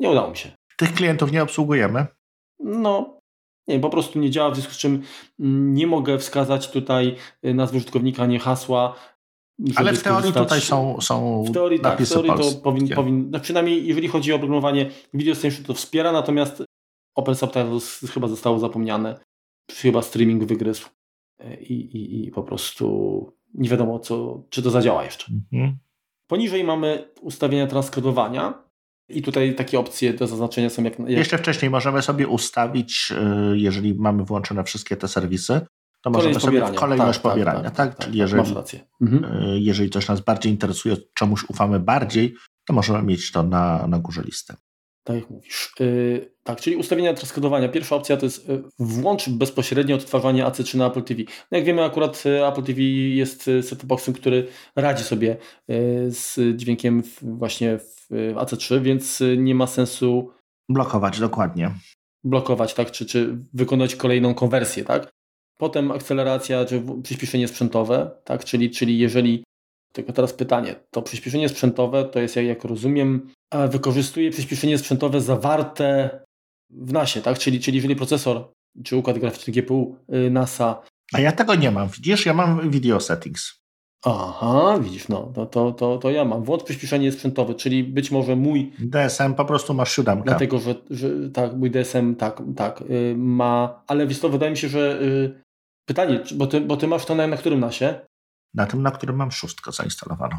nie 0.00 0.10
udało 0.10 0.30
mi 0.30 0.36
się. 0.36 0.50
Tych 0.76 0.94
klientów 0.94 1.32
nie 1.32 1.42
obsługujemy? 1.42 2.06
No, 2.58 3.20
nie, 3.68 3.80
po 3.80 3.90
prostu 3.90 4.18
nie 4.18 4.30
działa, 4.30 4.50
w 4.50 4.54
związku 4.54 4.74
z 4.74 4.78
czym 4.78 5.02
mm, 5.40 5.74
nie 5.74 5.86
mogę 5.86 6.18
wskazać 6.18 6.70
tutaj 6.70 7.16
y, 7.44 7.54
nazwy 7.54 7.76
użytkownika, 7.76 8.26
nie 8.26 8.38
hasła. 8.38 8.96
Ale 9.76 9.92
w 9.92 10.02
teorii 10.02 10.32
tutaj 10.32 10.60
są, 10.60 11.00
są 11.00 11.44
w 11.44 11.52
teorii, 11.52 11.80
tak, 11.80 12.02
w 12.02 12.08
teorii 12.08 12.32
to 12.32 12.60
powin, 12.62 12.88
powin, 12.88 13.30
no 13.30 13.40
przynajmniej 13.40 13.86
jeżeli 13.86 14.08
chodzi 14.08 14.32
o 14.32 14.38
programowanie 14.38 14.90
Video 15.14 15.34
Station 15.34 15.64
to 15.64 15.74
wspiera, 15.74 16.12
natomiast 16.12 16.62
Open 17.14 17.34
Subtitles 17.34 18.00
chyba 18.14 18.28
zostało 18.28 18.58
zapomniane. 18.58 19.20
Chyba 19.72 20.02
streaming 20.02 20.44
wygryzł 20.44 20.88
y, 21.40 21.56
i, 21.56 21.74
i, 21.74 22.26
i 22.26 22.30
po 22.30 22.42
prostu 22.42 22.86
nie 23.54 23.68
wiadomo, 23.68 23.98
co, 23.98 24.42
czy 24.50 24.62
to 24.62 24.70
zadziała 24.70 25.04
jeszcze. 25.04 25.32
Mhm. 25.52 25.78
Poniżej 26.26 26.64
mamy 26.64 27.08
ustawienia 27.20 27.66
transkodowania. 27.66 28.66
I 29.08 29.22
tutaj 29.22 29.54
takie 29.54 29.78
opcje 29.78 30.14
do 30.14 30.26
zaznaczenia 30.26 30.70
są 30.70 30.84
jak, 30.84 30.98
jak... 30.98 31.08
Jeszcze 31.10 31.38
wcześniej 31.38 31.70
możemy 31.70 32.02
sobie 32.02 32.28
ustawić, 32.28 33.12
y, 33.52 33.58
jeżeli 33.58 33.94
mamy 33.94 34.24
włączone 34.24 34.64
wszystkie 34.64 34.96
te 34.96 35.08
serwisy, 35.08 35.60
to 36.02 36.10
możemy 36.10 36.40
sobie 36.40 36.66
w 36.66 36.74
kolejność 36.74 37.18
tak, 37.18 37.22
tak 37.22 37.32
pobierania, 37.32 37.62
tak? 37.62 37.74
tak, 37.74 37.94
tak 37.94 38.06
Czyli 38.06 38.18
jeżeli, 38.18 38.54
mhm. 39.00 39.42
Y, 39.42 39.60
jeżeli 39.60 39.90
coś 39.90 40.08
nas 40.08 40.20
bardziej 40.20 40.52
interesuje, 40.52 40.96
czemuś 41.14 41.44
ufamy 41.48 41.80
bardziej, 41.80 42.34
to 42.66 42.72
możemy 42.72 43.02
mieć 43.02 43.32
to 43.32 43.42
na, 43.42 43.86
na 43.86 43.98
górze 43.98 44.22
listy. 44.22 44.54
Tak 45.06 45.16
jak 45.16 45.30
mówisz. 45.30 45.72
Yy, 45.80 46.30
tak, 46.42 46.60
czyli 46.60 46.76
ustawienia 46.76 47.14
transkodowania. 47.14 47.68
Pierwsza 47.68 47.96
opcja 47.96 48.16
to 48.16 48.26
jest 48.26 48.48
yy, 48.48 48.62
włącz 48.78 49.28
bezpośrednie 49.28 49.94
odtwarzanie 49.94 50.44
AC3 50.44 50.76
na 50.76 50.86
Apple 50.86 51.02
TV. 51.02 51.22
No 51.50 51.58
jak 51.58 51.64
wiemy, 51.64 51.84
akurat 51.84 52.26
y, 52.26 52.46
Apple 52.46 52.62
TV 52.62 52.80
jest 52.82 53.50
set 53.62 53.84
boxem, 53.84 54.14
który 54.14 54.46
radzi 54.76 55.04
sobie 55.04 55.36
z 56.08 56.56
dźwiękiem 56.56 57.02
właśnie 57.22 57.78
w 57.78 58.08
AC3, 58.34 58.82
więc 58.82 59.22
nie 59.36 59.54
ma 59.54 59.66
sensu 59.66 60.30
blokować 60.68 61.20
dokładnie. 61.20 61.74
Blokować, 62.24 62.74
tak, 62.74 62.90
czy, 62.90 63.06
czy 63.06 63.38
wykonać 63.54 63.96
kolejną 63.96 64.34
konwersję, 64.34 64.84
tak? 64.84 65.10
Potem 65.58 65.90
akceleracja, 65.90 66.64
czy 66.64 66.82
przyspieszenie 67.02 67.48
sprzętowe, 67.48 68.10
tak, 68.24 68.44
czyli, 68.44 68.70
czyli 68.70 68.98
jeżeli 68.98 69.44
tylko 69.92 70.12
teraz 70.12 70.32
pytanie, 70.32 70.74
to 70.90 71.02
przyspieszenie 71.02 71.48
sprzętowe 71.48 72.04
to 72.04 72.20
jest, 72.20 72.36
jak, 72.36 72.46
jak 72.46 72.64
rozumiem, 72.64 73.30
wykorzystuje 73.68 74.30
przyspieszenie 74.30 74.78
sprzętowe 74.78 75.20
zawarte 75.20 76.10
w 76.70 76.92
NASie, 76.92 77.22
tak? 77.22 77.38
Czyli, 77.38 77.60
czyli 77.60 77.76
jeżeli 77.76 77.96
procesor 77.96 78.52
czy 78.84 78.96
układ 78.96 79.18
graficzny 79.18 79.52
GPU 79.52 79.96
y, 80.14 80.30
NASA. 80.30 80.82
A 81.12 81.20
ja 81.20 81.32
tego 81.32 81.54
nie 81.54 81.70
mam, 81.70 81.88
widzisz? 81.88 82.26
Ja 82.26 82.34
mam 82.34 82.70
video 82.70 83.00
settings. 83.00 83.60
Aha, 84.04 84.78
widzisz, 84.80 85.08
no 85.08 85.32
to, 85.50 85.72
to, 85.72 85.98
to, 85.98 86.10
ja 86.10 86.24
mam. 86.24 86.42
Włącz 86.44 86.62
przyspieszenie 86.62 87.12
sprzętowe, 87.12 87.54
czyli 87.54 87.84
być 87.84 88.10
może 88.10 88.36
mój. 88.36 88.72
DSM 88.78 89.34
po 89.34 89.44
prostu 89.44 89.74
masz 89.74 89.92
siódemkę. 89.92 90.24
Dlatego, 90.24 90.58
że, 90.58 90.74
że 90.90 91.30
tak, 91.30 91.56
mój 91.56 91.70
DSM 91.70 92.14
tak, 92.14 92.42
tak 92.56 92.80
y, 92.80 93.14
ma. 93.16 93.82
Ale 93.86 94.06
wiesz 94.06 94.20
to 94.20 94.28
wydaje 94.28 94.50
mi 94.50 94.56
się, 94.56 94.68
że 94.68 95.02
y, 95.02 95.42
pytanie, 95.88 96.20
bo 96.34 96.46
ty, 96.46 96.60
bo 96.60 96.76
ty 96.76 96.86
masz 96.86 97.04
to 97.04 97.14
na, 97.14 97.26
na 97.26 97.36
którym 97.36 97.60
nasie? 97.60 98.00
Na 98.54 98.66
tym, 98.66 98.82
na 98.82 98.90
którym 98.90 99.16
mam 99.16 99.30
szóstkę 99.30 99.72
zainstalowaną. 99.72 100.36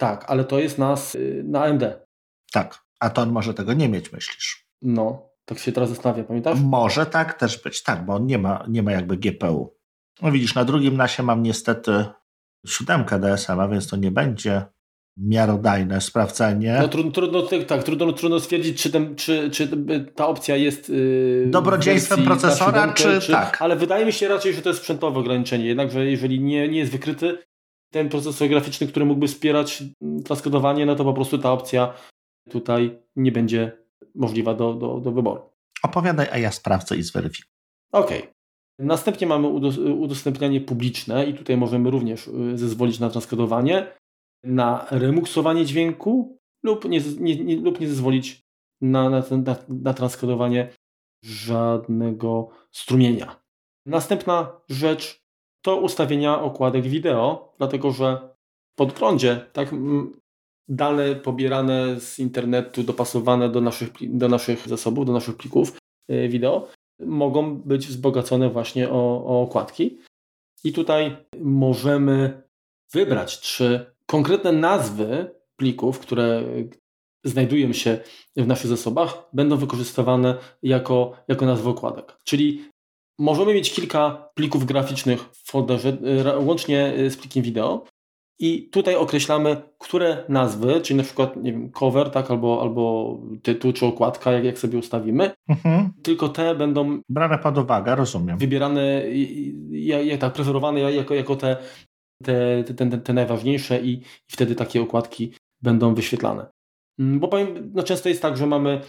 Tak, 0.00 0.24
ale 0.30 0.44
to 0.44 0.58
jest 0.58 0.78
nas 0.78 1.16
na 1.44 1.64
AMD. 1.64 2.07
Tak, 2.52 2.84
a 3.00 3.10
to 3.10 3.22
on 3.22 3.32
może 3.32 3.54
tego 3.54 3.72
nie 3.72 3.88
mieć, 3.88 4.12
myślisz? 4.12 4.68
No, 4.82 5.28
tak 5.44 5.58
się 5.58 5.72
teraz 5.72 5.88
zastanawia, 5.88 6.24
pamiętasz? 6.24 6.60
Może 6.60 7.06
tak 7.06 7.34
też 7.34 7.62
być, 7.62 7.82
tak, 7.82 8.04
bo 8.04 8.14
on 8.14 8.26
nie 8.26 8.38
ma, 8.38 8.64
nie 8.68 8.82
ma 8.82 8.92
jakby 8.92 9.16
GPU. 9.16 9.78
No 10.22 10.32
widzisz, 10.32 10.54
na 10.54 10.64
drugim 10.64 10.96
nasie 10.96 11.22
mam 11.22 11.42
niestety 11.42 12.04
siódemkę 12.66 13.18
DSM-a, 13.18 13.68
więc 13.68 13.88
to 13.88 13.96
nie 13.96 14.10
będzie 14.10 14.64
miarodajne 15.18 16.00
sprawdzenie. 16.00 16.78
No, 16.82 16.88
trudno, 16.88 17.12
trudno, 17.12 17.42
tak, 17.42 17.84
trudno, 17.84 18.12
trudno 18.12 18.40
stwierdzić, 18.40 18.82
czy, 18.82 18.90
ten, 18.90 19.16
czy, 19.16 19.50
czy 19.50 19.68
ta 20.14 20.26
opcja 20.26 20.56
jest 20.56 20.88
yy, 20.88 21.46
dobrodziejstwem 21.50 22.24
procesora, 22.24 22.92
czy, 22.92 23.20
czy, 23.20 23.32
tak. 23.32 23.62
Ale 23.62 23.76
wydaje 23.76 24.06
mi 24.06 24.12
się 24.12 24.28
raczej, 24.28 24.54
że 24.54 24.62
to 24.62 24.68
jest 24.68 24.80
sprzętowe 24.80 25.20
ograniczenie. 25.20 25.66
Jednakże 25.66 26.06
jeżeli 26.06 26.40
nie, 26.40 26.68
nie 26.68 26.78
jest 26.78 26.92
wykryty 26.92 27.38
ten 27.92 28.08
procesor 28.08 28.48
graficzny, 28.48 28.86
który 28.86 29.06
mógłby 29.06 29.28
wspierać 29.28 29.82
transkodowanie, 30.24 30.86
no 30.86 30.94
to 30.94 31.04
po 31.04 31.12
prostu 31.12 31.38
ta 31.38 31.52
opcja 31.52 31.94
tutaj 32.48 32.98
nie 33.16 33.32
będzie 33.32 33.72
możliwa 34.14 34.54
do, 34.54 34.74
do, 34.74 35.00
do 35.00 35.12
wyboru. 35.12 35.42
Opowiadaj, 35.82 36.26
a 36.32 36.38
ja 36.38 36.52
sprawdzę 36.52 36.96
i 36.96 37.02
zweryfikuję. 37.02 37.58
Okej. 37.92 38.18
Okay. 38.18 38.34
Następnie 38.78 39.26
mamy 39.26 39.48
udostępnianie 39.92 40.60
publiczne 40.60 41.26
i 41.26 41.34
tutaj 41.34 41.56
możemy 41.56 41.90
również 41.90 42.28
y, 42.28 42.58
zezwolić 42.58 43.00
na 43.00 43.10
transkodowanie, 43.10 43.92
na 44.44 44.86
remuksowanie 44.90 45.64
dźwięku 45.64 46.38
lub 46.62 46.84
nie, 46.84 47.00
nie, 47.20 47.44
nie 47.44 47.56
lub 47.56 47.80
nie 47.80 47.88
zezwolić 47.88 48.42
na, 48.80 49.10
na, 49.10 49.22
na, 49.30 49.56
na 49.68 49.94
transkodowanie 49.94 50.68
żadnego 51.24 52.48
strumienia. 52.72 53.40
Następna 53.86 54.60
rzecz 54.68 55.20
to 55.62 55.76
ustawienia 55.76 56.40
okładek 56.40 56.86
wideo, 56.86 57.54
dlatego 57.58 57.92
że 57.92 58.34
w 58.72 58.74
podglądzie 58.78 59.46
tak, 59.52 59.74
dane 60.68 61.14
pobierane 61.14 62.00
z 62.00 62.18
internetu, 62.18 62.82
dopasowane 62.82 63.48
do 63.48 63.60
naszych, 63.60 63.90
do 64.00 64.28
naszych 64.28 64.68
zasobów, 64.68 65.06
do 65.06 65.12
naszych 65.12 65.36
plików 65.36 65.78
y, 66.10 66.28
wideo, 66.28 66.68
mogą 67.00 67.56
być 67.56 67.86
wzbogacone 67.86 68.50
właśnie 68.50 68.90
o, 68.90 69.24
o 69.26 69.42
okładki. 69.42 69.98
I 70.64 70.72
tutaj 70.72 71.16
możemy 71.40 72.42
wybrać, 72.92 73.40
czy 73.40 73.86
konkretne 74.06 74.52
nazwy 74.52 75.30
plików, 75.56 75.98
które 75.98 76.44
znajdują 77.24 77.72
się 77.72 77.98
w 78.36 78.46
naszych 78.46 78.66
zasobach, 78.66 79.28
będą 79.32 79.56
wykorzystywane 79.56 80.38
jako, 80.62 81.12
jako 81.28 81.46
nazwy 81.46 81.68
okładek. 81.68 82.16
Czyli 82.24 82.64
możemy 83.18 83.54
mieć 83.54 83.72
kilka 83.72 84.30
plików 84.34 84.64
graficznych 84.64 85.20
w 85.22 85.50
folderze, 85.50 85.88
y, 85.88 86.38
łącznie 86.38 86.94
z 87.10 87.16
plikiem 87.16 87.42
wideo, 87.42 87.86
i 88.40 88.68
tutaj 88.72 88.94
określamy, 88.94 89.56
które 89.78 90.24
nazwy, 90.28 90.80
czyli 90.80 90.96
na 90.96 91.02
przykład 91.02 91.36
nie 91.36 91.52
wiem, 91.52 91.70
cover, 91.70 92.10
tak, 92.10 92.30
albo, 92.30 92.62
albo 92.62 93.16
tytuł, 93.42 93.72
czy 93.72 93.86
okładka, 93.86 94.32
jak, 94.32 94.44
jak 94.44 94.58
sobie 94.58 94.78
ustawimy, 94.78 95.30
mhm. 95.48 95.92
tylko 96.02 96.28
te 96.28 96.54
będą 96.54 97.00
brane 97.08 97.38
pod 97.38 97.58
uwagę, 97.58 97.96
rozumiem. 97.96 98.38
Wybierane, 98.38 99.02
jak, 99.70 100.20
tak, 100.20 100.32
preferowane 100.32 100.80
jako, 100.80 101.14
jako 101.14 101.36
te, 101.36 101.56
te, 102.22 102.64
te, 102.64 102.74
te, 102.74 102.98
te 102.98 103.12
najważniejsze 103.12 103.80
i, 103.80 103.92
i 103.92 104.02
wtedy 104.32 104.54
takie 104.54 104.82
okładki 104.82 105.32
będą 105.62 105.94
wyświetlane. 105.94 106.46
Mm, 106.98 107.20
bo 107.20 107.28
powiem, 107.28 107.72
no 107.74 107.82
często 107.82 108.08
jest 108.08 108.22
tak, 108.22 108.36
że 108.36 108.46
mamy 108.46 108.80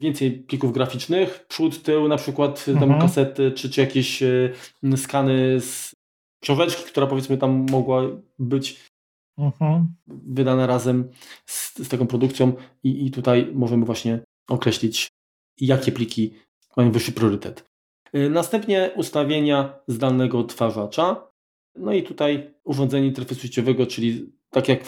więcej 0.00 0.30
plików 0.30 0.72
graficznych, 0.72 1.46
przód, 1.48 1.82
tył, 1.82 2.08
na 2.08 2.16
przykład 2.16 2.64
mhm. 2.68 2.90
tam 2.90 3.00
kasety, 3.00 3.52
czy, 3.52 3.70
czy 3.70 3.80
jakieś 3.80 4.22
y, 4.22 4.52
skany 4.96 5.60
z 5.60 5.93
książeczki, 6.44 6.82
która 6.84 7.06
powiedzmy 7.06 7.38
tam 7.38 7.66
mogła 7.70 8.02
być 8.38 8.90
mhm. 9.38 9.94
wydana 10.06 10.66
razem 10.66 11.10
z, 11.46 11.78
z 11.78 11.88
taką 11.88 12.06
produkcją 12.06 12.52
i, 12.82 13.06
i 13.06 13.10
tutaj 13.10 13.50
możemy 13.54 13.84
właśnie 13.84 14.20
określić, 14.48 15.08
jakie 15.60 15.92
pliki 15.92 16.34
mają 16.76 16.92
wyższy 16.92 17.12
priorytet. 17.12 17.64
Y, 18.16 18.30
następnie 18.30 18.90
ustawienia 18.96 19.78
zdalnego 19.88 20.38
odtwarzacza. 20.38 21.28
No 21.76 21.92
i 21.92 22.02
tutaj 22.02 22.54
urządzenie 22.64 23.06
interfejsu 23.06 23.42
sieciowego, 23.42 23.86
czyli 23.86 24.32
tak 24.50 24.68
jak 24.68 24.84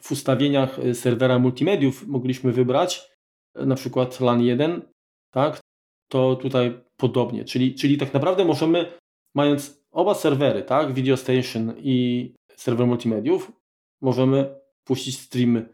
w 0.00 0.12
ustawieniach 0.12 0.78
y, 0.78 0.94
serwera 0.94 1.38
multimediów 1.38 2.06
mogliśmy 2.06 2.52
wybrać 2.52 3.10
y, 3.60 3.66
na 3.66 3.74
przykład 3.74 4.20
LAN 4.20 4.42
1, 4.42 4.82
tak? 5.30 5.60
To 6.10 6.36
tutaj 6.36 6.80
podobnie, 6.96 7.44
czyli, 7.44 7.74
czyli 7.74 7.98
tak 7.98 8.14
naprawdę 8.14 8.44
możemy, 8.44 8.92
mając 9.34 9.79
oba 9.92 10.14
serwery, 10.14 10.62
tak, 10.62 10.92
Video 10.92 11.16
Station 11.16 11.74
i 11.78 12.34
serwer 12.56 12.86
multimediów, 12.86 13.52
możemy 14.00 14.54
puścić 14.84 15.20
stream 15.20 15.66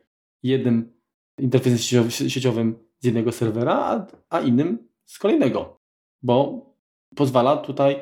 jednym 0.43 0.93
interfejsem 1.39 2.11
sieciowym 2.29 2.79
z 2.99 3.05
jednego 3.05 3.33
serwera, 3.33 4.07
a, 4.31 4.41
innym 4.41 4.89
z 5.05 5.19
kolejnego, 5.19 5.77
bo 6.23 6.67
pozwala 7.15 7.57
tutaj 7.57 8.01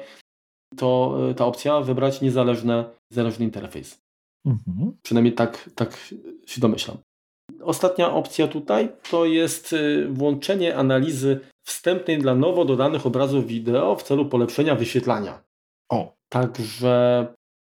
to, 0.77 1.19
ta 1.37 1.47
opcja 1.47 1.81
wybrać 1.81 2.21
niezależny, 2.21 2.85
niezależny 3.11 3.45
interfejs. 3.45 4.05
Mhm. 4.47 4.97
Przynajmniej 5.03 5.35
tak, 5.35 5.71
tak 5.75 6.15
się 6.47 6.61
domyślam. 6.61 6.97
ostatnia 7.63 8.13
opcja 8.13 8.49
tutaj 8.49 8.89
to 9.11 9.25
jest 9.25 9.73
y, 9.73 10.09
włączenie 10.11 10.77
analizy 10.77 11.41
wstępnej 11.63 12.19
dla 12.19 12.35
nowo 12.35 12.65
dodanych 12.65 13.07
obrazów 13.07 13.47
wideo 13.47 13.97
w 13.97 14.03
celu 14.03 14.27
polepszenia 14.27 14.75
wyświetlania. 14.75 15.45
O. 15.89 16.15
Także 16.29 17.27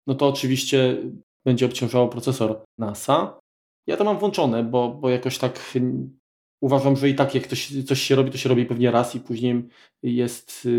no 0.07 0.15
to 0.15 0.29
oczywiście 0.29 0.97
będzie 1.45 1.67
obciążało 1.67 2.09
procesor 2.09 2.65
NASA. 2.79 3.39
Ja 3.87 3.97
to 3.97 4.05
mam 4.05 4.19
włączone, 4.19 4.65
bo, 4.65 4.89
bo 4.89 5.11
jakoś 5.11 5.39
tak 5.39 5.75
uważam, 6.61 6.97
że 6.97 7.09
i 7.09 7.15
tak 7.15 7.35
jak 7.35 7.45
ktoś, 7.45 7.85
coś 7.85 8.03
się 8.03 8.15
robi, 8.15 8.31
to 8.31 8.39
się 8.39 8.49
robi 8.49 8.67
pewnie 8.67 8.91
raz 8.91 9.15
i 9.15 9.21
później 9.21 9.69
jest 10.03 10.67
y, 10.67 10.71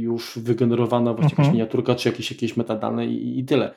już 0.00 0.38
wygenerowana 0.38 1.14
właśnie 1.14 1.30
mhm. 1.30 1.42
jakaś 1.42 1.52
miniaturka, 1.52 1.94
czy 1.94 2.08
jakieś, 2.08 2.30
jakieś 2.30 2.56
metadane 2.56 3.06
i, 3.06 3.38
i 3.38 3.44
tyle. 3.44 3.74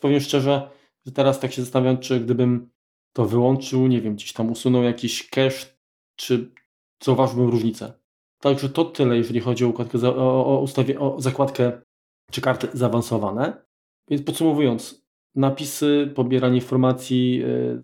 Powiem 0.00 0.20
szczerze, 0.20 0.70
że 1.06 1.12
teraz 1.12 1.40
tak 1.40 1.52
się 1.52 1.62
zastanawiam, 1.62 1.98
czy 1.98 2.20
gdybym 2.20 2.70
to 3.12 3.24
wyłączył, 3.26 3.86
nie 3.86 4.00
wiem, 4.00 4.14
gdzieś 4.14 4.32
tam 4.32 4.50
usunął 4.50 4.82
jakiś 4.82 5.30
cache, 5.30 5.66
czy 6.16 6.50
zauważyłbym 7.02 7.48
różnicę. 7.48 7.92
Także 8.40 8.68
to 8.68 8.84
tyle, 8.84 9.16
jeżeli 9.16 9.40
chodzi 9.40 9.64
o, 9.64 9.68
układkę, 9.68 9.98
o, 10.08 10.46
o, 10.46 10.60
ustawie, 10.60 11.00
o 11.00 11.20
zakładkę 11.20 11.80
czy 12.30 12.40
karty 12.40 12.68
zaawansowane. 12.72 13.64
Więc 14.10 14.22
podsumowując, 14.22 15.08
napisy, 15.34 16.12
pobieranie 16.14 16.54
informacji 16.54 17.42
y, 17.44 17.82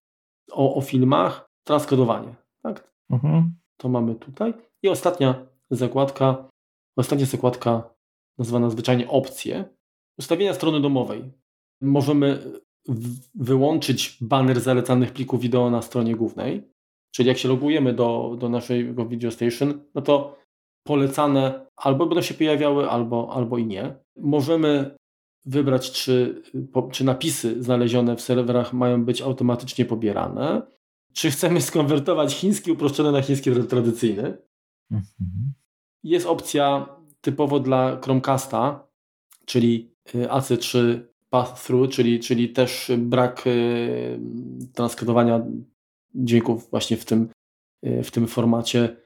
o, 0.52 0.74
o 0.74 0.80
filmach, 0.80 1.46
transkodowanie. 1.66 2.34
Tak? 2.62 2.92
Mhm. 3.10 3.54
To 3.76 3.88
mamy 3.88 4.14
tutaj. 4.14 4.54
I 4.82 4.88
ostatnia 4.88 5.46
zakładka, 5.70 6.48
ostatnia 6.96 7.26
zakładka 7.26 7.94
nazywana 8.38 8.70
zwyczajnie 8.70 9.08
opcje. 9.08 9.64
Ustawienia 10.18 10.54
strony 10.54 10.80
domowej. 10.80 11.32
Możemy 11.80 12.38
wyłączyć 13.34 14.18
baner 14.20 14.60
zalecanych 14.60 15.12
plików 15.12 15.40
wideo 15.40 15.70
na 15.70 15.82
stronie 15.82 16.16
głównej. 16.16 16.70
Czyli 17.14 17.28
jak 17.28 17.38
się 17.38 17.48
logujemy 17.48 17.92
do, 17.92 18.36
do 18.38 18.48
naszego 18.48 19.06
Video 19.06 19.30
Station, 19.30 19.80
no 19.94 20.02
to 20.02 20.36
polecane 20.86 21.66
albo 21.76 22.06
będą 22.06 22.22
się 22.22 22.34
pojawiały, 22.34 22.90
albo, 22.90 23.32
albo 23.34 23.58
i 23.58 23.66
nie. 23.66 24.03
Możemy 24.16 24.96
wybrać, 25.46 25.90
czy, 25.92 26.42
czy 26.92 27.04
napisy 27.04 27.62
znalezione 27.62 28.16
w 28.16 28.20
serwerach 28.20 28.72
mają 28.72 29.04
być 29.04 29.22
automatycznie 29.22 29.84
pobierane, 29.84 30.62
czy 31.12 31.30
chcemy 31.30 31.60
skonwertować 31.60 32.34
chiński 32.34 32.72
uproszczony 32.72 33.12
na 33.12 33.22
chiński 33.22 33.50
tradycyjny. 33.68 34.38
Mhm. 34.90 35.52
Jest 36.02 36.26
opcja 36.26 36.86
typowo 37.20 37.60
dla 37.60 38.00
Chromecasta, 38.00 38.86
czyli 39.44 39.94
y, 40.14 40.28
AC3 40.28 41.00
pass-through, 41.30 41.90
czyli, 41.90 42.20
czyli 42.20 42.48
też 42.48 42.92
brak 42.98 43.46
y, 43.46 44.20
transkrybowania 44.74 45.46
dźwięków 46.14 46.70
właśnie 46.70 46.96
w 46.96 47.04
tym, 47.04 47.28
y, 47.86 48.02
w 48.02 48.10
tym 48.10 48.26
formacie 48.26 48.96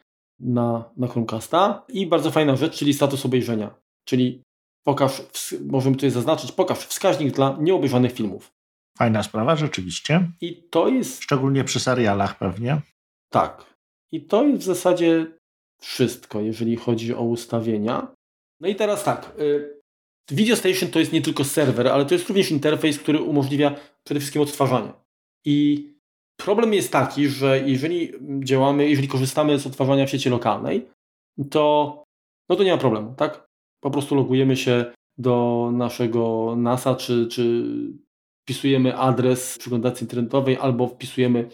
na, 0.40 0.90
na 0.96 1.06
Chromecasta. 1.06 1.84
I 1.88 2.06
bardzo 2.06 2.30
fajna 2.30 2.56
rzecz, 2.56 2.78
czyli 2.78 2.94
status 2.94 3.26
obejrzenia. 3.26 3.74
Czyli 4.04 4.42
pokaż, 4.84 5.22
możemy 5.66 5.96
tutaj 5.96 6.10
zaznaczyć, 6.10 6.52
pokaż 6.52 6.78
wskaźnik 6.78 7.34
dla 7.34 7.56
nieobejrzanych 7.60 8.12
filmów. 8.12 8.52
Fajna 8.98 9.22
sprawa, 9.22 9.56
rzeczywiście. 9.56 10.30
I 10.40 10.62
to 10.70 10.88
jest. 10.88 11.22
Szczególnie 11.22 11.64
przy 11.64 11.80
serialach 11.80 12.38
pewnie. 12.38 12.80
Tak. 13.30 13.74
I 14.12 14.20
to 14.20 14.44
jest 14.44 14.62
w 14.62 14.66
zasadzie 14.66 15.26
wszystko, 15.80 16.40
jeżeli 16.40 16.76
chodzi 16.76 17.14
o 17.14 17.22
ustawienia. 17.22 18.14
No 18.60 18.68
i 18.68 18.74
teraz 18.74 19.04
tak. 19.04 19.32
Y, 19.40 19.78
Video 20.30 20.56
Station 20.56 20.90
to 20.90 20.98
jest 20.98 21.12
nie 21.12 21.22
tylko 21.22 21.44
serwer, 21.44 21.88
ale 21.88 22.06
to 22.06 22.14
jest 22.14 22.28
również 22.28 22.50
interfejs, 22.50 22.98
który 22.98 23.22
umożliwia 23.22 23.74
przede 24.04 24.20
wszystkim 24.20 24.42
odtwarzanie. 24.42 24.92
I 25.44 25.88
problem 26.36 26.74
jest 26.74 26.92
taki, 26.92 27.28
że 27.28 27.60
jeżeli 27.66 28.12
działamy, 28.44 28.88
jeżeli 28.88 29.08
korzystamy 29.08 29.58
z 29.58 29.66
odtwarzania 29.66 30.06
w 30.06 30.10
sieci 30.10 30.30
lokalnej, 30.30 30.88
to, 31.50 32.04
no 32.48 32.56
to 32.56 32.62
nie 32.62 32.72
ma 32.72 32.78
problemu, 32.78 33.14
tak? 33.14 33.47
Po 33.80 33.90
prostu 33.90 34.14
logujemy 34.14 34.56
się 34.56 34.92
do 35.18 35.68
naszego 35.72 36.54
NASA, 36.56 36.94
czy, 36.94 37.26
czy 37.26 37.64
wpisujemy 38.42 38.96
adres 38.96 39.58
przeglądarki 39.58 40.04
internetowej, 40.04 40.56
albo 40.56 40.86
wpisujemy 40.86 41.48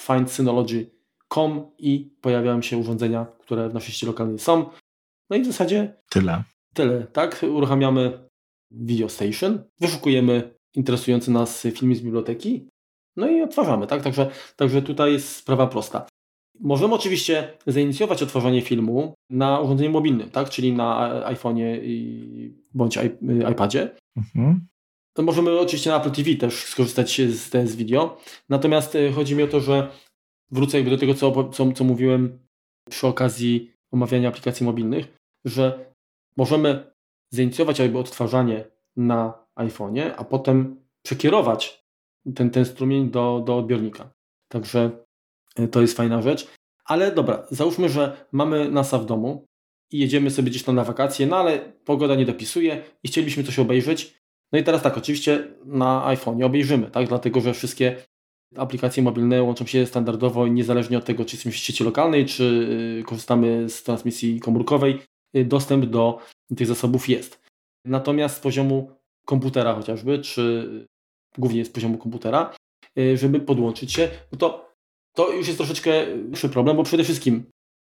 findsynology.com 0.00 1.70
i 1.78 2.16
pojawiają 2.20 2.62
się 2.62 2.76
urządzenia, 2.76 3.26
które 3.38 3.68
w 3.68 3.74
naszej 3.74 3.92
sieci 3.92 4.06
lokalnej 4.06 4.38
są. 4.38 4.70
No 5.30 5.36
i 5.36 5.42
w 5.42 5.46
zasadzie 5.46 5.96
tyle. 6.10 6.44
Tyle, 6.74 7.06
tak? 7.06 7.44
Uruchamiamy 7.54 8.28
Video 8.70 9.08
Station, 9.08 9.62
wyszukujemy 9.80 10.54
interesujący 10.74 11.30
nas 11.30 11.62
film 11.62 11.94
z 11.94 12.00
biblioteki, 12.00 12.68
no 13.16 13.28
i 13.28 13.42
odtwarzamy, 13.42 13.86
tak? 13.86 14.02
Także, 14.02 14.30
także 14.56 14.82
tutaj 14.82 15.12
jest 15.12 15.36
sprawa 15.36 15.66
prosta. 15.66 16.06
Możemy 16.60 16.94
oczywiście 16.94 17.52
zainicjować 17.66 18.22
odtwarzanie 18.22 18.62
filmu 18.62 19.14
na 19.30 19.60
urządzeniu 19.60 19.90
mobilnym, 19.90 20.30
tak? 20.30 20.50
czyli 20.50 20.72
na 20.72 21.10
iPhone'ie 21.24 21.80
bądź 22.74 22.98
iPadzie. 23.52 23.96
Mhm. 24.16 24.66
To 25.16 25.22
możemy 25.22 25.60
oczywiście 25.60 25.90
na 25.90 26.00
Apple 26.00 26.10
TV 26.10 26.34
też 26.34 26.64
skorzystać 26.64 27.20
z 27.20 27.50
TS 27.50 27.76
Video. 27.76 28.20
Natomiast 28.48 28.96
e, 28.96 29.12
chodzi 29.12 29.36
mi 29.36 29.42
o 29.42 29.48
to, 29.48 29.60
że 29.60 29.90
wrócę 30.50 30.76
jakby 30.76 30.90
do 30.90 30.98
tego, 30.98 31.14
co, 31.14 31.48
co, 31.48 31.72
co 31.72 31.84
mówiłem 31.84 32.38
przy 32.90 33.06
okazji 33.06 33.72
omawiania 33.92 34.28
aplikacji 34.28 34.66
mobilnych, 34.66 35.18
że 35.44 35.94
możemy 36.36 36.92
zainicjować 37.30 37.78
jakby 37.78 37.98
odtwarzanie 37.98 38.64
na 38.96 39.46
iPhone'ie, 39.56 40.12
a 40.16 40.24
potem 40.24 40.76
przekierować 41.02 41.84
ten, 42.34 42.50
ten 42.50 42.64
strumień 42.64 43.10
do, 43.10 43.42
do 43.46 43.56
odbiornika. 43.56 44.10
Także 44.48 45.01
to 45.70 45.80
jest 45.80 45.96
fajna 45.96 46.22
rzecz. 46.22 46.46
Ale 46.84 47.12
dobra, 47.12 47.46
załóżmy, 47.50 47.88
że 47.88 48.26
mamy 48.32 48.70
NASA 48.70 48.98
w 48.98 49.06
domu 49.06 49.46
i 49.92 49.98
jedziemy 49.98 50.30
sobie 50.30 50.50
gdzieś 50.50 50.62
tam 50.62 50.74
na 50.74 50.84
wakacje, 50.84 51.26
no 51.26 51.36
ale 51.36 51.58
pogoda 51.84 52.14
nie 52.14 52.26
dopisuje 52.26 52.82
i 53.02 53.08
chcielibyśmy 53.08 53.44
coś 53.44 53.58
obejrzeć. 53.58 54.14
No 54.52 54.58
i 54.58 54.64
teraz 54.64 54.82
tak, 54.82 54.98
oczywiście 54.98 55.48
na 55.64 56.06
iPhone 56.06 56.42
obejrzymy, 56.42 56.90
tak? 56.90 57.08
Dlatego, 57.08 57.40
że 57.40 57.54
wszystkie 57.54 57.96
aplikacje 58.56 59.02
mobilne 59.02 59.42
łączą 59.42 59.66
się 59.66 59.86
standardowo 59.86 60.46
niezależnie 60.46 60.98
od 60.98 61.04
tego, 61.04 61.24
czy 61.24 61.36
jesteśmy 61.36 61.52
w 61.52 61.56
sieci 61.56 61.84
lokalnej, 61.84 62.26
czy 62.26 62.44
y, 63.00 63.04
korzystamy 63.04 63.68
z 63.68 63.82
transmisji 63.82 64.40
komórkowej, 64.40 64.98
y, 65.36 65.44
dostęp 65.44 65.86
do 65.86 66.18
tych 66.56 66.66
zasobów 66.66 67.08
jest. 67.08 67.40
Natomiast 67.84 68.36
z 68.36 68.40
poziomu 68.40 68.90
komputera 69.24 69.74
chociażby, 69.74 70.18
czy 70.18 70.68
głównie 71.38 71.64
z 71.64 71.70
poziomu 71.70 71.98
komputera, 71.98 72.54
y, 72.98 73.16
żeby 73.16 73.40
podłączyć 73.40 73.92
się, 73.92 74.08
no 74.32 74.38
to 74.38 74.71
to 75.14 75.32
już 75.32 75.46
jest 75.46 75.58
troszeczkę 75.58 76.06
większy 76.06 76.48
problem, 76.48 76.76
bo 76.76 76.82
przede 76.82 77.04
wszystkim 77.04 77.44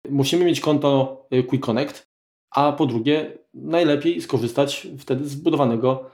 musimy 0.10 0.46
mieć 0.46 0.62
konto 0.62 1.22
Quick 1.48 1.66
Connect, 1.66 2.04
a 2.56 2.72
po 2.72 2.86
drugie 2.86 3.38
najlepiej 3.54 4.22
skorzystać 4.22 4.88
wtedy 4.98 5.28
z 5.28 5.36
budowanego 5.36 6.12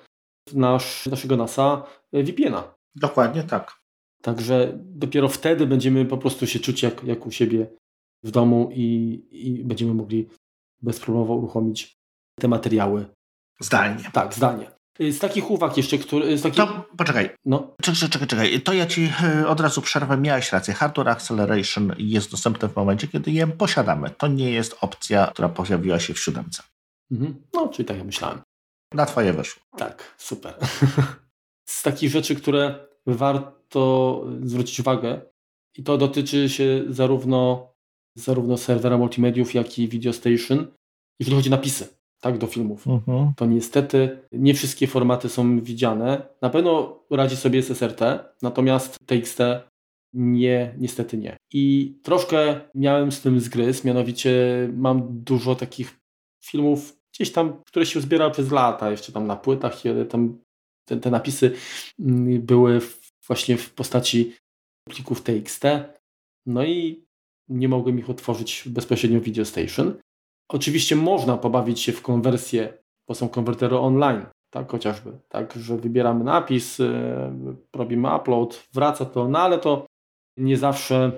nasz, 0.53 1.05
naszego 1.05 1.37
NASA 1.37 1.83
VPN-a. 2.13 2.75
Dokładnie 2.95 3.43
tak. 3.43 3.77
Także 4.21 4.73
dopiero 4.75 5.29
wtedy 5.29 5.67
będziemy 5.67 6.05
po 6.05 6.17
prostu 6.17 6.47
się 6.47 6.59
czuć 6.59 6.83
jak, 6.83 7.03
jak 7.03 7.25
u 7.25 7.31
siebie 7.31 7.67
w 8.23 8.31
domu 8.31 8.69
i, 8.73 9.21
i 9.31 9.63
będziemy 9.63 9.93
mogli 9.93 10.29
bezproblemowo 10.81 11.35
uruchomić 11.35 11.97
te 12.39 12.47
materiały. 12.47 13.05
Zdalnie. 13.59 14.03
Tak, 14.13 14.33
zdalnie. 14.33 14.76
Z 14.99 15.19
takich 15.19 15.51
uwag 15.51 15.77
jeszcze, 15.77 15.97
które... 15.97 16.37
Z 16.37 16.41
takich... 16.41 16.57
To 16.57 16.85
poczekaj. 16.97 17.29
No. 17.45 17.75
Czekaj, 17.81 18.09
czekaj, 18.09 18.27
czekaj. 18.27 18.61
To 18.61 18.73
ja 18.73 18.85
ci 18.85 19.11
e, 19.23 19.47
od 19.47 19.59
razu 19.59 19.81
przerwę. 19.81 20.17
Miałeś 20.17 20.51
rację. 20.51 20.73
Hardware 20.73 21.09
Acceleration 21.09 21.95
jest 21.97 22.31
dostępny 22.31 22.69
w 22.69 22.75
momencie, 22.75 23.07
kiedy 23.07 23.31
je 23.31 23.47
posiadamy. 23.47 24.09
To 24.09 24.27
nie 24.27 24.51
jest 24.51 24.77
opcja, 24.81 25.27
która 25.27 25.49
pojawiła 25.49 25.99
się 25.99 26.13
w 26.13 26.19
siódemce. 26.19 26.63
Mhm. 27.11 27.43
No, 27.53 27.67
czyli 27.67 27.85
tak 27.85 27.97
jak 27.97 28.05
myślałem. 28.05 28.41
Na 28.93 29.05
twoje 29.05 29.33
wyszło. 29.33 29.63
Tak, 29.77 30.15
super. 30.17 30.53
Z 31.69 31.83
takich 31.83 32.09
rzeczy, 32.11 32.35
które 32.35 32.87
warto 33.05 34.23
zwrócić 34.43 34.79
uwagę 34.79 35.21
i 35.77 35.83
to 35.83 35.97
dotyczy 35.97 36.49
się 36.49 36.83
zarówno, 36.89 37.73
zarówno 38.15 38.57
serwera 38.57 38.97
multimediów, 38.97 39.53
jak 39.53 39.79
i 39.79 39.87
Video 39.87 40.13
Station, 40.13 40.67
jeżeli 41.19 41.35
chodzi 41.35 41.49
o 41.49 41.51
napisy 41.51 41.96
tak, 42.21 42.37
do 42.37 42.47
filmów. 42.47 42.87
Mhm. 42.87 43.33
To 43.37 43.45
niestety 43.45 44.19
nie 44.31 44.53
wszystkie 44.53 44.87
formaty 44.87 45.29
są 45.29 45.61
widziane. 45.61 46.27
Na 46.41 46.49
pewno 46.49 46.99
radzi 47.11 47.35
sobie 47.35 47.59
SSRT, 47.59 48.01
natomiast 48.41 48.97
TXT 49.05 49.39
nie, 50.13 50.75
niestety 50.77 51.17
nie. 51.17 51.37
I 51.53 51.95
troszkę 52.03 52.61
miałem 52.75 53.11
z 53.11 53.21
tym 53.21 53.39
zgryz, 53.39 53.83
mianowicie 53.83 54.33
mam 54.73 55.23
dużo 55.23 55.55
takich 55.55 55.99
filmów 56.43 56.97
gdzieś 57.13 57.31
tam, 57.31 57.63
które 57.65 57.85
się 57.85 58.01
zbiera 58.01 58.29
przez 58.29 58.51
lata, 58.51 58.91
jeszcze 58.91 59.11
tam 59.11 59.27
na 59.27 59.35
płytach, 59.35 59.81
tam 60.09 60.39
te, 60.85 60.97
te 60.97 61.11
napisy 61.11 61.51
mm, 61.99 62.41
były 62.41 62.81
właśnie 63.27 63.57
w 63.57 63.73
postaci 63.73 64.33
plików 64.89 65.21
TXT. 65.21 65.63
No 66.45 66.65
i 66.65 67.05
nie 67.49 67.69
mogłem 67.69 67.99
ich 67.99 68.09
otworzyć 68.09 68.63
bezpośrednio 68.65 69.19
w 69.19 69.23
Video 69.23 69.45
Station. 69.45 69.93
Oczywiście 70.49 70.95
można 70.95 71.37
pobawić 71.37 71.79
się 71.79 71.91
w 71.91 72.01
konwersję, 72.01 72.73
bo 73.07 73.15
są 73.15 73.29
konwertery 73.29 73.77
online, 73.77 74.25
tak 74.49 74.71
chociażby, 74.71 75.19
tak, 75.29 75.53
że 75.53 75.77
wybieramy 75.77 76.23
napis, 76.23 76.79
yy, 76.79 76.89
robimy 77.75 78.15
upload, 78.15 78.67
wraca 78.73 79.05
to, 79.05 79.27
no 79.27 79.39
ale 79.39 79.59
to 79.59 79.85
nie 80.37 80.57
zawsze 80.57 81.11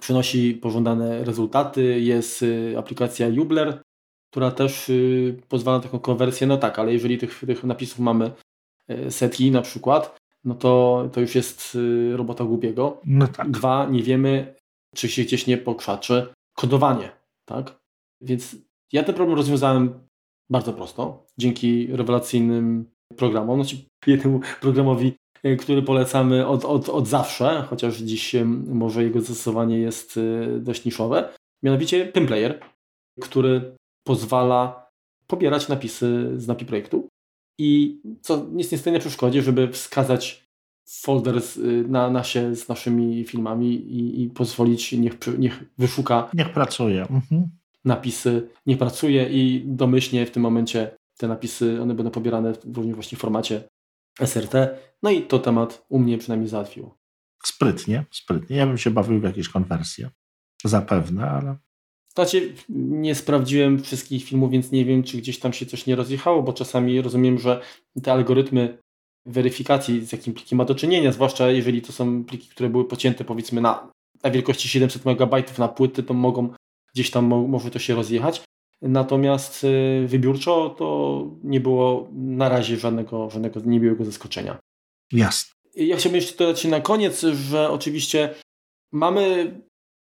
przynosi 0.00 0.54
pożądane 0.54 1.24
rezultaty. 1.24 2.00
Jest 2.00 2.42
y, 2.42 2.74
aplikacja 2.78 3.28
Jubler, 3.28 3.82
która 4.30 4.50
też 4.50 4.88
y, 4.88 5.42
pozwala 5.48 5.78
na 5.78 5.82
taką 5.82 5.98
konwersję. 5.98 6.46
No 6.46 6.56
tak, 6.56 6.78
ale 6.78 6.92
jeżeli 6.92 7.18
tych, 7.18 7.40
tych 7.46 7.64
napisów 7.64 7.98
mamy 7.98 8.30
setki 9.10 9.50
na 9.50 9.62
przykład, 9.62 10.16
no 10.44 10.54
to, 10.54 11.02
to 11.12 11.20
już 11.20 11.34
jest 11.34 11.78
robota 12.12 12.44
głupiego. 12.44 13.00
No 13.04 13.28
tak. 13.28 13.50
Dwa, 13.50 13.86
nie 13.86 14.02
wiemy, 14.02 14.54
czy 14.94 15.08
się 15.08 15.22
gdzieś 15.22 15.46
nie 15.46 15.58
pokrzaczy 15.58 16.26
kodowanie, 16.54 17.10
tak? 17.44 17.80
Więc 18.20 18.56
ja 18.92 19.02
ten 19.02 19.14
problem 19.14 19.36
rozwiązałem 19.36 20.00
bardzo 20.50 20.72
prosto, 20.72 21.26
dzięki 21.38 21.86
rewelacyjnym 21.86 22.90
programom, 23.16 23.64
znaczy 23.64 23.84
jednemu 24.06 24.40
programowi, 24.60 25.12
e, 25.42 25.56
który 25.56 25.82
polecamy 25.82 26.46
od, 26.46 26.64
od, 26.64 26.88
od 26.88 27.08
zawsze, 27.08 27.66
chociaż 27.70 27.98
dziś 27.98 28.36
może 28.66 29.04
jego 29.04 29.20
zastosowanie 29.20 29.78
jest 29.78 30.16
e, 30.16 30.60
dość 30.60 30.84
niszowe, 30.84 31.34
mianowicie 31.62 32.06
Pimplayer, 32.06 32.60
który 33.20 33.76
pozwala 34.06 34.86
pobierać 35.26 35.68
napisy 35.68 36.32
z 36.36 36.46
NAPI 36.46 36.66
projektu 36.66 37.08
i 37.58 38.00
co 38.20 38.46
nic 38.52 38.72
nie 38.72 38.78
stoi 38.78 38.92
na 38.92 38.98
przeszkodzie, 38.98 39.42
żeby 39.42 39.68
wskazać 39.68 40.46
folder 40.88 41.42
z, 41.42 41.56
y, 41.56 41.84
na 41.88 42.10
nasie 42.10 42.54
z 42.54 42.68
naszymi 42.68 43.24
filmami 43.24 43.74
i, 43.74 44.22
i 44.22 44.30
pozwolić, 44.30 44.92
niech, 44.92 45.14
niech 45.38 45.64
wyszuka. 45.78 46.30
Niech 46.34 46.52
pracuje. 46.52 47.02
Mhm. 47.02 47.48
Napisy, 47.86 48.48
niech 48.66 48.78
pracuje 48.78 49.28
i 49.28 49.62
domyślnie 49.66 50.26
w 50.26 50.30
tym 50.30 50.42
momencie 50.42 50.96
te 51.18 51.28
napisy, 51.28 51.82
one 51.82 51.94
będą 51.94 52.10
pobierane 52.10 52.52
również 52.74 52.94
właśnie 52.94 53.18
w 53.18 53.20
formacie 53.20 53.68
SRT. 54.20 54.54
No 55.02 55.10
i 55.10 55.22
to 55.22 55.38
temat 55.38 55.86
u 55.88 55.98
mnie 55.98 56.18
przynajmniej 56.18 56.48
załatwiło. 56.48 56.98
Sprytnie, 57.44 58.04
sprytnie. 58.10 58.56
Ja 58.56 58.66
bym 58.66 58.78
się 58.78 58.90
bawił 58.90 59.20
w 59.20 59.24
jakieś 59.24 59.48
konwersje. 59.48 60.10
Zapewne, 60.64 61.30
ale. 61.30 61.56
Znaczy, 62.14 62.54
nie 62.68 63.14
sprawdziłem 63.14 63.82
wszystkich 63.82 64.24
filmów, 64.24 64.50
więc 64.50 64.72
nie 64.72 64.84
wiem, 64.84 65.02
czy 65.02 65.16
gdzieś 65.16 65.38
tam 65.38 65.52
się 65.52 65.66
coś 65.66 65.86
nie 65.86 65.96
rozjechało, 65.96 66.42
bo 66.42 66.52
czasami 66.52 67.02
rozumiem, 67.02 67.38
że 67.38 67.60
te 68.02 68.12
algorytmy 68.12 68.78
weryfikacji, 69.26 70.06
z 70.06 70.12
jakim 70.12 70.34
plikiem 70.34 70.58
ma 70.58 70.64
do 70.64 70.74
czynienia, 70.74 71.12
zwłaszcza 71.12 71.50
jeżeli 71.50 71.82
to 71.82 71.92
są 71.92 72.24
pliki, 72.24 72.48
które 72.48 72.68
były 72.68 72.84
pocięte 72.84 73.24
powiedzmy 73.24 73.60
na, 73.60 73.90
na 74.24 74.30
wielkości 74.30 74.68
700 74.68 75.04
MB 75.06 75.58
na 75.58 75.68
płyty, 75.68 76.02
to 76.02 76.14
mogą 76.14 76.54
gdzieś 76.96 77.10
tam 77.10 77.26
może 77.26 77.70
to 77.70 77.78
się 77.78 77.94
rozjechać. 77.94 78.42
Natomiast 78.82 79.64
y, 79.64 80.06
wybiórczo 80.06 80.74
to 80.78 81.30
nie 81.44 81.60
było 81.60 82.08
na 82.12 82.48
razie 82.48 82.76
żadnego, 82.76 83.30
żadnego 83.30 83.60
niemiłego 83.60 84.04
zaskoczenia. 84.04 84.58
Jasne. 85.12 85.54
Ja 85.74 85.96
chciałbym 85.96 86.20
jeszcze 86.20 86.36
dodać 86.36 86.64
na 86.64 86.80
koniec, 86.80 87.22
że 87.22 87.70
oczywiście 87.70 88.34
mamy 88.92 89.54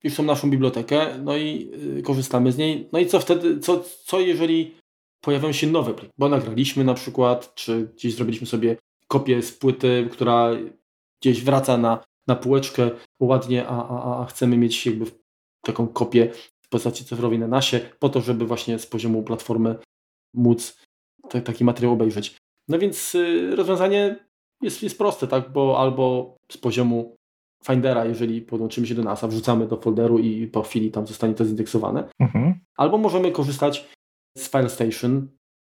już 0.03 0.15
tą 0.15 0.23
naszą 0.23 0.49
bibliotekę, 0.49 1.17
no 1.23 1.37
i 1.37 1.71
y, 1.97 2.03
korzystamy 2.03 2.51
z 2.51 2.57
niej. 2.57 2.89
No 2.91 2.99
i 2.99 3.05
co 3.05 3.19
wtedy, 3.19 3.59
co, 3.59 3.83
co 4.05 4.19
jeżeli 4.19 4.75
pojawią 5.21 5.51
się 5.51 5.67
nowe 5.67 5.93
pliki? 5.93 6.13
Bo 6.17 6.29
nagraliśmy 6.29 6.83
na 6.83 6.93
przykład, 6.93 7.55
czy 7.55 7.89
gdzieś 7.95 8.15
zrobiliśmy 8.15 8.47
sobie 8.47 8.77
kopię 9.07 9.41
z 9.41 9.51
płyty, 9.51 10.09
która 10.11 10.49
gdzieś 11.21 11.43
wraca 11.43 11.77
na, 11.77 12.03
na 12.27 12.35
półeczkę 12.35 12.91
ładnie, 13.19 13.67
a, 13.67 13.87
a, 13.87 14.21
a 14.21 14.25
chcemy 14.25 14.57
mieć 14.57 14.85
jakby 14.85 15.05
taką 15.61 15.87
kopię 15.87 16.31
postaci 16.73 17.05
cyfrowej 17.05 17.39
na 17.39 17.47
nasie, 17.47 17.79
po 17.99 18.09
to, 18.09 18.21
żeby 18.21 18.45
właśnie 18.45 18.79
z 18.79 18.85
poziomu 18.87 19.23
platformy 19.23 19.75
móc 20.33 20.77
t- 21.29 21.41
taki 21.41 21.63
materiał 21.63 21.93
obejrzeć. 21.93 22.35
No 22.67 22.79
więc 22.79 23.15
y, 23.15 23.55
rozwiązanie 23.55 24.15
jest, 24.61 24.83
jest 24.83 24.97
proste, 24.97 25.27
tak? 25.27 25.51
Bo 25.51 25.79
albo 25.79 26.35
z 26.51 26.57
poziomu 26.57 27.15
Findera, 27.67 28.05
jeżeli 28.05 28.41
podłączymy 28.41 28.87
się 28.87 28.95
do 28.95 29.03
NASA, 29.03 29.27
wrzucamy 29.27 29.67
do 29.67 29.77
folderu 29.77 30.19
i 30.19 30.47
po 30.47 30.61
chwili 30.61 30.91
tam 30.91 31.07
zostanie 31.07 31.33
to 31.33 31.45
zindeksowane. 31.45 32.09
Mhm. 32.19 32.59
Albo 32.77 32.97
możemy 32.97 33.31
korzystać 33.31 33.89
z 34.37 34.49
File 34.51 34.69
Station, 34.69 35.27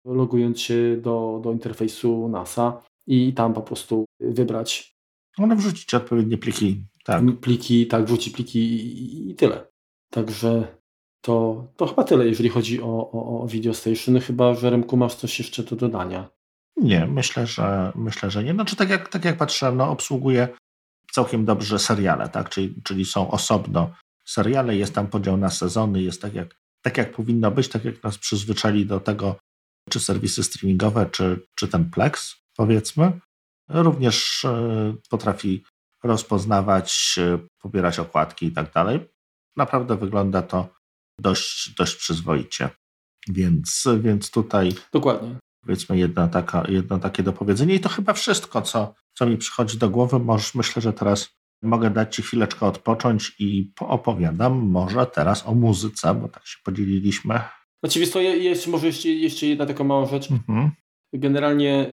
logując 0.05 0.61
się 0.61 0.97
do, 0.97 1.39
do 1.43 1.51
interfejsu 1.51 2.27
NASA 2.29 2.81
i 3.07 3.33
tam 3.33 3.53
po 3.53 3.61
prostu 3.61 4.05
wybrać. 4.19 4.93
No 5.37 5.55
wrzucić 5.55 5.93
odpowiednie 5.93 6.37
pliki. 6.37 6.83
Tak. 7.03 7.23
Pliki, 7.41 7.87
tak, 7.87 8.05
wrzucić 8.05 8.33
pliki 8.33 8.59
i, 8.59 9.31
i 9.31 9.35
tyle. 9.35 9.67
Także 10.11 10.78
to, 11.21 11.67
to 11.75 11.87
chyba 11.87 12.03
tyle, 12.03 12.27
jeżeli 12.27 12.49
chodzi 12.49 12.81
o, 12.81 13.11
o, 13.11 13.41
o 13.41 13.47
Video 13.47 13.73
Station. 13.73 14.19
Chyba, 14.19 14.53
że 14.53 14.69
Remku 14.69 14.97
masz 14.97 15.15
coś 15.15 15.39
jeszcze 15.39 15.63
do 15.63 15.75
dodania. 15.75 16.29
Nie, 16.77 17.05
myślę, 17.05 17.47
że 17.47 17.91
myślę, 17.95 18.31
że 18.31 18.43
nie. 18.43 18.53
Znaczy 18.53 18.75
tak 18.75 18.89
jak, 18.89 19.09
tak 19.09 19.25
jak 19.25 19.37
patrzyłem, 19.37 19.77
no 19.77 19.91
obsługuje 19.91 20.47
całkiem 21.11 21.45
dobrze 21.45 21.79
seriale, 21.79 22.29
tak? 22.29 22.49
Czyli, 22.49 22.81
czyli 22.83 23.05
są 23.05 23.31
osobno 23.31 23.91
seriale, 24.25 24.75
jest 24.75 24.95
tam 24.95 25.07
podział 25.07 25.37
na 25.37 25.49
sezony, 25.49 26.01
jest 26.01 26.21
tak 26.21 26.33
jak, 26.33 26.55
tak 26.81 26.97
jak 26.97 27.11
powinno 27.11 27.51
być, 27.51 27.69
tak 27.69 27.85
jak 27.85 28.03
nas 28.03 28.17
przyzwyczali 28.17 28.85
do 28.85 28.99
tego, 28.99 29.35
czy 29.89 29.99
serwisy 29.99 30.43
streamingowe, 30.43 31.05
czy, 31.05 31.41
czy 31.55 31.67
ten 31.67 31.89
Plex 31.89 32.35
powiedzmy. 32.55 33.11
Również 33.69 34.45
e, 34.45 34.93
potrafi 35.09 35.63
rozpoznawać, 36.03 37.15
e, 37.17 37.39
pobierać 37.61 37.99
okładki 37.99 38.45
i 38.45 38.51
tak 38.51 38.73
dalej. 38.73 38.99
Naprawdę 39.55 39.97
wygląda 39.97 40.41
to 40.41 40.78
dość, 41.19 41.75
dość 41.77 41.95
przyzwoicie. 41.95 42.69
Więc, 43.27 43.87
więc 43.99 44.31
tutaj. 44.31 44.73
Dokładnie. 44.93 45.35
Powiedzmy 45.61 45.97
jedno, 45.97 46.27
taka, 46.27 46.63
jedno 46.67 46.99
takie 46.99 47.23
dopowiedzenie. 47.23 47.75
I 47.75 47.79
to 47.79 47.89
chyba 47.89 48.13
wszystko, 48.13 48.61
co, 48.61 48.93
co 49.13 49.25
mi 49.25 49.37
przychodzi 49.37 49.77
do 49.77 49.89
głowy. 49.89 50.19
Może, 50.19 50.51
myślę, 50.55 50.81
że 50.81 50.93
teraz 50.93 51.29
mogę 51.63 51.89
dać 51.89 52.15
Ci 52.15 52.21
chwileczkę 52.21 52.65
odpocząć 52.65 53.35
i 53.39 53.71
opowiadam 53.79 54.57
może 54.57 55.05
teraz 55.05 55.47
o 55.47 55.55
muzyce, 55.55 56.15
bo 56.15 56.27
tak 56.27 56.47
się 56.47 56.57
podzieliliśmy. 56.63 57.41
Oczywiście 57.83 58.13
to 58.13 58.21
jest 58.21 58.67
może 58.67 58.87
jeszcze, 58.87 59.09
jeszcze 59.09 59.45
jedna 59.45 59.65
taka 59.65 59.83
mała 59.83 60.05
rzecz. 60.05 60.31
Mhm. 60.31 60.71
Generalnie 61.13 61.91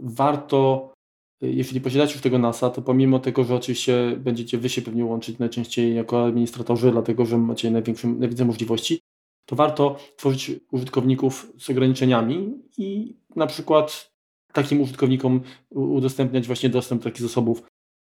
warto, 0.00 0.92
jeśli 1.40 1.80
posiadacie 1.80 2.12
już 2.12 2.22
tego 2.22 2.38
NASA, 2.38 2.70
to 2.70 2.82
pomimo 2.82 3.18
tego, 3.18 3.44
że 3.44 3.54
oczywiście 3.54 4.16
będziecie 4.18 4.58
wy 4.58 4.68
się 4.68 4.82
pewnie 4.82 5.04
łączyć 5.04 5.38
najczęściej 5.38 5.94
jako 5.94 6.24
administratorzy, 6.24 6.90
dlatego 6.90 7.26
że 7.26 7.38
macie 7.38 7.70
najwięcej 7.70 8.46
możliwości, 8.46 9.00
to 9.46 9.56
warto 9.56 9.96
tworzyć 10.16 10.50
użytkowników 10.70 11.52
z 11.58 11.70
ograniczeniami 11.70 12.62
i 12.78 13.16
na 13.36 13.46
przykład 13.46 14.12
takim 14.52 14.80
użytkownikom 14.80 15.40
udostępniać 15.70 16.46
właśnie 16.46 16.68
dostęp 16.68 17.02
do 17.02 17.10
takich 17.10 17.22
zasobów 17.22 17.62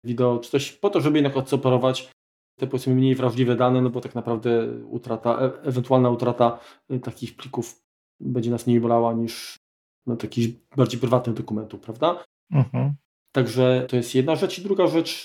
wideo, 0.03 0.39
czy 0.39 0.51
coś 0.51 0.71
po 0.71 0.89
to, 0.89 1.01
żeby 1.01 1.17
jednak 1.17 1.38
odseparować 1.38 2.11
te 2.59 2.67
powiedzmy 2.67 2.95
mniej 2.95 3.15
wrażliwe 3.15 3.55
dane, 3.55 3.82
no 3.82 3.89
bo 3.89 4.01
tak 4.01 4.15
naprawdę 4.15 4.82
utrata, 4.89 5.39
e 5.39 5.63
ewentualna 5.63 6.09
utrata 6.09 6.59
e, 6.89 6.99
takich 6.99 7.36
plików 7.36 7.82
będzie 8.19 8.51
nas 8.51 8.67
mniej 8.67 8.80
bolała 8.80 9.13
niż 9.13 9.59
no, 10.05 10.15
takich 10.15 10.49
bardziej 10.78 10.99
prywatnych 10.99 11.36
dokumentów, 11.36 11.82
prawda? 11.82 12.23
Mhm. 12.51 12.95
Także 13.36 13.86
to 13.89 13.95
jest 13.95 14.15
jedna 14.15 14.36
rzecz. 14.36 14.59
I 14.59 14.61
druga 14.61 14.88
rzecz, 14.88 15.23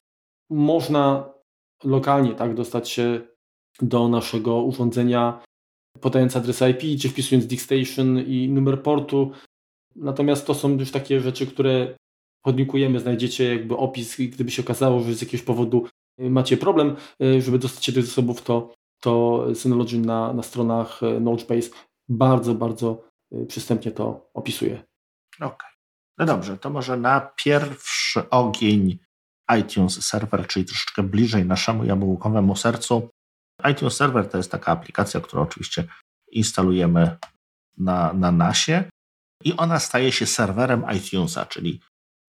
można 0.51 1.33
lokalnie 1.85 2.35
tak 2.35 2.55
dostać 2.55 2.91
się 2.91 3.21
do 3.83 4.09
naszego 4.09 4.63
urządzenia, 4.63 5.43
podając 6.01 6.37
adres 6.37 6.63
IP, 6.71 7.01
czy 7.01 7.09
wpisując 7.09 7.47
DiskStation 7.47 8.19
i 8.19 8.49
numer 8.49 8.83
portu. 8.83 9.31
Natomiast 9.97 10.47
to 10.47 10.55
są 10.55 10.79
już 10.79 10.91
takie 10.91 11.21
rzeczy, 11.21 11.47
które 11.47 11.97
podlinkujemy, 12.43 13.01
znajdziecie 13.01 13.55
jakby 13.55 13.77
opis, 13.77 14.17
gdyby 14.17 14.51
się 14.51 14.63
okazało, 14.63 15.01
że 15.01 15.15
z 15.15 15.21
jakiegoś 15.21 15.43
powodu 15.47 15.87
macie 16.19 16.57
problem, 16.57 16.97
żeby 17.39 17.59
dostać 17.59 17.85
się 17.85 17.93
do 17.93 18.03
zasobów, 18.03 18.43
to, 18.43 18.75
to 19.01 19.45
Synology 19.55 19.99
na, 19.99 20.33
na 20.33 20.43
stronach 20.43 21.01
Notebase 21.21 21.71
bardzo, 22.09 22.55
bardzo 22.55 23.11
Y, 23.33 23.47
przystępnie 23.47 23.93
to 23.93 24.31
opisuje. 24.35 24.85
Okej. 25.37 25.49
Okay. 25.49 25.70
No 26.21 26.27
dobrze, 26.27 26.59
to 26.59 26.71
może 26.71 26.97
na 26.97 27.21
pierwszy 27.21 28.31
ogień 28.31 28.99
iTunes 29.59 30.07
Server, 30.07 30.47
czyli 30.47 30.65
troszeczkę 30.65 31.03
bliżej 31.03 31.47
naszemu 31.47 31.85
jabłkowemu 31.85 32.57
sercu. 32.57 33.09
iTunes 33.71 33.97
Server 33.97 34.29
to 34.29 34.37
jest 34.37 34.51
taka 34.51 34.73
aplikacja, 34.73 35.21
którą 35.21 35.43
oczywiście 35.43 35.85
instalujemy 36.33 37.19
na, 37.79 38.13
na 38.13 38.33
NASie 38.33 38.85
i 39.45 39.57
ona 39.57 39.79
staje 39.79 40.13
się 40.13 40.27
serwerem 40.27 40.85
iTunesa, 40.97 41.47
czyli 41.47 41.81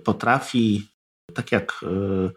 potrafi, 0.03 0.89
tak 1.33 1.51
jak, 1.51 1.83
y, 1.83 2.31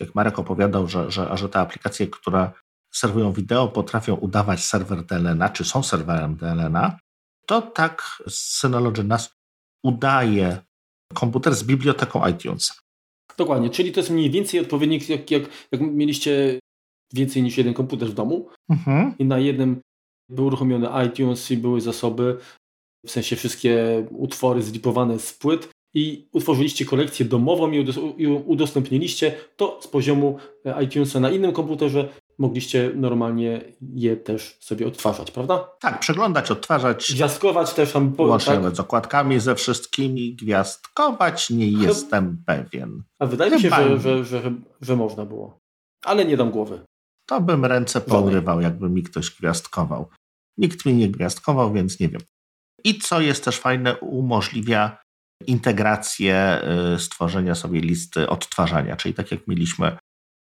jak 0.00 0.14
Marek 0.14 0.38
opowiadał, 0.38 0.88
że, 0.88 1.10
że, 1.10 1.36
że 1.36 1.48
te 1.48 1.60
aplikacje, 1.60 2.06
które 2.06 2.50
serwują 2.94 3.32
wideo, 3.32 3.68
potrafią 3.68 4.14
udawać 4.14 4.64
serwer 4.64 5.04
DLNA, 5.04 5.48
czy 5.48 5.64
są 5.64 5.82
serwerem 5.82 6.36
DLNA, 6.36 6.98
to 7.46 7.62
tak 7.62 8.22
Synology 8.28 9.04
NAS 9.04 9.34
udaje 9.84 10.66
komputer 11.14 11.54
z 11.54 11.64
biblioteką 11.64 12.28
iTunesa. 12.28 12.74
Dokładnie, 13.38 13.70
czyli 13.70 13.92
to 13.92 14.00
jest 14.00 14.10
mniej 14.10 14.30
więcej 14.30 14.60
odpowiednik, 14.60 15.08
jak, 15.08 15.30
jak, 15.30 15.42
jak 15.72 15.80
mieliście 15.80 16.58
więcej 17.12 17.42
niż 17.42 17.58
jeden 17.58 17.74
komputer 17.74 18.08
w 18.08 18.14
domu 18.14 18.48
mhm. 18.70 19.14
i 19.18 19.24
na 19.24 19.38
jednym 19.38 19.80
był 20.28 20.46
uruchomiony 20.46 20.88
iTunes 21.06 21.50
i 21.50 21.56
były 21.56 21.80
zasoby, 21.80 22.38
w 23.06 23.10
sensie 23.10 23.36
wszystkie 23.36 24.06
utwory 24.10 24.62
zlipowane 24.62 25.18
z 25.18 25.32
płyt 25.32 25.68
i 25.94 26.28
utworzyliście 26.32 26.84
kolekcję 26.84 27.26
domową 27.26 27.72
i 28.16 28.26
udostępniliście, 28.26 29.34
to 29.56 29.78
z 29.82 29.88
poziomu 29.88 30.38
e, 30.64 30.84
iTunesa 30.84 31.20
na 31.20 31.30
innym 31.30 31.52
komputerze 31.52 32.08
mogliście 32.38 32.92
normalnie 32.94 33.60
je 33.94 34.16
też 34.16 34.58
sobie 34.60 34.86
odtwarzać, 34.86 35.30
prawda? 35.30 35.68
Tak, 35.80 36.00
przeglądać, 36.00 36.50
odtwarzać. 36.50 37.12
Gwiazdkować 37.14 37.74
też 37.74 37.92
tam. 37.92 38.14
Łącznie 38.18 38.58
tak? 38.58 38.76
z 38.76 38.80
okładkami, 38.80 39.40
ze 39.40 39.54
wszystkimi. 39.54 40.34
Gwiazdkować 40.34 41.50
nie 41.50 41.66
jestem 41.66 42.42
pewien. 42.46 43.02
A 43.18 43.26
wydaje 43.26 43.50
mi 43.50 43.60
się, 43.60 43.70
że, 43.70 43.98
że, 43.98 44.24
że, 44.24 44.52
że, 44.80 44.96
można 44.96 45.24
było. 45.24 45.58
Ale 46.04 46.24
nie 46.24 46.36
dam 46.36 46.50
głowy. 46.50 46.80
To 47.28 47.40
bym 47.40 47.64
ręce 47.64 48.00
porywał, 48.00 48.60
jakby 48.60 48.90
mi 48.90 49.02
ktoś 49.02 49.30
gwiazdkował. 49.30 50.08
Nikt 50.58 50.86
mi 50.86 50.94
nie 50.94 51.08
gwiazdkował, 51.08 51.72
więc 51.72 52.00
nie 52.00 52.08
wiem. 52.08 52.20
I 52.84 52.98
co 52.98 53.20
jest 53.20 53.44
też 53.44 53.58
fajne, 53.58 53.96
umożliwia 53.96 54.98
integrację 55.46 56.62
y, 56.94 56.98
stworzenia 56.98 57.54
sobie 57.54 57.80
listy 57.80 58.28
odtwarzania, 58.28 58.96
czyli 58.96 59.14
tak 59.14 59.30
jak 59.30 59.48
mieliśmy 59.48 59.96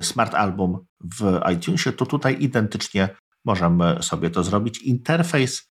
Smart 0.03 0.35
Album 0.35 0.87
w 1.01 1.41
iTunesie, 1.55 1.93
to 1.93 2.07
tutaj 2.07 2.43
identycznie 2.43 3.09
możemy 3.45 4.03
sobie 4.03 4.31
to 4.31 4.45
zrobić. 4.45 4.83
Interfejs 4.83 5.65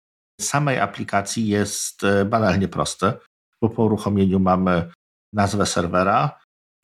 samej 0.41 0.79
aplikacji 0.79 1.47
jest 1.47 2.03
y, 2.03 2.25
banalnie 2.25 2.67
prosty, 2.67 3.13
bo 3.61 3.69
po 3.69 3.83
uruchomieniu 3.83 4.39
mamy 4.39 4.91
nazwę 5.33 5.65
serwera, 5.65 6.39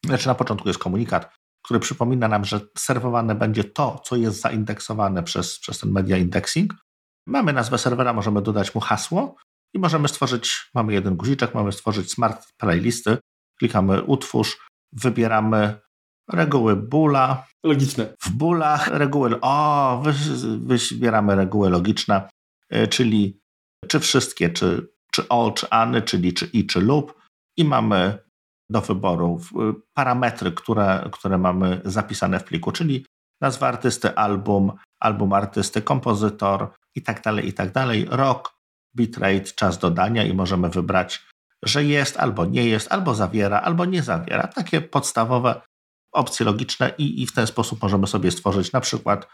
znaczy 0.06 0.28
na 0.28 0.36
początku 0.36 0.68
jest 0.68 0.80
komunikat, 0.80 1.36
który 1.66 1.80
przypomina 1.80 2.28
nam, 2.28 2.46
że 2.46 2.62
serwowane 2.78 3.36
będzie 3.36 3.64
to, 3.64 4.02
co 4.06 4.16
jest 4.16 4.42
zaindeksowane 4.42 5.24
przez, 5.24 5.60
przez 5.60 5.80
ten 5.80 5.92
media 5.92 6.18
indexing. 6.18 6.74
Mamy 7.28 7.54
nazwę 7.54 7.78
serwera, 7.78 8.14
możemy 8.14 8.42
dodać 8.42 8.76
mu 8.76 8.82
hasło 8.82 9.36
i 9.74 9.80
możemy 9.80 10.08
stworzyć, 10.08 10.70
mamy 10.76 10.94
jeden 10.94 11.16
guziczek, 11.16 11.56
mamy 11.56 11.72
stworzyć 11.72 12.12
smart 12.12 12.48
playlisty, 12.58 13.18
klikamy 13.60 14.04
utwórz, 14.04 14.58
wybieramy 14.94 15.80
reguły 16.30 16.76
bula. 16.76 17.48
Logiczne. 17.66 18.14
W 18.22 18.30
bulach 18.30 18.88
reguły, 18.88 19.42
o, 19.42 20.04
wybieramy 20.60 21.36
reguły 21.36 21.70
logiczne, 21.70 22.30
y, 22.76 22.88
czyli 22.88 23.40
czy 23.88 24.00
wszystkie, 24.00 24.50
czy, 24.50 24.88
czy 25.12 25.26
all, 25.30 25.54
czy 25.54 25.70
any, 25.70 26.02
czyli 26.02 26.34
czy 26.34 26.46
i, 26.46 26.66
czy 26.66 26.82
lub 26.82 27.22
i 27.58 27.66
mamy 27.66 28.18
do 28.70 28.82
wyboru 28.82 29.42
y, 29.52 29.82
parametry, 29.94 30.52
które, 30.52 31.10
które 31.12 31.38
mamy 31.38 31.82
zapisane 31.86 32.40
w 32.40 32.44
pliku, 32.44 32.72
czyli 32.72 33.06
nazwa 33.42 33.68
artysty, 33.68 34.16
album, 34.16 34.72
album 35.00 35.34
artysty, 35.34 35.82
kompozytor 35.82 36.72
i 36.96 37.02
tak 37.02 37.22
dalej, 37.22 37.48
i 37.48 37.54
tak 37.54 37.72
dalej, 37.72 38.08
rok, 38.10 38.54
bitrate, 38.96 39.44
czas 39.56 39.78
dodania 39.78 40.24
i 40.24 40.34
możemy 40.34 40.70
wybrać, 40.70 41.26
że 41.64 41.84
jest 41.84 42.18
albo 42.18 42.46
nie 42.46 42.66
jest, 42.66 42.92
albo 42.92 43.16
zawiera, 43.16 43.62
albo 43.62 43.86
nie 43.86 44.04
zawiera. 44.04 44.48
Takie 44.48 44.82
podstawowe 44.82 45.62
opcje 46.12 46.46
logiczne 46.46 46.94
i, 46.98 47.22
i 47.22 47.28
w 47.28 47.34
ten 47.34 47.48
sposób 47.48 47.82
możemy 47.82 48.08
sobie 48.08 48.32
stworzyć 48.32 48.72
na 48.72 48.82
przykład, 48.82 49.28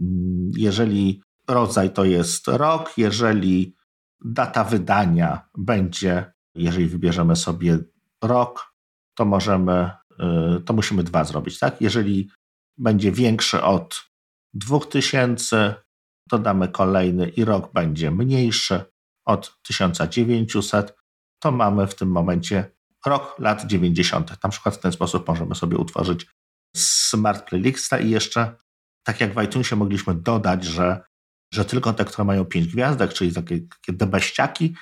mm, 0.00 0.50
jeżeli 0.56 1.22
rodzaj 1.48 1.92
to 1.92 2.04
jest 2.04 2.48
rok, 2.48 2.98
jeżeli 2.98 3.76
data 4.24 4.64
wydania 4.64 5.48
będzie, 5.58 6.32
jeżeli 6.54 6.86
wybierzemy 6.86 7.36
sobie 7.36 7.78
rok, 8.22 8.74
to 9.14 9.24
możemy, 9.24 9.90
y, 10.58 10.60
to 10.60 10.72
musimy 10.72 11.02
dwa 11.02 11.24
zrobić, 11.24 11.58
tak? 11.58 11.80
Jeżeli 11.80 12.30
będzie 12.78 13.12
większy 13.12 13.62
od 13.62 14.10
2000, 14.54 15.74
dodamy 16.30 16.68
kolejny 16.68 17.28
i 17.28 17.44
rok 17.44 17.72
będzie 17.72 18.10
mniejszy 18.10 18.84
od 19.24 19.58
1900, 19.62 20.96
to 21.42 21.52
mamy 21.52 21.86
w 21.86 21.94
tym 21.94 22.08
momencie 22.08 22.73
rok 23.06 23.36
lat 23.38 23.66
90. 23.66 24.42
Na 24.44 24.50
przykład 24.50 24.74
w 24.74 24.78
ten 24.78 24.92
sposób 24.92 25.28
możemy 25.28 25.54
sobie 25.54 25.76
utworzyć 25.76 26.26
smart 26.76 27.48
playlista 27.48 27.98
i 27.98 28.10
jeszcze, 28.10 28.56
tak 29.06 29.20
jak 29.20 29.34
w 29.34 29.42
iTunesie 29.42 29.76
mogliśmy 29.76 30.14
dodać, 30.14 30.64
że, 30.64 31.00
że 31.54 31.64
tylko 31.64 31.92
te, 31.92 32.04
które 32.04 32.24
mają 32.24 32.44
5 32.44 32.66
gwiazdek, 32.66 33.12
czyli 33.12 33.34
takie, 33.34 33.60
takie 33.60 33.92
debeściaki, 33.92 34.74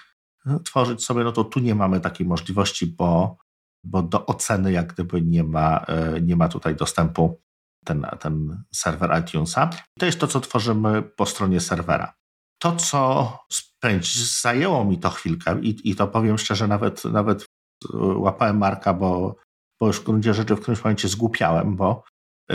no, 0.45 0.61
tworzyć 0.61 1.05
sobie, 1.05 1.25
no 1.25 1.33
to 1.33 1.45
tu 1.45 1.61
nie 1.61 1.75
mamy 1.75 2.01
takiej 2.01 2.27
możliwości, 2.27 2.87
bo, 2.87 3.37
bo 3.85 4.03
do 4.03 4.27
oceny 4.27 4.73
jak 4.73 4.93
gdyby 4.93 5.23
nie 5.23 5.45
ma, 5.45 5.85
e, 5.89 6.21
nie 6.21 6.37
ma 6.37 6.49
tutaj 6.49 6.77
dostępu 6.77 7.41
ten, 7.85 8.07
ten 8.21 8.65
serwer 8.75 9.21
iTunesa. 9.21 9.71
To 9.99 10.07
jest 10.07 10.21
to, 10.21 10.27
co 10.27 10.41
tworzymy 10.41 11.03
po 11.03 11.27
stronie 11.27 11.61
serwera. 11.61 12.15
To, 12.59 12.77
co 12.77 13.39
spędź, 13.53 14.41
zajęło 14.41 14.85
mi 14.85 14.99
to 14.99 15.11
chwilkę 15.11 15.61
i, 15.61 15.91
i 15.91 15.97
to 15.97 16.09
powiem 16.09 16.39
szczerze, 16.39 16.69
nawet, 16.69 17.05
nawet 17.05 17.47
łapałem 17.95 18.59
Marka, 18.59 18.95
bo, 18.95 19.37
bo 19.81 19.87
już 19.87 20.01
w 20.01 20.05
gruncie 20.05 20.35
rzeczy 20.35 20.57
w 20.57 20.61
którymś 20.61 20.85
momencie 20.85 21.09
zgłupiałem, 21.09 21.77
bo 21.77 22.05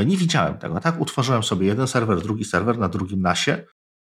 nie 0.06 0.18
widziałem 0.18 0.58
tego. 0.58 0.80
Tak, 0.80 1.02
utworzyłem 1.02 1.44
sobie 1.44 1.68
jeden 1.68 1.88
serwer, 1.88 2.22
drugi 2.22 2.46
serwer 2.46 2.78
na 2.78 2.90
drugim 2.90 3.22
nasie 3.22 3.64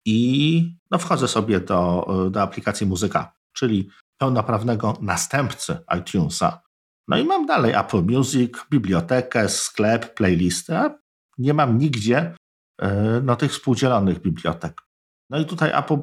i 0.06 0.78
no, 0.90 0.98
wchodzę 0.98 1.28
sobie 1.28 1.60
do, 1.60 2.06
do 2.30 2.42
aplikacji 2.42 2.86
muzyka, 2.86 3.32
czyli 3.52 3.90
pełnoprawnego 4.20 4.96
następcy 5.00 5.78
iTunesa. 5.98 6.62
No 7.08 7.18
i 7.18 7.24
mam 7.24 7.46
dalej 7.46 7.72
Apple 7.74 8.02
Music, 8.02 8.52
bibliotekę, 8.70 9.48
sklep, 9.48 10.14
playlistę, 10.14 10.78
a 10.78 10.98
nie 11.38 11.54
mam 11.54 11.78
nigdzie 11.78 12.34
e, 12.80 13.20
no, 13.24 13.36
tych 13.36 13.52
współdzielonych 13.52 14.22
bibliotek. 14.22 14.80
No 15.30 15.38
i 15.38 15.46
tutaj 15.46 15.70
Apple 15.74 15.98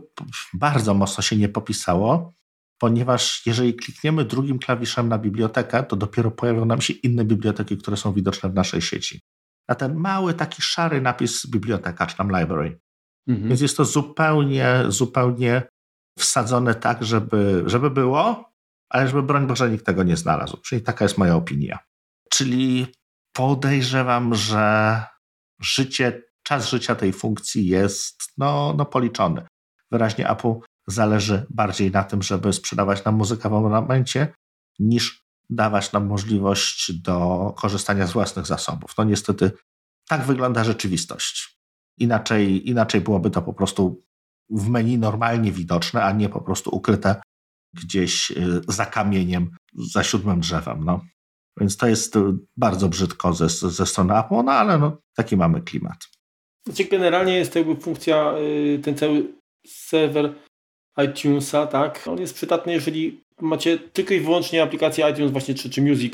bardzo 0.54 0.94
mocno 0.94 1.24
się 1.24 1.38
nie 1.38 1.50
popisało, 1.50 2.34
ponieważ 2.80 3.46
jeżeli 3.46 3.74
klikniemy 3.74 4.26
drugim 4.26 4.60
klawiszem 4.60 5.10
na 5.10 5.18
bibliotekę, 5.18 5.84
to 5.84 5.96
dopiero 5.96 6.32
pojawią 6.32 6.66
nam 6.66 6.82
się 6.82 6.94
inne 6.94 7.26
biblioteki, 7.26 7.78
które 7.78 7.98
są 7.98 8.14
widoczne 8.14 8.50
w 8.50 8.54
naszej 8.54 8.82
sieci. 8.82 9.20
A 9.68 9.76
ten 9.76 9.96
mały 9.96 10.34
taki 10.34 10.62
szary 10.62 11.02
napis 11.02 11.46
biblioteka, 11.46 12.08
czy 12.08 12.18
tam 12.18 12.28
library. 12.40 12.80
Mhm. 13.28 13.50
Więc 13.50 13.62
jest 13.62 13.78
to 13.78 13.86
zupełnie, 13.86 14.84
zupełnie 14.88 15.64
wsadzone 16.20 16.76
tak, 16.76 17.04
żeby, 17.04 17.64
żeby 17.66 17.90
było, 17.90 18.52
ale 18.90 19.08
żeby 19.08 19.24
broń 19.24 19.48
Boże 19.48 19.70
nikt 19.70 19.86
tego 19.86 20.04
nie 20.04 20.18
znalazł. 20.18 20.58
Czyli 20.58 20.82
taka 20.82 21.06
jest 21.06 21.18
moja 21.18 21.36
opinia. 21.36 21.80
Czyli 22.30 22.88
podejrzewam, 23.34 24.36
że 24.36 25.04
życie 25.62 26.22
czas 26.44 26.70
życia 26.70 26.96
tej 26.96 27.14
funkcji 27.14 27.68
jest 27.68 28.34
no, 28.38 28.74
no 28.78 28.86
policzony. 28.86 29.48
Wyraźnie 29.92 30.30
Apple 30.30 30.54
zależy 30.88 31.46
bardziej 31.50 31.92
na 31.92 32.04
tym, 32.04 32.22
żeby 32.22 32.54
sprzedawać 32.54 33.06
nam 33.06 33.16
muzykę 33.16 33.50
w 33.50 33.54
abonamencie, 33.54 34.34
niż 34.80 35.26
dawać 35.50 35.92
nam 35.92 36.08
możliwość 36.08 37.02
do 37.02 37.54
korzystania 37.58 38.08
z 38.08 38.14
własnych 38.14 38.46
zasobów. 38.46 38.94
No 38.98 39.04
niestety 39.04 39.52
tak 40.08 40.26
wygląda 40.26 40.64
rzeczywistość. 40.64 41.60
Inaczej, 41.98 42.70
inaczej 42.70 43.02
byłoby 43.02 43.30
to 43.30 43.42
po 43.42 43.54
prostu 43.54 44.04
w 44.50 44.70
menu 44.70 44.98
normalnie 44.98 45.52
widoczne, 45.52 46.04
a 46.04 46.12
nie 46.12 46.30
po 46.30 46.42
prostu 46.42 46.76
ukryte 46.76 47.22
gdzieś 47.74 48.32
y, 48.32 48.62
za 48.68 48.86
kamieniem, 48.86 49.52
za 49.74 50.04
siódmym 50.04 50.40
drzewem. 50.40 50.84
No. 50.84 51.02
Więc 51.60 51.78
to 51.78 51.88
jest 51.88 52.18
bardzo 52.58 52.90
brzydko 52.90 53.34
ze, 53.34 53.50
ze 53.50 53.86
strony 53.86 54.20
Apple, 54.20 54.44
no 54.46 54.52
ale 54.52 54.78
no, 54.78 54.98
taki 55.16 55.38
mamy 55.38 55.62
klimat. 55.62 55.98
Znaczy 56.66 56.86
generalnie 56.86 57.34
jest 57.34 57.54
to 57.54 57.60
jakby 57.60 57.76
funkcja, 57.76 58.34
y, 58.38 58.80
ten 58.84 58.98
cały 58.98 59.34
serwer 59.68 60.36
iTunesa, 61.04 61.68
tak? 61.68 62.08
On 62.08 62.20
jest 62.20 62.36
przydatny, 62.36 62.74
jeżeli 62.74 63.22
macie 63.42 63.78
tylko 63.78 64.14
i 64.14 64.20
wyłącznie 64.20 64.64
aplikację 64.64 65.10
iTunes 65.10 65.32
właśnie 65.32 65.54
czy, 65.54 65.70
czy 65.70 65.82
Music 65.82 66.14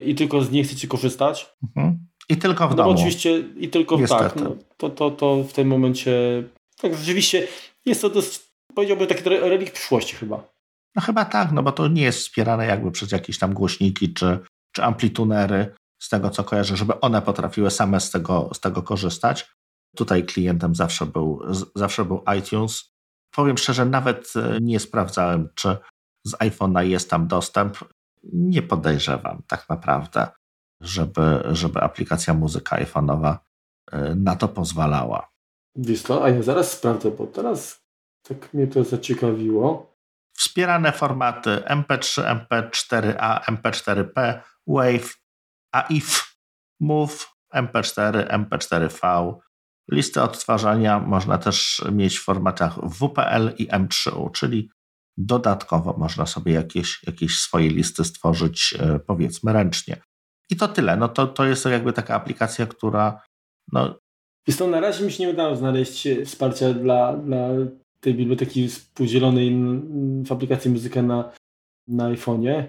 i 0.00 0.14
tylko 0.14 0.42
z 0.42 0.50
niej 0.50 0.64
chcecie 0.64 0.88
korzystać. 0.88 1.54
Mhm. 1.62 1.98
I 2.28 2.36
tylko 2.36 2.68
w 2.68 2.70
no 2.70 2.76
domu. 2.76 2.90
oczywiście 2.90 3.38
i 3.38 3.68
tylko 3.68 3.98
w 3.98 4.08
tak. 4.08 4.36
No, 4.36 4.56
to, 4.76 4.90
to, 4.90 5.10
to 5.10 5.44
w 5.44 5.52
tym 5.52 5.68
momencie 5.68 6.42
tak 6.80 6.94
rzeczywiście 6.94 7.48
jest 7.86 8.02
to 8.02 8.10
dość, 8.10 8.40
powiedziałbym, 8.74 9.06
taki 9.06 9.28
relik 9.28 9.70
przyszłości 9.70 10.16
chyba. 10.16 10.48
No 10.96 11.02
chyba 11.02 11.24
tak, 11.24 11.52
no 11.52 11.62
bo 11.62 11.72
to 11.72 11.88
nie 11.88 12.02
jest 12.02 12.18
wspierane 12.18 12.66
jakby 12.66 12.90
przez 12.90 13.12
jakieś 13.12 13.38
tam 13.38 13.54
głośniki 13.54 14.14
czy, 14.14 14.38
czy 14.72 14.84
amplitunery, 14.84 15.74
z 15.98 16.08
tego 16.08 16.30
co 16.30 16.44
kojarzę, 16.44 16.76
żeby 16.76 17.00
one 17.00 17.22
potrafiły 17.22 17.70
same 17.70 18.00
z 18.00 18.10
tego, 18.10 18.50
z 18.54 18.60
tego 18.60 18.82
korzystać. 18.82 19.50
Tutaj 19.96 20.24
klientem 20.24 20.74
zawsze 20.74 21.06
był, 21.06 21.42
zawsze 21.74 22.04
był 22.04 22.22
iTunes. 22.38 22.90
Powiem 23.38 23.58
szczerze, 23.58 23.84
nawet 23.84 24.32
e, 24.36 24.58
nie 24.60 24.80
sprawdzałem, 24.80 25.48
czy 25.54 25.76
z 26.24 26.32
iPhone'a 26.32 26.80
jest 26.80 27.10
tam 27.10 27.28
dostęp. 27.28 27.78
Nie 28.32 28.62
podejrzewam 28.62 29.42
tak 29.46 29.68
naprawdę, 29.68 30.26
żeby, 30.80 31.42
żeby 31.50 31.80
aplikacja 31.80 32.34
muzyka 32.34 32.76
iPhone'owa 32.76 33.36
e, 33.92 34.14
na 34.14 34.36
to 34.36 34.48
pozwalała. 34.48 35.28
Wiesz 35.76 36.02
co, 36.02 36.24
a 36.24 36.30
ja 36.30 36.42
zaraz 36.42 36.72
sprawdzę, 36.72 37.10
bo 37.10 37.26
teraz 37.26 37.84
tak 38.22 38.54
mnie 38.54 38.66
to 38.66 38.84
zaciekawiło. 38.84 39.96
Wspierane 40.36 40.92
formaty 40.92 41.50
MP3, 41.50 42.22
MP4A, 42.22 43.40
MP4P, 43.40 44.40
WAV, 44.66 45.14
AIF, 45.72 46.36
MOV, 46.80 47.26
MP4, 47.54 48.28
MP4V, 48.28 49.34
Listę 49.90 50.22
odtwarzania 50.22 51.00
można 51.00 51.38
też 51.38 51.84
mieć 51.92 52.18
w 52.18 52.24
formatach 52.24 52.74
WPL 52.74 53.54
i 53.58 53.68
M3U, 53.68 54.32
czyli 54.32 54.70
Dodatkowo 55.20 55.94
można 55.98 56.26
sobie 56.26 56.52
jakieś, 56.52 57.02
jakieś 57.06 57.38
swoje 57.38 57.68
listy 57.68 58.04
stworzyć, 58.04 58.74
e, 58.78 58.98
powiedzmy, 58.98 59.52
ręcznie. 59.52 59.96
I 60.50 60.56
to 60.56 60.68
tyle. 60.68 60.96
No 60.96 61.08
to, 61.08 61.26
to 61.26 61.44
jest 61.46 61.64
jakby 61.64 61.92
taka 61.92 62.14
aplikacja, 62.14 62.66
która. 62.66 63.20
No... 63.72 63.98
Jest 64.46 64.58
to 64.58 64.66
na 64.66 64.80
razie 64.80 65.04
mi 65.04 65.12
się 65.12 65.24
nie 65.24 65.30
udało 65.30 65.56
znaleźć 65.56 66.08
wsparcia 66.24 66.74
dla, 66.74 67.16
dla 67.16 67.48
tej 68.00 68.14
biblioteki 68.14 68.68
współdzielonej 68.68 69.56
w 70.26 70.32
aplikacji 70.32 70.70
muzyka 70.70 71.02
na, 71.02 71.32
na 71.88 72.10
iPhone'ie, 72.10 72.64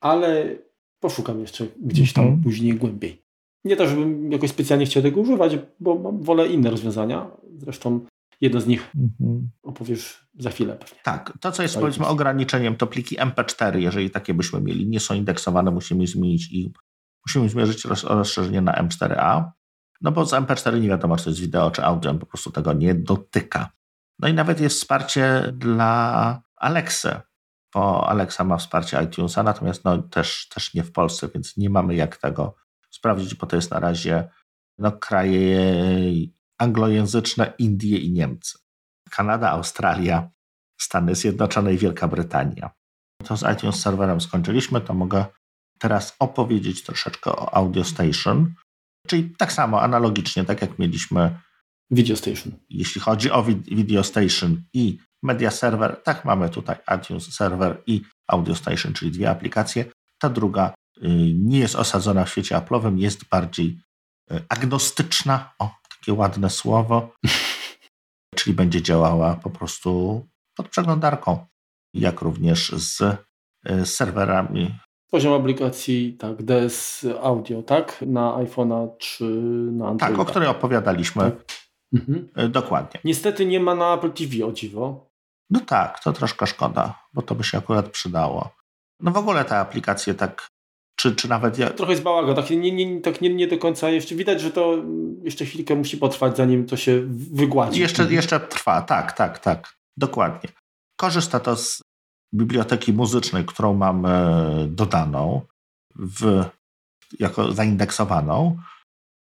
ale 0.00 0.56
poszukam 1.00 1.40
jeszcze 1.40 1.66
gdzieś 1.80 2.12
tam 2.12 2.24
mhm. 2.24 2.42
później 2.42 2.74
głębiej. 2.74 3.22
Nie 3.64 3.76
to, 3.76 3.88
żebym 3.88 4.32
jakoś 4.32 4.50
specjalnie 4.50 4.86
chciał 4.86 5.02
tego 5.02 5.20
używać, 5.20 5.58
bo 5.80 6.12
wolę 6.12 6.48
inne 6.48 6.70
rozwiązania. 6.70 7.30
Zresztą 7.56 8.00
jedno 8.40 8.60
z 8.60 8.66
nich 8.66 8.90
mhm. 8.96 9.50
opowiesz 9.62 10.28
za 10.38 10.50
chwilę 10.50 10.76
pewnie. 10.76 10.98
Tak, 11.02 11.38
to 11.40 11.52
co 11.52 11.62
jest 11.62 11.74
to 11.74 11.80
powiedzmy 11.80 12.02
jest. 12.02 12.12
ograniczeniem 12.12 12.76
to 12.76 12.86
pliki 12.86 13.18
MP4, 13.18 13.76
jeżeli 13.76 14.10
takie 14.10 14.34
byśmy 14.34 14.60
mieli, 14.60 14.88
nie 14.88 15.00
są 15.00 15.14
indeksowane, 15.14 15.70
musimy 15.70 16.06
zmienić 16.06 16.52
ich, 16.52 16.68
musimy 17.26 17.48
zmierzyć 17.48 17.84
rozszerzenie 17.84 18.60
na 18.60 18.72
M4A, 18.72 19.50
no 20.00 20.12
bo 20.12 20.26
z 20.26 20.32
MP4 20.32 20.80
nie 20.80 20.88
wiadomo, 20.88 21.16
czy 21.16 21.24
to 21.24 21.30
jest 21.30 21.40
wideo, 21.40 21.70
czy 21.70 21.84
audio, 21.84 22.10
on 22.10 22.18
po 22.18 22.26
prostu 22.26 22.50
tego 22.50 22.72
nie 22.72 22.94
dotyka. 22.94 23.70
No 24.18 24.28
i 24.28 24.34
nawet 24.34 24.60
jest 24.60 24.76
wsparcie 24.76 25.52
dla 25.52 26.42
Alexy, 26.56 27.20
bo 27.74 28.08
Alexa 28.08 28.44
ma 28.44 28.56
wsparcie 28.56 29.02
iTunesa, 29.04 29.42
natomiast 29.42 29.84
no 29.84 30.02
też, 30.02 30.48
też 30.48 30.74
nie 30.74 30.82
w 30.84 30.92
Polsce, 30.92 31.28
więc 31.34 31.56
nie 31.56 31.70
mamy 31.70 31.94
jak 31.94 32.16
tego 32.16 32.54
sprawdzić, 32.98 33.34
bo 33.34 33.46
to 33.46 33.56
jest 33.56 33.70
na 33.70 33.80
razie 33.80 34.28
no, 34.78 34.92
kraje 34.92 35.72
anglojęzyczne, 36.58 37.52
Indie 37.58 37.98
i 37.98 38.12
Niemcy. 38.12 38.58
Kanada, 39.10 39.50
Australia, 39.50 40.30
Stany 40.80 41.14
Zjednoczone 41.14 41.74
i 41.74 41.78
Wielka 41.78 42.08
Brytania. 42.08 42.70
To 43.24 43.36
z 43.36 43.44
iTunes 43.56 43.80
serwerem 43.80 44.20
skończyliśmy, 44.20 44.80
to 44.80 44.94
mogę 44.94 45.26
teraz 45.78 46.16
opowiedzieć 46.18 46.82
troszeczkę 46.82 47.30
o 47.32 47.54
Audio 47.54 47.84
Station, 47.84 48.54
czyli 49.06 49.34
tak 49.36 49.52
samo, 49.52 49.82
analogicznie, 49.82 50.44
tak 50.44 50.62
jak 50.62 50.78
mieliśmy 50.78 51.38
Video 51.90 52.16
Station. 52.16 52.52
Jeśli 52.70 53.00
chodzi 53.00 53.30
o 53.30 53.42
Video 53.66 54.04
Station 54.04 54.62
i 54.72 54.98
Media 55.22 55.50
Server, 55.50 56.02
tak 56.04 56.24
mamy 56.24 56.48
tutaj 56.48 56.76
iTunes 56.98 57.34
Server 57.34 57.82
i 57.86 58.02
Audio 58.26 58.54
Station, 58.54 58.92
czyli 58.92 59.10
dwie 59.10 59.30
aplikacje. 59.30 59.84
Ta 60.18 60.28
druga 60.28 60.74
nie 61.34 61.58
jest 61.58 61.76
osadzona 61.76 62.24
w 62.24 62.30
świecie 62.30 62.56
Apple'owym, 62.56 62.98
jest 62.98 63.24
bardziej 63.28 63.78
y, 64.32 64.44
agnostyczna, 64.48 65.54
o, 65.58 65.70
takie 65.98 66.12
ładne 66.12 66.50
słowo, 66.50 67.14
czyli 68.36 68.56
będzie 68.56 68.82
działała 68.82 69.36
po 69.36 69.50
prostu 69.50 70.22
pod 70.56 70.68
przeglądarką, 70.68 71.46
jak 71.94 72.20
również 72.20 72.72
z 72.72 73.00
y, 73.70 73.86
serwerami. 73.86 74.78
Poziom 75.10 75.32
aplikacji, 75.32 76.16
tak, 76.18 76.42
DS 76.42 77.06
Audio, 77.22 77.62
tak? 77.62 78.04
Na 78.06 78.32
iPhone'a 78.32 78.88
czy 78.98 79.24
na 79.72 79.88
Androida. 79.88 80.16
Tak, 80.16 80.18
o 80.18 80.30
której 80.30 80.48
opowiadaliśmy. 80.48 81.22
Tak. 81.22 81.58
Mhm. 81.94 82.28
Dokładnie. 82.52 83.00
Niestety 83.04 83.46
nie 83.46 83.60
ma 83.60 83.74
na 83.74 83.94
Apple 83.94 84.12
TV, 84.12 84.46
o 84.46 84.52
dziwo. 84.52 85.08
No 85.50 85.60
tak, 85.60 86.00
to 86.00 86.12
troszkę 86.12 86.46
szkoda, 86.46 87.02
bo 87.14 87.22
to 87.22 87.34
by 87.34 87.44
się 87.44 87.58
akurat 87.58 87.88
przydało. 87.88 88.50
No 89.00 89.10
w 89.10 89.16
ogóle 89.16 89.44
te 89.44 89.58
aplikacje 89.58 90.14
tak, 90.14 90.48
czy, 90.98 91.14
czy 91.16 91.28
nawet... 91.28 91.58
Ja... 91.58 91.70
Trochę 91.70 91.92
jest 91.92 92.04
bałago, 92.04 92.34
tak, 92.34 92.50
nie, 92.50 92.72
nie, 92.72 93.00
tak 93.00 93.20
nie, 93.20 93.34
nie 93.34 93.48
do 93.48 93.58
końca 93.58 93.90
jeszcze 93.90 94.14
widać, 94.14 94.40
że 94.40 94.50
to 94.50 94.76
jeszcze 95.22 95.44
chwilkę 95.44 95.74
musi 95.74 95.96
potrwać, 95.96 96.36
zanim 96.36 96.66
to 96.66 96.76
się 96.76 97.02
wygładzi. 97.32 97.80
Jeszcze, 97.80 98.12
jeszcze 98.12 98.40
trwa, 98.40 98.82
tak, 98.82 99.12
tak, 99.12 99.38
tak, 99.38 99.76
dokładnie. 99.96 100.50
Korzysta 100.96 101.40
to 101.40 101.56
z 101.56 101.82
biblioteki 102.34 102.92
muzycznej, 102.92 103.44
którą 103.44 103.74
mamy 103.74 104.10
dodaną, 104.68 105.42
w, 105.96 106.44
jako 107.18 107.52
zaindeksowaną, 107.52 108.58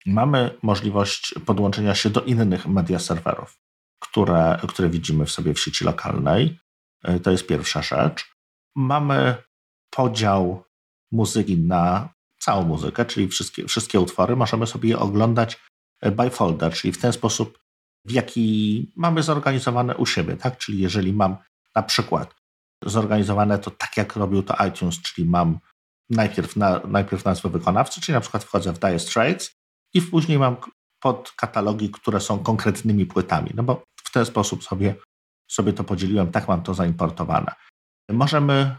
mamy 0.05 0.57
możliwość 0.61 1.35
podłączenia 1.45 1.95
się 1.95 2.09
do 2.09 2.21
innych 2.21 2.67
media 2.67 2.99
serwerów, 2.99 3.57
które, 3.99 4.59
które 4.67 4.89
widzimy 4.89 5.25
w 5.25 5.31
sobie 5.31 5.53
w 5.53 5.59
sieci 5.59 5.85
lokalnej. 5.85 6.59
E, 7.03 7.19
to 7.19 7.31
jest 7.31 7.47
pierwsza 7.47 7.81
rzecz. 7.81 8.35
Mamy 8.75 9.35
podział 9.89 10.63
muzyki 11.11 11.57
na 11.57 12.09
całą 12.39 12.63
muzykę, 12.63 13.05
czyli 13.05 13.27
wszystkie, 13.27 13.67
wszystkie 13.67 13.99
utwory. 13.99 14.35
Możemy 14.35 14.67
sobie 14.67 14.99
oglądać 14.99 15.59
e, 16.01 16.11
by 16.11 16.29
folder, 16.29 16.73
czyli 16.73 16.93
w 16.93 16.97
ten 16.97 17.13
sposób, 17.13 17.59
w 18.05 18.11
jaki 18.11 18.91
mamy 18.95 19.23
zorganizowane 19.23 19.97
u 19.97 20.05
siebie. 20.05 20.37
Tak? 20.37 20.57
Czyli 20.57 20.79
jeżeli 20.79 21.13
mam 21.13 21.37
na 21.75 21.83
przykład 21.83 22.35
zorganizowane 22.85 23.59
to 23.59 23.71
tak, 23.71 23.97
jak 23.97 24.15
robił 24.15 24.43
to 24.43 24.65
iTunes, 24.65 25.01
czyli 25.01 25.29
mam 25.29 25.59
najpierw, 26.09 26.55
na, 26.55 26.81
najpierw 26.87 27.25
nazwę 27.25 27.49
wykonawcy, 27.49 28.01
czyli 28.01 28.13
na 28.13 28.21
przykład 28.21 28.43
wchodzę 28.43 28.73
w 28.73 28.79
Dire 28.79 28.99
Straits 28.99 29.51
i 29.93 30.01
później 30.01 30.39
mam 30.39 30.55
podkatalogi, 30.99 31.89
które 31.89 32.19
są 32.19 32.39
konkretnymi 32.39 33.05
płytami, 33.05 33.51
no 33.55 33.63
bo 33.63 33.83
w 34.03 34.11
ten 34.11 34.25
sposób 34.25 34.63
sobie, 34.63 34.95
sobie 35.51 35.73
to 35.73 35.83
podzieliłem, 35.83 36.31
tak 36.31 36.47
mam 36.47 36.63
to 36.63 36.73
zaimportowane. 36.73 37.51
Możemy 38.09 38.75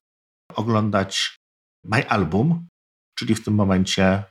oglądać 0.54 1.41
My 1.84 2.08
Album, 2.08 2.68
czyli 3.18 3.34
w 3.34 3.44
tym 3.44 3.54
momencie 3.54 4.24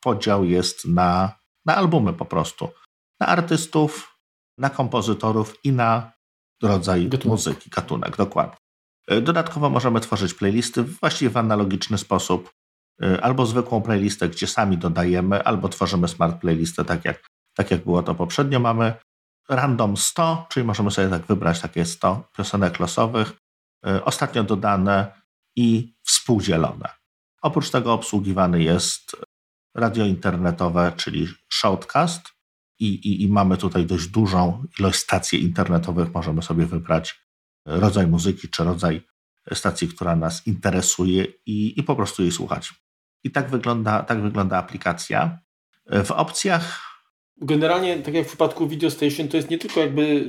podział 0.00 0.44
jest 0.44 0.84
na, 0.84 1.38
na 1.66 1.76
albumy 1.76 2.12
po 2.12 2.24
prostu. 2.24 2.68
Na 3.20 3.26
artystów, 3.26 4.18
na 4.58 4.70
kompozytorów 4.70 5.54
i 5.64 5.72
na 5.72 6.12
rodzaj 6.62 7.08
gatunek. 7.08 7.24
muzyki, 7.24 7.70
gatunek, 7.70 8.16
dokładnie. 8.16 8.56
Dodatkowo 9.22 9.70
możemy 9.70 10.00
tworzyć 10.00 10.34
playlisty 10.34 10.82
właściwie 10.82 11.30
w 11.30 11.36
analogiczny 11.36 11.98
sposób 11.98 12.50
Y, 13.02 13.22
albo 13.22 13.46
zwykłą 13.46 13.82
playlistę, 13.82 14.28
gdzie 14.28 14.46
sami 14.46 14.78
dodajemy, 14.78 15.44
albo 15.44 15.68
tworzymy 15.68 16.08
smart 16.08 16.40
playlistę, 16.40 16.84
tak 16.84 17.04
jak, 17.04 17.26
tak 17.56 17.70
jak 17.70 17.84
było 17.84 18.02
to 18.02 18.14
poprzednio. 18.14 18.60
Mamy 18.60 18.94
random 19.48 19.96
100, 19.96 20.46
czyli 20.50 20.66
możemy 20.66 20.90
sobie 20.90 21.08
tak 21.08 21.22
wybrać 21.22 21.60
takie 21.60 21.84
100 21.84 22.28
piosenek 22.36 22.80
losowych, 22.80 23.32
y, 23.86 24.04
ostatnio 24.04 24.44
dodane 24.44 25.22
i 25.56 25.94
współdzielone. 26.06 26.97
Oprócz 27.42 27.70
tego 27.70 27.92
obsługiwany 27.92 28.62
jest 28.62 29.16
radio 29.74 30.04
internetowe, 30.04 30.92
czyli 30.96 31.28
Shoutcast 31.52 32.22
i, 32.78 32.86
i, 32.86 33.22
i 33.22 33.28
mamy 33.28 33.56
tutaj 33.56 33.86
dość 33.86 34.06
dużą 34.06 34.64
ilość 34.78 34.98
stacji 34.98 35.42
internetowych. 35.42 36.14
Możemy 36.14 36.42
sobie 36.42 36.66
wybrać 36.66 37.20
rodzaj 37.66 38.06
muzyki 38.06 38.48
czy 38.48 38.64
rodzaj 38.64 39.02
stacji, 39.52 39.88
która 39.88 40.16
nas 40.16 40.46
interesuje 40.46 41.26
i, 41.46 41.80
i 41.80 41.82
po 41.82 41.96
prostu 41.96 42.22
jej 42.22 42.32
słuchać. 42.32 42.74
I 43.24 43.30
tak 43.30 43.50
wygląda, 43.50 44.02
tak 44.02 44.22
wygląda 44.22 44.56
aplikacja. 44.56 45.38
W 46.04 46.10
opcjach. 46.10 46.80
Generalnie, 47.36 47.98
tak 47.98 48.14
jak 48.14 48.24
w 48.24 48.28
przypadku 48.28 48.68
Video 48.68 48.90
Station, 48.90 49.28
to 49.28 49.36
jest 49.36 49.50
nie 49.50 49.58
tylko 49.58 49.80
jakby 49.80 50.26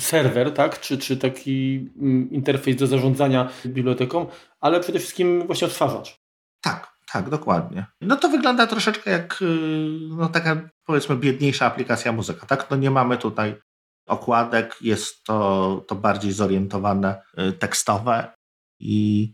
serwer, 0.00 0.54
tak, 0.54 0.80
czy, 0.80 0.98
czy 0.98 1.16
taki 1.16 1.88
mm, 1.96 2.30
interfejs 2.30 2.76
do 2.76 2.86
zarządzania 2.86 3.50
biblioteką, 3.66 4.26
ale 4.60 4.80
przede 4.80 4.98
wszystkim 4.98 5.46
właśnie 5.46 5.66
odtwarzacz. 5.66 6.21
Tak, 6.62 6.92
tak, 7.12 7.30
dokładnie. 7.30 7.86
No 8.00 8.16
to 8.16 8.28
wygląda 8.28 8.66
troszeczkę 8.66 9.10
jak 9.10 9.42
y, 9.42 9.46
no, 10.08 10.28
taka 10.28 10.68
powiedzmy 10.86 11.16
biedniejsza 11.16 11.66
aplikacja 11.66 12.12
muzyka, 12.12 12.46
tak? 12.46 12.70
No 12.70 12.76
nie 12.76 12.90
mamy 12.90 13.18
tutaj 13.18 13.56
okładek, 14.06 14.76
jest 14.80 15.24
to, 15.24 15.84
to 15.88 15.94
bardziej 15.94 16.32
zorientowane 16.32 17.22
y, 17.38 17.52
tekstowe 17.52 18.34
i 18.80 19.32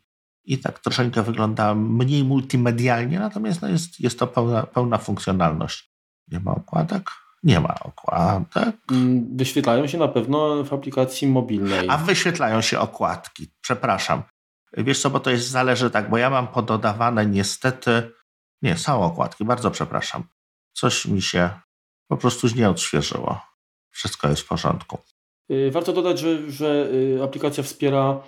i 0.48 0.58
tak 0.58 0.78
troszeczkę 0.78 1.22
wygląda 1.22 1.74
mniej 1.74 2.24
multimedialnie, 2.24 3.18
natomiast 3.18 3.62
no 3.62 3.68
jest, 3.68 4.00
jest 4.00 4.18
to 4.18 4.26
pełna, 4.26 4.62
pełna 4.62 4.98
funkcjonalność. 4.98 5.90
Nie 6.28 6.40
ma 6.40 6.54
okładek? 6.54 7.10
Nie 7.42 7.60
ma 7.60 7.74
okładek. 7.80 8.76
Mm, 8.90 9.36
wyświetlają 9.36 9.86
się 9.86 9.98
na 9.98 10.08
pewno 10.08 10.64
w 10.64 10.72
aplikacji 10.72 11.28
mobilnej. 11.28 11.86
A 11.90 11.98
wyświetlają 11.98 12.60
się 12.60 12.78
okładki, 12.78 13.46
przepraszam. 13.60 14.22
Wiesz 14.76 15.00
co, 15.00 15.10
bo 15.10 15.20
to 15.20 15.30
jest 15.30 15.48
zależy 15.48 15.90
tak, 15.90 16.10
bo 16.10 16.18
ja 16.18 16.30
mam 16.30 16.48
pododawane 16.48 17.26
niestety, 17.26 18.10
nie, 18.62 18.76
są 18.76 19.02
okładki, 19.02 19.44
bardzo 19.44 19.70
przepraszam. 19.70 20.24
Coś 20.72 21.06
mi 21.06 21.22
się 21.22 21.50
po 22.08 22.16
prostu 22.16 22.46
nie 22.56 22.70
odświeżyło. 22.70 23.40
Wszystko 23.90 24.28
jest 24.28 24.42
w 24.42 24.48
porządku. 24.48 24.98
Y, 25.50 25.70
warto 25.70 25.92
dodać, 25.92 26.18
że, 26.18 26.50
że 26.50 26.90
y, 26.92 27.22
aplikacja 27.22 27.62
wspiera 27.62 28.22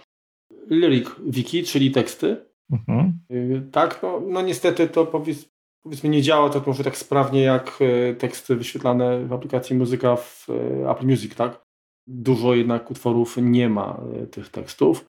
lyric 0.66 1.09
wiki, 1.26 1.64
czyli 1.64 1.91
teksty. 1.91 2.47
Mhm. 2.72 3.20
Y, 3.32 3.68
tak, 3.72 4.03
no, 4.03 4.20
no 4.20 4.43
niestety 4.43 4.88
to 4.88 5.07
powiedz, 5.07 5.49
powiedzmy 5.82 6.09
nie 6.09 6.22
działa 6.22 6.51
to 6.51 6.62
może 6.66 6.84
tak 6.84 6.97
sprawnie 6.97 7.43
jak 7.43 7.78
teksty 8.18 8.57
wyświetlane 8.57 9.26
w 9.26 9.32
aplikacji 9.32 9.76
muzyka 9.76 10.16
w 10.16 10.47
Apple 10.88 11.07
Music, 11.07 11.34
tak? 11.34 11.62
Dużo 12.07 12.55
jednak 12.55 12.91
utworów 12.91 13.36
nie 13.36 13.68
ma 13.68 14.01
tych 14.30 14.49
tekstów. 14.49 15.05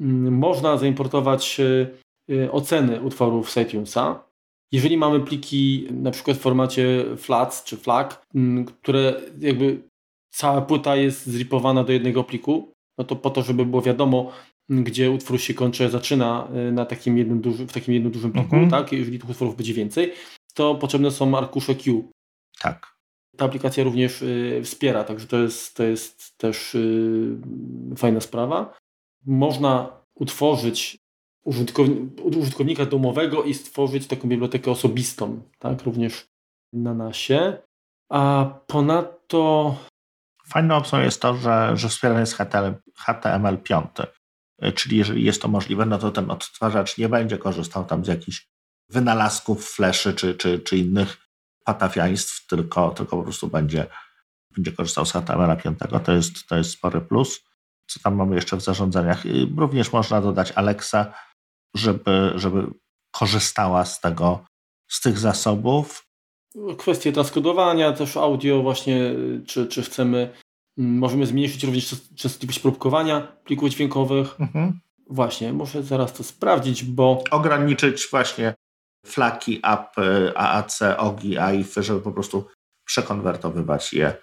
Mm, 0.00 0.38
można 0.38 0.76
zaimportować 0.76 1.60
oceny 2.50 3.00
utworów 3.00 3.50
z 3.50 3.56
iTunesa. 3.56 4.26
Jeżeli 4.72 4.96
mamy 4.96 5.20
pliki 5.20 5.86
na 5.90 6.10
przykład 6.10 6.36
w 6.36 6.40
formacie 6.40 7.04
FLAC 7.16 7.64
czy 7.64 7.76
FLAC, 7.76 8.18
mm, 8.34 8.64
które 8.64 9.20
jakby 9.38 9.82
cała 10.30 10.60
płyta 10.60 10.96
jest 10.96 11.26
zripowana 11.26 11.84
do 11.84 11.92
jednego 11.92 12.24
pliku, 12.24 12.72
no 12.98 13.04
to 13.04 13.16
po 13.16 13.30
to, 13.30 13.42
żeby 13.42 13.66
było 13.66 13.82
wiadomo, 13.82 14.32
gdzie 14.70 15.10
utwór 15.10 15.40
się 15.40 15.54
kończy, 15.54 15.90
zaczyna 15.90 16.48
y, 16.68 16.72
na 16.72 16.86
takim 16.86 17.18
jednym 17.18 17.40
duży, 17.40 17.66
w 17.66 17.72
takim 17.72 17.94
jednym 17.94 18.12
dużym 18.12 18.32
pliku, 18.32 18.56
mhm. 18.56 18.70
tak? 18.70 18.92
Jeżeli 18.92 19.18
tych 19.18 19.30
utworów 19.30 19.56
będzie 19.56 19.74
więcej, 19.74 20.12
to 20.54 20.74
potrzebne 20.74 21.10
są 21.10 21.38
arkusze 21.38 21.74
Q. 21.74 22.10
Tak. 22.60 22.96
Ta 23.36 23.44
aplikacja 23.44 23.84
również 23.84 24.22
y, 24.22 24.60
wspiera, 24.64 25.04
także 25.04 25.26
to 25.26 25.38
jest, 25.38 25.76
to 25.76 25.84
jest 25.84 26.38
też 26.38 26.74
y, 26.74 27.36
fajna 27.96 28.20
sprawa. 28.20 28.74
Można 29.26 30.02
utworzyć 30.14 30.98
użytkownika 32.24 32.86
domowego 32.86 33.42
i 33.42 33.54
stworzyć 33.54 34.06
taką 34.06 34.28
bibliotekę 34.28 34.70
osobistą, 34.70 35.42
tak? 35.58 35.82
Również 35.82 36.26
na 36.72 36.94
nasie. 36.94 37.58
A 38.10 38.50
ponadto 38.66 39.74
Fajną 40.48 40.76
opcją 40.76 41.00
jest 41.00 41.22
to, 41.22 41.36
że, 41.36 41.72
że 41.74 41.88
wspierany 41.88 42.20
jest 42.20 42.36
HTML5. 43.06 44.06
Czyli 44.74 44.96
jeżeli 44.96 45.24
jest 45.24 45.42
to 45.42 45.48
możliwe, 45.48 45.86
no 45.86 45.98
to 45.98 46.10
ten 46.10 46.30
odtwarzacz 46.30 46.98
nie 46.98 47.08
będzie 47.08 47.38
korzystał 47.38 47.84
tam 47.84 48.04
z 48.04 48.08
jakichś 48.08 48.46
wynalazków, 48.90 49.70
fleszy 49.70 50.14
czy, 50.14 50.34
czy, 50.34 50.58
czy 50.58 50.76
innych 50.76 51.16
patafiaństw, 51.64 52.46
tylko, 52.46 52.90
tylko 52.90 53.16
po 53.16 53.22
prostu 53.22 53.48
będzie, 53.48 53.86
będzie 54.50 54.72
korzystał 54.72 55.06
z 55.06 55.12
HTML5. 55.12 56.00
To 56.00 56.12
jest, 56.12 56.46
to 56.48 56.56
jest 56.56 56.70
spory 56.70 57.00
plus. 57.00 57.44
Co 57.86 58.00
tam 58.00 58.14
mamy 58.14 58.34
jeszcze 58.34 58.56
w 58.56 58.62
zarządzaniach? 58.62 59.24
Również 59.56 59.92
można 59.92 60.20
dodać 60.20 60.52
Alexa, 60.52 61.14
żeby, 61.74 62.32
żeby 62.34 62.66
korzystała 63.10 63.84
z 63.84 64.00
tego, 64.00 64.44
z 64.88 65.00
tych 65.00 65.18
zasobów. 65.18 66.06
Kwestie 66.78 67.12
transkodowania, 67.12 67.92
też 67.92 68.16
audio 68.16 68.62
właśnie, 68.62 69.14
czy, 69.46 69.66
czy 69.66 69.82
chcemy, 69.82 70.32
mm, 70.78 70.98
możemy 70.98 71.26
zmniejszyć 71.26 71.64
również 71.64 71.94
częstotliwość 72.16 72.58
próbkowania 72.58 73.20
plików 73.20 73.68
dźwiękowych. 73.68 74.40
Mhm. 74.40 74.80
Właśnie, 75.10 75.52
muszę 75.52 75.82
zaraz 75.82 76.12
to 76.12 76.24
sprawdzić, 76.24 76.84
bo... 76.84 77.24
Ograniczyć 77.30 78.08
właśnie 78.10 78.54
flaki, 79.06 79.60
app, 79.62 79.96
AAC, 80.34 80.82
OGI, 80.96 81.38
AIF, 81.38 81.74
żeby 81.74 82.00
po 82.00 82.12
prostu 82.12 82.46
przekonwertowywać 82.84 83.92
je. 83.92 84.16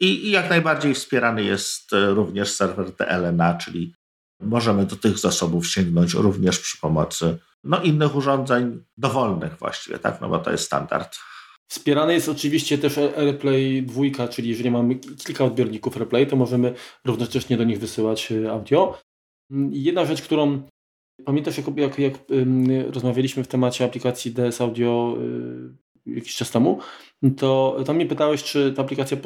I, 0.00 0.26
I, 0.26 0.30
jak 0.30 0.50
najbardziej 0.50 0.94
wspierany 0.94 1.44
jest 1.44 1.92
e, 1.92 2.06
również 2.06 2.52
serwer 2.52 2.92
DLNA, 2.92 3.54
czyli 3.54 3.94
możemy 4.40 4.86
do 4.86 4.96
tych 4.96 5.18
zasobów 5.18 5.68
sięgnąć 5.68 6.14
również 6.14 6.58
przy 6.58 6.78
pomocy 6.78 7.38
no, 7.64 7.82
innych 7.82 8.16
urządzeń 8.16 8.84
dowolnych 8.96 9.58
właściwie, 9.58 9.98
tak? 9.98 10.20
no 10.20 10.28
bo 10.28 10.38
to 10.38 10.50
jest 10.50 10.64
standard. 10.64 11.16
Wspierany 11.68 12.12
jest 12.12 12.28
oczywiście 12.28 12.78
też 12.78 12.98
AirPlay 12.98 13.82
2, 13.82 14.28
czyli 14.28 14.48
jeżeli 14.48 14.70
mamy 14.70 14.94
kilka 14.94 15.44
odbiorników 15.44 15.96
AirPlay, 15.96 16.26
to 16.26 16.36
możemy 16.36 16.74
równocześnie 17.04 17.56
do 17.56 17.64
nich 17.64 17.78
wysyłać 17.78 18.32
e, 18.32 18.50
audio. 18.50 18.98
Jedna 19.70 20.04
rzecz, 20.04 20.22
którą 20.22 20.62
pamiętasz, 21.24 21.58
jak, 21.58 21.76
jak, 21.76 21.98
jak 21.98 22.14
rozmawialiśmy 22.90 23.44
w 23.44 23.48
temacie 23.48 23.84
aplikacji 23.84 24.32
DS 24.32 24.60
Audio 24.60 25.16
e, 25.18 25.85
jakiś 26.06 26.36
czas 26.36 26.50
temu, 26.50 26.78
to 27.36 27.76
tam 27.86 27.96
mnie 27.96 28.06
pytałeś, 28.06 28.44
czy 28.44 28.72
ta 28.72 28.82
aplikacja 28.82 29.16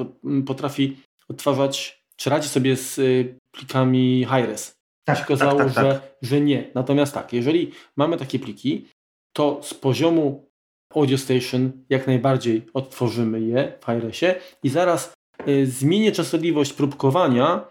potrafi 0.46 0.96
odtwarzać, 1.28 2.04
czy 2.16 2.30
radzi 2.30 2.48
sobie 2.48 2.76
z 2.76 2.98
e, 2.98 3.02
plikami 3.50 4.26
high-res. 4.28 4.72
Tak, 5.04 5.18
się 5.18 5.24
okazało, 5.24 5.58
tak, 5.58 5.74
tak, 5.74 5.84
że, 5.84 5.92
tak. 5.92 6.02
że 6.22 6.40
nie. 6.40 6.70
Natomiast 6.74 7.14
tak, 7.14 7.32
jeżeli 7.32 7.72
mamy 7.96 8.16
takie 8.16 8.38
pliki, 8.38 8.86
to 9.32 9.60
z 9.62 9.74
poziomu 9.74 10.50
Audio 10.94 11.18
Station 11.18 11.72
jak 11.88 12.06
najbardziej 12.06 12.66
odtworzymy 12.74 13.40
je 13.40 13.78
w 13.80 13.86
Hiresie 13.86 14.34
i 14.62 14.68
zaraz 14.68 15.14
y, 15.48 15.66
zmienię 15.66 16.12
częstotliwość 16.12 16.72
próbkowania 16.72 17.64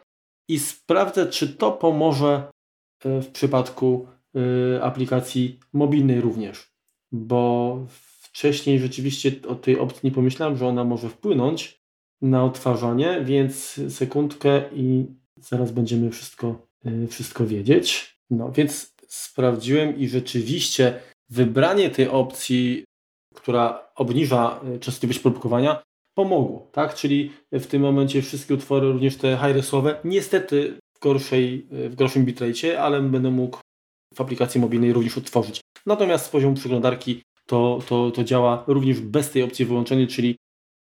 i 0.49 0.60
sprawdzę, 0.60 1.28
czy 1.28 1.49
to 1.49 1.72
pomoże 1.72 2.51
y, 3.05 3.22
w 3.22 3.32
przypadku 3.32 4.07
y, 4.36 4.84
aplikacji 4.84 5.60
mobilnej 5.74 6.22
również. 6.22 6.68
Bo 7.12 7.78
wcześniej 8.40 8.80
rzeczywiście 8.80 9.32
o 9.48 9.56
tej 9.56 9.80
opcji 9.80 10.00
nie 10.04 10.12
pomyślałem, 10.12 10.58
że 10.58 10.68
ona 10.68 10.84
może 10.84 11.10
wpłynąć 11.10 11.80
na 12.22 12.44
odtwarzanie, 12.44 13.22
więc 13.24 13.82
sekundkę 13.90 14.62
i 14.74 15.06
zaraz 15.38 15.72
będziemy 15.72 16.12
wszystko 16.12 16.70
Y, 16.86 17.08
wszystko 17.08 17.46
wiedzieć. 17.48 18.16
No 18.30 18.52
więc 18.52 18.94
sprawdziłem 19.08 19.98
i 19.98 20.08
rzeczywiście 20.08 21.00
wybranie 21.30 21.90
tej 21.90 22.08
opcji, 22.08 22.84
która 23.36 23.92
obniża 23.96 24.60
y, 24.76 24.80
częstotliwość 24.80 25.20
próbkowania, 25.20 25.84
pomogło, 26.18 26.68
tak? 26.72 26.96
Czyli 26.96 27.32
w 27.52 27.66
tym 27.68 27.82
momencie 27.82 28.22
wszystkie 28.22 28.54
utwory, 28.54 28.92
również 28.92 29.18
te 29.18 29.38
high-resowe, 29.38 29.96
niestety 30.04 30.80
w, 30.98 31.00
gorszej, 31.00 31.68
y, 31.74 31.90
w 31.90 31.96
gorszym 31.96 32.26
bitrate, 32.26 32.82
ale 32.82 33.02
będę 33.02 33.32
mógł 33.32 33.60
w 34.16 34.22
aplikacji 34.22 34.62
mobilnej 34.62 34.94
również 34.94 35.18
odtworzyć. 35.18 35.62
Natomiast 35.86 36.26
z 36.26 36.30
poziomu 36.30 36.56
przeglądarki 36.56 37.22
to, 37.50 37.80
to, 37.88 38.12
to 38.12 38.24
działa 38.24 38.64
również 38.68 39.02
bez 39.02 39.32
tej 39.32 39.43
opcji 39.43 39.66
wyłączonej, 39.66 40.08
czyli 40.08 40.36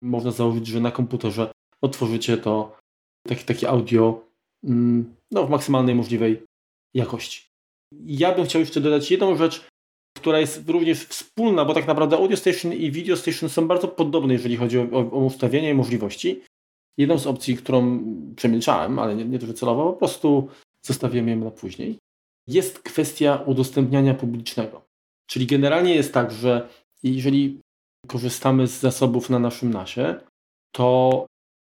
można 0.03 0.31
założyć, 0.31 0.67
że 0.67 0.79
na 0.79 0.91
komputerze 0.91 1.51
otworzycie 1.81 2.37
to 2.37 2.77
takie, 3.27 3.43
takie 3.43 3.69
audio 3.69 4.25
Mm, 4.65 5.15
no, 5.31 5.47
w 5.47 5.49
maksymalnej 5.49 5.95
możliwej 5.95 6.43
jakości. 6.93 7.47
Ja 8.05 8.35
bym 8.35 8.45
chciał 8.45 8.59
jeszcze 8.59 8.81
dodać 8.81 9.11
jedną 9.11 9.35
rzecz, 9.35 9.67
która 10.17 10.39
jest 10.39 10.69
również 10.69 11.03
wspólna, 11.03 11.65
bo 11.65 11.73
tak 11.73 11.87
naprawdę 11.87 12.17
Audio 12.17 12.37
Station 12.37 12.73
i 12.73 12.91
Video 12.91 13.17
Station 13.17 13.49
są 13.49 13.67
bardzo 13.67 13.87
podobne, 13.87 14.33
jeżeli 14.33 14.57
chodzi 14.57 14.79
o, 14.79 14.83
o 14.91 15.25
ustawienie 15.25 15.69
i 15.69 15.73
możliwości. 15.73 16.41
Jedną 16.97 17.17
z 17.17 17.27
opcji, 17.27 17.57
którą 17.57 18.03
przemilczałem, 18.35 18.99
ale 18.99 19.15
nie, 19.15 19.25
nie 19.25 19.39
to, 19.39 19.75
po 19.75 19.93
prostu 19.93 20.47
zostawiłem 20.85 21.27
ją 21.27 21.35
na 21.35 21.51
później, 21.51 21.97
jest 22.47 22.79
kwestia 22.79 23.43
udostępniania 23.45 24.13
publicznego. 24.13 24.81
Czyli 25.27 25.45
generalnie 25.45 25.95
jest 25.95 26.13
tak, 26.13 26.31
że 26.31 26.69
jeżeli 27.03 27.59
korzystamy 28.07 28.67
z 28.67 28.79
zasobów 28.79 29.29
na 29.29 29.39
naszym 29.39 29.73
nasie, 29.73 30.15
to 30.71 31.25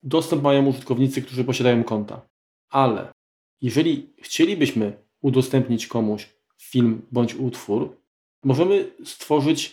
dostęp 0.02 0.42
mają 0.42 0.66
użytkownicy, 0.66 1.22
którzy 1.22 1.44
posiadają 1.44 1.84
konta. 1.84 2.26
Ale 2.70 3.12
jeżeli 3.60 4.12
chcielibyśmy 4.22 5.02
udostępnić 5.22 5.86
komuś 5.86 6.28
film 6.60 7.02
bądź 7.12 7.34
utwór, 7.34 7.96
możemy 8.44 8.92
stworzyć 9.04 9.72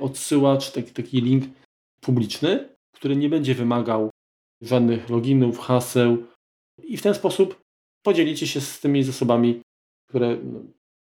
odsyłacz, 0.00 0.70
taki, 0.70 0.92
taki 0.92 1.20
link 1.20 1.44
publiczny, 2.00 2.68
który 2.92 3.16
nie 3.16 3.28
będzie 3.28 3.54
wymagał 3.54 4.10
żadnych 4.62 5.10
loginów, 5.10 5.58
haseł 5.58 6.26
i 6.84 6.96
w 6.96 7.02
ten 7.02 7.14
sposób 7.14 7.60
podzielicie 8.02 8.46
się 8.46 8.60
z 8.60 8.80
tymi 8.80 9.02
zasobami, 9.02 9.60
które 10.08 10.38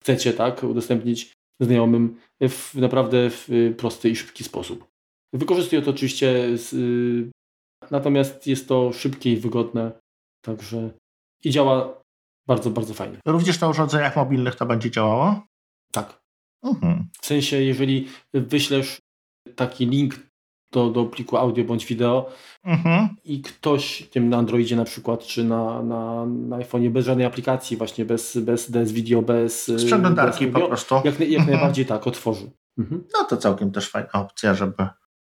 chcecie 0.02 0.32
tak, 0.32 0.62
udostępnić 0.62 1.32
znajomym 1.64 2.16
w 2.48 2.74
naprawdę 2.74 3.30
w 3.30 3.74
prosty 3.78 4.10
i 4.10 4.16
szybki 4.16 4.44
sposób. 4.44 4.92
Wykorzystuję 5.32 5.82
to 5.82 5.90
oczywiście, 5.90 6.58
z, 6.58 6.74
natomiast 7.90 8.46
jest 8.46 8.68
to 8.68 8.92
szybkie 8.92 9.32
i 9.32 9.36
wygodne, 9.36 9.92
także 10.44 10.90
i 11.44 11.50
działa 11.50 12.02
bardzo, 12.46 12.70
bardzo 12.70 12.94
fajnie. 12.94 13.18
Również 13.26 13.60
na 13.60 13.68
urządzeniach 13.68 14.16
mobilnych 14.16 14.54
to 14.54 14.66
będzie 14.66 14.90
działało? 14.90 15.46
Tak. 15.92 16.22
Mhm. 16.64 17.08
W 17.20 17.26
sensie, 17.26 17.56
jeżeli 17.56 18.08
wyślesz 18.34 19.00
taki 19.56 19.86
link 19.86 20.14
do, 20.72 20.90
do 20.90 21.04
pliku 21.04 21.36
audio 21.36 21.64
bądź 21.64 21.86
wideo 21.86 22.30
mhm. 22.64 23.08
i 23.24 23.42
ktoś 23.42 24.08
tym 24.10 24.28
na 24.28 24.36
Androidzie 24.36 24.76
na 24.76 24.84
przykład, 24.84 25.26
czy 25.26 25.44
na, 25.44 25.82
na, 25.82 26.26
na 26.26 26.58
iPhone'ie 26.58 26.90
bez 26.90 27.06
żadnej 27.06 27.26
aplikacji, 27.26 27.76
właśnie 27.76 28.04
bez, 28.04 28.36
bez 28.36 28.70
DS 28.70 28.92
Video, 28.92 29.22
bez... 29.22 29.70
Przeglądarki 29.76 30.46
po 30.46 30.60
prostu. 30.60 30.94
Jak, 30.94 31.20
jak 31.20 31.22
mhm. 31.22 31.50
najbardziej 31.50 31.86
tak, 31.86 32.06
otworzy. 32.06 32.50
Mhm. 32.78 33.04
No 33.14 33.24
to 33.24 33.36
całkiem 33.36 33.70
też 33.70 33.88
fajna 33.88 34.12
opcja, 34.12 34.54
żeby 34.54 34.86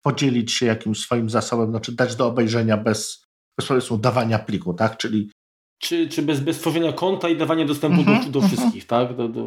podzielić 0.02 0.52
się 0.52 0.66
jakimś 0.66 1.00
swoim 1.00 1.30
zasobem, 1.30 1.70
znaczy 1.70 1.92
dać 1.92 2.16
do 2.16 2.26
obejrzenia 2.26 2.76
bez, 2.76 3.26
bez 3.58 3.68
powiedzmy 3.68 3.98
dawania 3.98 4.38
pliku, 4.38 4.74
tak? 4.74 4.96
Czyli 4.96 5.30
czy, 5.78 6.08
czy 6.08 6.22
bez, 6.22 6.40
bez 6.40 6.58
tworzenia 6.58 6.92
konta 6.92 7.28
i 7.28 7.36
dawania 7.36 7.64
dostępu 7.64 8.02
do, 8.02 8.10
mhm, 8.10 8.32
do 8.32 8.40
mhm. 8.40 8.56
wszystkich, 8.56 8.86
tak? 8.86 9.16
Do, 9.16 9.28
do, 9.28 9.46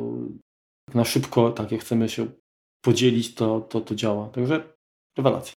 na 0.93 1.05
szybko, 1.05 1.51
tak 1.51 1.71
jak 1.71 1.81
chcemy 1.81 2.09
się 2.09 2.27
podzielić, 2.81 3.33
to, 3.33 3.61
to, 3.61 3.81
to 3.81 3.95
działa. 3.95 4.29
Także 4.29 4.73
rewelacja. 5.17 5.53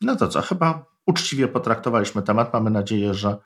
No 0.00 0.16
to 0.16 0.28
co, 0.28 0.42
chyba 0.42 0.86
uczciwie 1.06 1.48
potraktowaliśmy 1.48 2.22
temat. 2.22 2.52
Mamy 2.52 2.70
nadzieję, 2.70 3.14
że, 3.14 3.36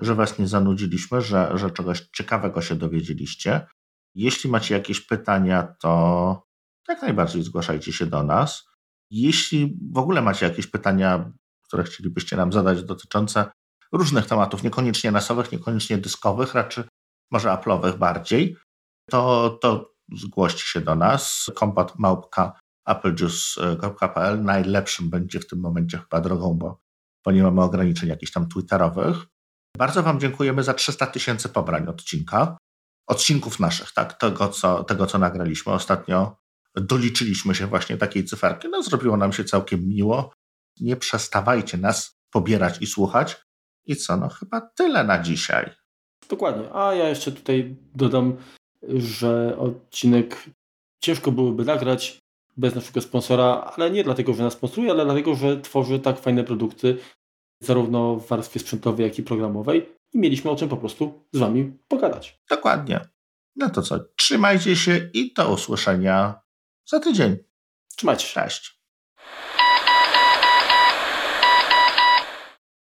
że 0.00 0.14
Was 0.14 0.38
nie 0.38 0.48
zanudziliśmy, 0.48 1.20
że, 1.22 1.58
że 1.58 1.70
czegoś 1.70 2.00
ciekawego 2.00 2.62
się 2.62 2.74
dowiedzieliście. 2.74 3.66
Jeśli 4.14 4.50
macie 4.50 4.74
jakieś 4.74 5.00
pytania, 5.00 5.74
to 5.80 6.42
jak 6.88 7.02
najbardziej 7.02 7.42
zgłaszajcie 7.42 7.92
się 7.92 8.06
do 8.06 8.22
nas. 8.22 8.64
Jeśli 9.10 9.78
w 9.92 9.98
ogóle 9.98 10.22
macie 10.22 10.46
jakieś 10.46 10.66
pytania, 10.66 11.32
które 11.62 11.84
chcielibyście 11.84 12.36
nam 12.36 12.52
zadać 12.52 12.82
dotyczące 12.82 13.50
różnych 13.92 14.26
tematów, 14.26 14.62
niekoniecznie 14.62 15.10
nasowych, 15.10 15.52
niekoniecznie 15.52 15.98
dyskowych, 15.98 16.54
raczej 16.54 16.84
może 17.30 17.48
Apple'owych 17.48 17.96
bardziej, 17.96 18.56
to, 19.10 19.50
to 19.62 19.94
zgłoście 20.12 20.62
się 20.66 20.80
do 20.80 20.94
nas. 20.94 21.50
Kompat 21.54 21.98
małpka 21.98 22.60
applejuice.pl 22.84 24.42
najlepszym 24.42 25.10
będzie 25.10 25.40
w 25.40 25.46
tym 25.46 25.60
momencie 25.60 25.98
chyba 25.98 26.20
drogą, 26.20 26.54
bo, 26.54 26.80
bo 27.24 27.32
nie 27.32 27.42
mamy 27.42 27.62
ograniczeń 27.62 28.08
jakichś 28.08 28.32
tam 28.32 28.48
twitterowych. 28.48 29.16
Bardzo 29.78 30.02
Wam 30.02 30.20
dziękujemy 30.20 30.62
za 30.62 30.74
300 30.74 31.06
tysięcy 31.06 31.48
pobrań 31.48 31.88
odcinka. 31.88 32.56
odcinków 33.06 33.60
naszych, 33.60 33.92
tak? 33.92 34.18
Tego 34.18 34.48
co, 34.48 34.84
tego, 34.84 35.06
co 35.06 35.18
nagraliśmy 35.18 35.72
ostatnio. 35.72 36.36
Doliczyliśmy 36.74 37.54
się 37.54 37.66
właśnie 37.66 37.96
takiej 37.96 38.24
cyferki. 38.24 38.68
No, 38.68 38.82
zrobiło 38.82 39.16
nam 39.16 39.32
się 39.32 39.44
całkiem 39.44 39.88
miło. 39.88 40.32
Nie 40.80 40.96
przestawajcie 40.96 41.78
nas 41.78 42.18
pobierać 42.30 42.82
i 42.82 42.86
słuchać. 42.86 43.44
I 43.86 43.96
co, 43.96 44.16
no 44.16 44.28
chyba 44.28 44.60
tyle 44.60 45.04
na 45.04 45.22
dzisiaj. 45.22 45.70
Dokładnie. 46.28 46.74
A 46.74 46.94
ja 46.94 47.08
jeszcze 47.08 47.32
tutaj 47.32 47.76
dodam, 47.94 48.36
że 48.88 49.58
odcinek 49.58 50.44
ciężko 51.00 51.32
byłoby 51.32 51.64
nagrać 51.64 52.23
bez 52.56 52.74
naszego 52.74 53.00
sponsora, 53.00 53.72
ale 53.76 53.90
nie 53.90 54.04
dlatego, 54.04 54.34
że 54.34 54.42
nas 54.42 54.52
sponsoruje, 54.52 54.90
ale 54.90 55.04
dlatego, 55.04 55.34
że 55.34 55.60
tworzy 55.60 55.98
tak 55.98 56.18
fajne 56.18 56.44
produkty, 56.44 56.98
zarówno 57.60 58.16
w 58.16 58.28
warstwie 58.28 58.60
sprzętowej, 58.60 59.06
jak 59.06 59.18
i 59.18 59.22
programowej. 59.22 59.88
I 60.12 60.18
mieliśmy 60.18 60.50
o 60.50 60.56
czym 60.56 60.68
po 60.68 60.76
prostu 60.76 61.26
z 61.32 61.38
Wami 61.38 61.78
pogadać. 61.88 62.42
Dokładnie. 62.50 63.00
No 63.56 63.70
to 63.70 63.82
co, 63.82 63.98
trzymajcie 64.16 64.76
się 64.76 65.10
i 65.14 65.34
do 65.34 65.52
usłyszenia 65.52 66.40
za 66.86 67.00
tydzień. 67.00 67.36
Trzymajcie 67.96 68.26
się. 68.26 68.40
Cześć. 68.40 68.80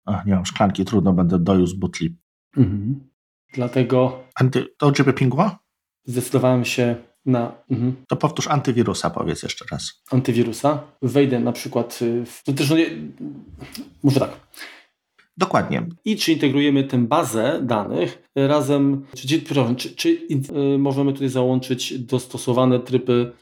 Ach, 0.04 0.26
nie 0.26 0.34
mam 0.34 0.46
szklanki, 0.46 0.84
trudno, 0.84 1.12
będę 1.12 1.38
doił 1.38 1.66
butli. 1.76 2.18
Mhm. 2.56 3.10
Dlatego... 3.52 4.24
Anty, 4.34 4.74
to 4.78 4.88
u 4.88 4.92
Ciebie 4.92 5.12
pingło? 5.12 5.58
Zdecydowałem 6.04 6.64
się 6.64 6.96
na... 7.26 7.52
Mhm. 7.70 7.96
To 8.08 8.16
powtórz 8.16 8.48
antywirusa, 8.48 9.10
powiedz 9.10 9.42
jeszcze 9.42 9.64
raz. 9.70 10.02
Antywirusa. 10.10 10.82
Wejdę 11.02 11.40
na 11.40 11.52
przykład 11.52 11.98
w... 12.26 12.42
To 12.44 12.52
też, 12.52 12.70
no 12.70 12.76
nie... 12.76 12.86
Może 14.02 14.20
tak. 14.20 14.30
Dokładnie. 15.36 15.86
I 16.04 16.16
czy 16.16 16.32
integrujemy 16.32 16.84
tę 16.84 16.98
bazę 16.98 17.60
danych 17.62 18.22
razem, 18.36 19.06
czy, 19.16 19.28
czy, 19.76 19.94
czy 19.96 20.08
y, 20.74 20.78
możemy 20.78 21.12
tutaj 21.12 21.28
załączyć 21.28 21.98
dostosowane 21.98 22.80
tryby, 22.80 23.32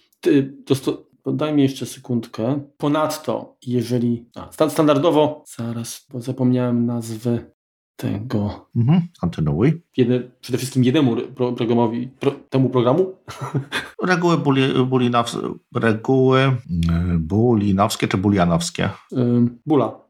dosto, 0.67 1.05
Daj 1.27 1.55
mi 1.55 1.63
jeszcze 1.63 1.87
sekundkę. 1.87 2.61
Ponadto, 2.77 3.57
jeżeli. 3.67 4.27
A, 4.35 4.69
standardowo, 4.69 5.45
zaraz, 5.57 6.07
bo 6.13 6.21
zapomniałem 6.21 6.87
nazwy 6.87 7.54
tego. 7.97 8.69
Mhm, 8.77 9.01
kontynuuj. 9.21 9.83
Jedne, 9.97 10.21
przede 10.41 10.59
wszystkim 10.59 10.85
jednemu 10.85 11.17
programowi, 11.57 12.09
pro, 12.09 12.31
temu 12.31 12.71
programu. 12.71 13.15
Reguły, 14.03 14.39
buli, 14.39 14.85
bulinowskie, 14.87 15.39
reguły 15.75 16.41
y, 16.41 17.19
bulinowskie 17.19 18.09
czy 18.09 18.17
bulianowskie? 18.17 18.91
Yy, 19.13 19.49
bula. 19.67 20.01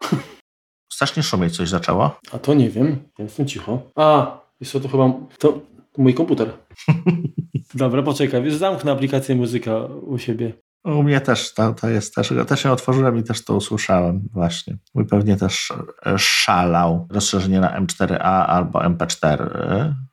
Strasznie 0.93 1.23
szumieć 1.23 1.57
coś 1.57 1.69
zaczęło. 1.69 2.19
A 2.33 2.39
to 2.39 2.55
nie 2.55 2.71
wiem. 2.71 2.99
Ja 3.19 3.25
jestem 3.25 3.47
cicho. 3.47 3.83
A, 3.97 4.39
jest 4.61 4.73
to 4.73 4.89
chyba. 4.89 5.13
To, 5.39 5.61
to 5.93 6.03
mój 6.03 6.15
komputer. 6.15 6.51
Dobra, 7.75 8.03
poczekaj, 8.03 8.43
wiesz, 8.43 8.55
zamknę 8.55 8.93
aplikację 8.93 9.35
muzyka 9.35 9.85
u 9.87 10.19
siebie. 10.19 10.53
U 10.85 11.03
mnie 11.03 11.21
też 11.21 11.55
to, 11.55 11.75
to 11.75 11.89
jest 11.89 12.15
też, 12.15 12.31
ja 12.31 12.45
też 12.45 12.65
ją 12.65 12.73
otworzyłem 12.73 13.19
i 13.19 13.23
też 13.23 13.45
to 13.45 13.55
usłyszałem 13.55 14.29
właśnie. 14.33 14.77
Mój 14.95 15.07
pewnie 15.07 15.37
też 15.37 15.73
e, 16.07 16.19
szalał. 16.19 17.09
Rozszerzenie 17.11 17.61
na 17.61 17.81
M4A 17.81 18.45
albo 18.47 18.79
MP4. 18.79 19.41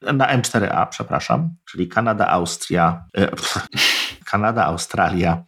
E, 0.01 0.13
na 0.13 0.38
M4A, 0.38 0.88
przepraszam, 0.89 1.49
czyli 1.72 1.88
Kanada, 1.88 2.28
Austria. 2.28 3.05
E, 3.17 3.32
Kanada, 4.32 4.65
Australia. 4.65 5.43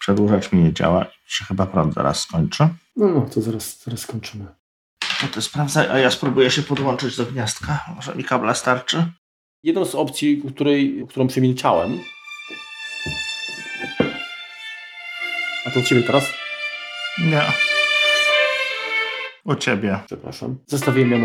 Przedłużacz 0.00 0.52
mi 0.52 0.62
nie 0.62 0.72
działa 0.72 1.06
się 1.28 1.44
chyba 1.44 1.66
prąd 1.66 1.94
zaraz 1.94 2.20
skończy. 2.20 2.68
No, 2.96 3.08
no 3.08 3.20
to 3.20 3.40
zaraz, 3.40 3.82
zaraz 3.84 4.00
skończymy. 4.00 4.46
No 5.22 5.28
to 5.34 5.42
sprawdzaj, 5.42 5.88
a 5.88 5.98
ja 5.98 6.10
spróbuję 6.10 6.50
się 6.50 6.62
podłączyć 6.62 7.16
do 7.16 7.26
gniazdka. 7.26 7.84
Może 7.96 8.14
mi 8.14 8.24
kabla 8.24 8.54
starczy? 8.54 9.04
Jedną 9.62 9.84
z 9.84 9.94
opcji, 9.94 10.42
której, 10.54 11.06
którą 11.08 11.26
przemilczałem, 11.26 11.98
A 15.68 15.70
to 15.70 15.80
u 15.80 15.82
Ciebie 15.82 16.02
teraz? 16.02 16.32
Nie. 17.18 17.42
U 19.44 19.54
Ciebie. 19.54 19.98
Przepraszam. 20.06 20.58
Zostawiłem 20.66 21.10
ją 21.10 21.24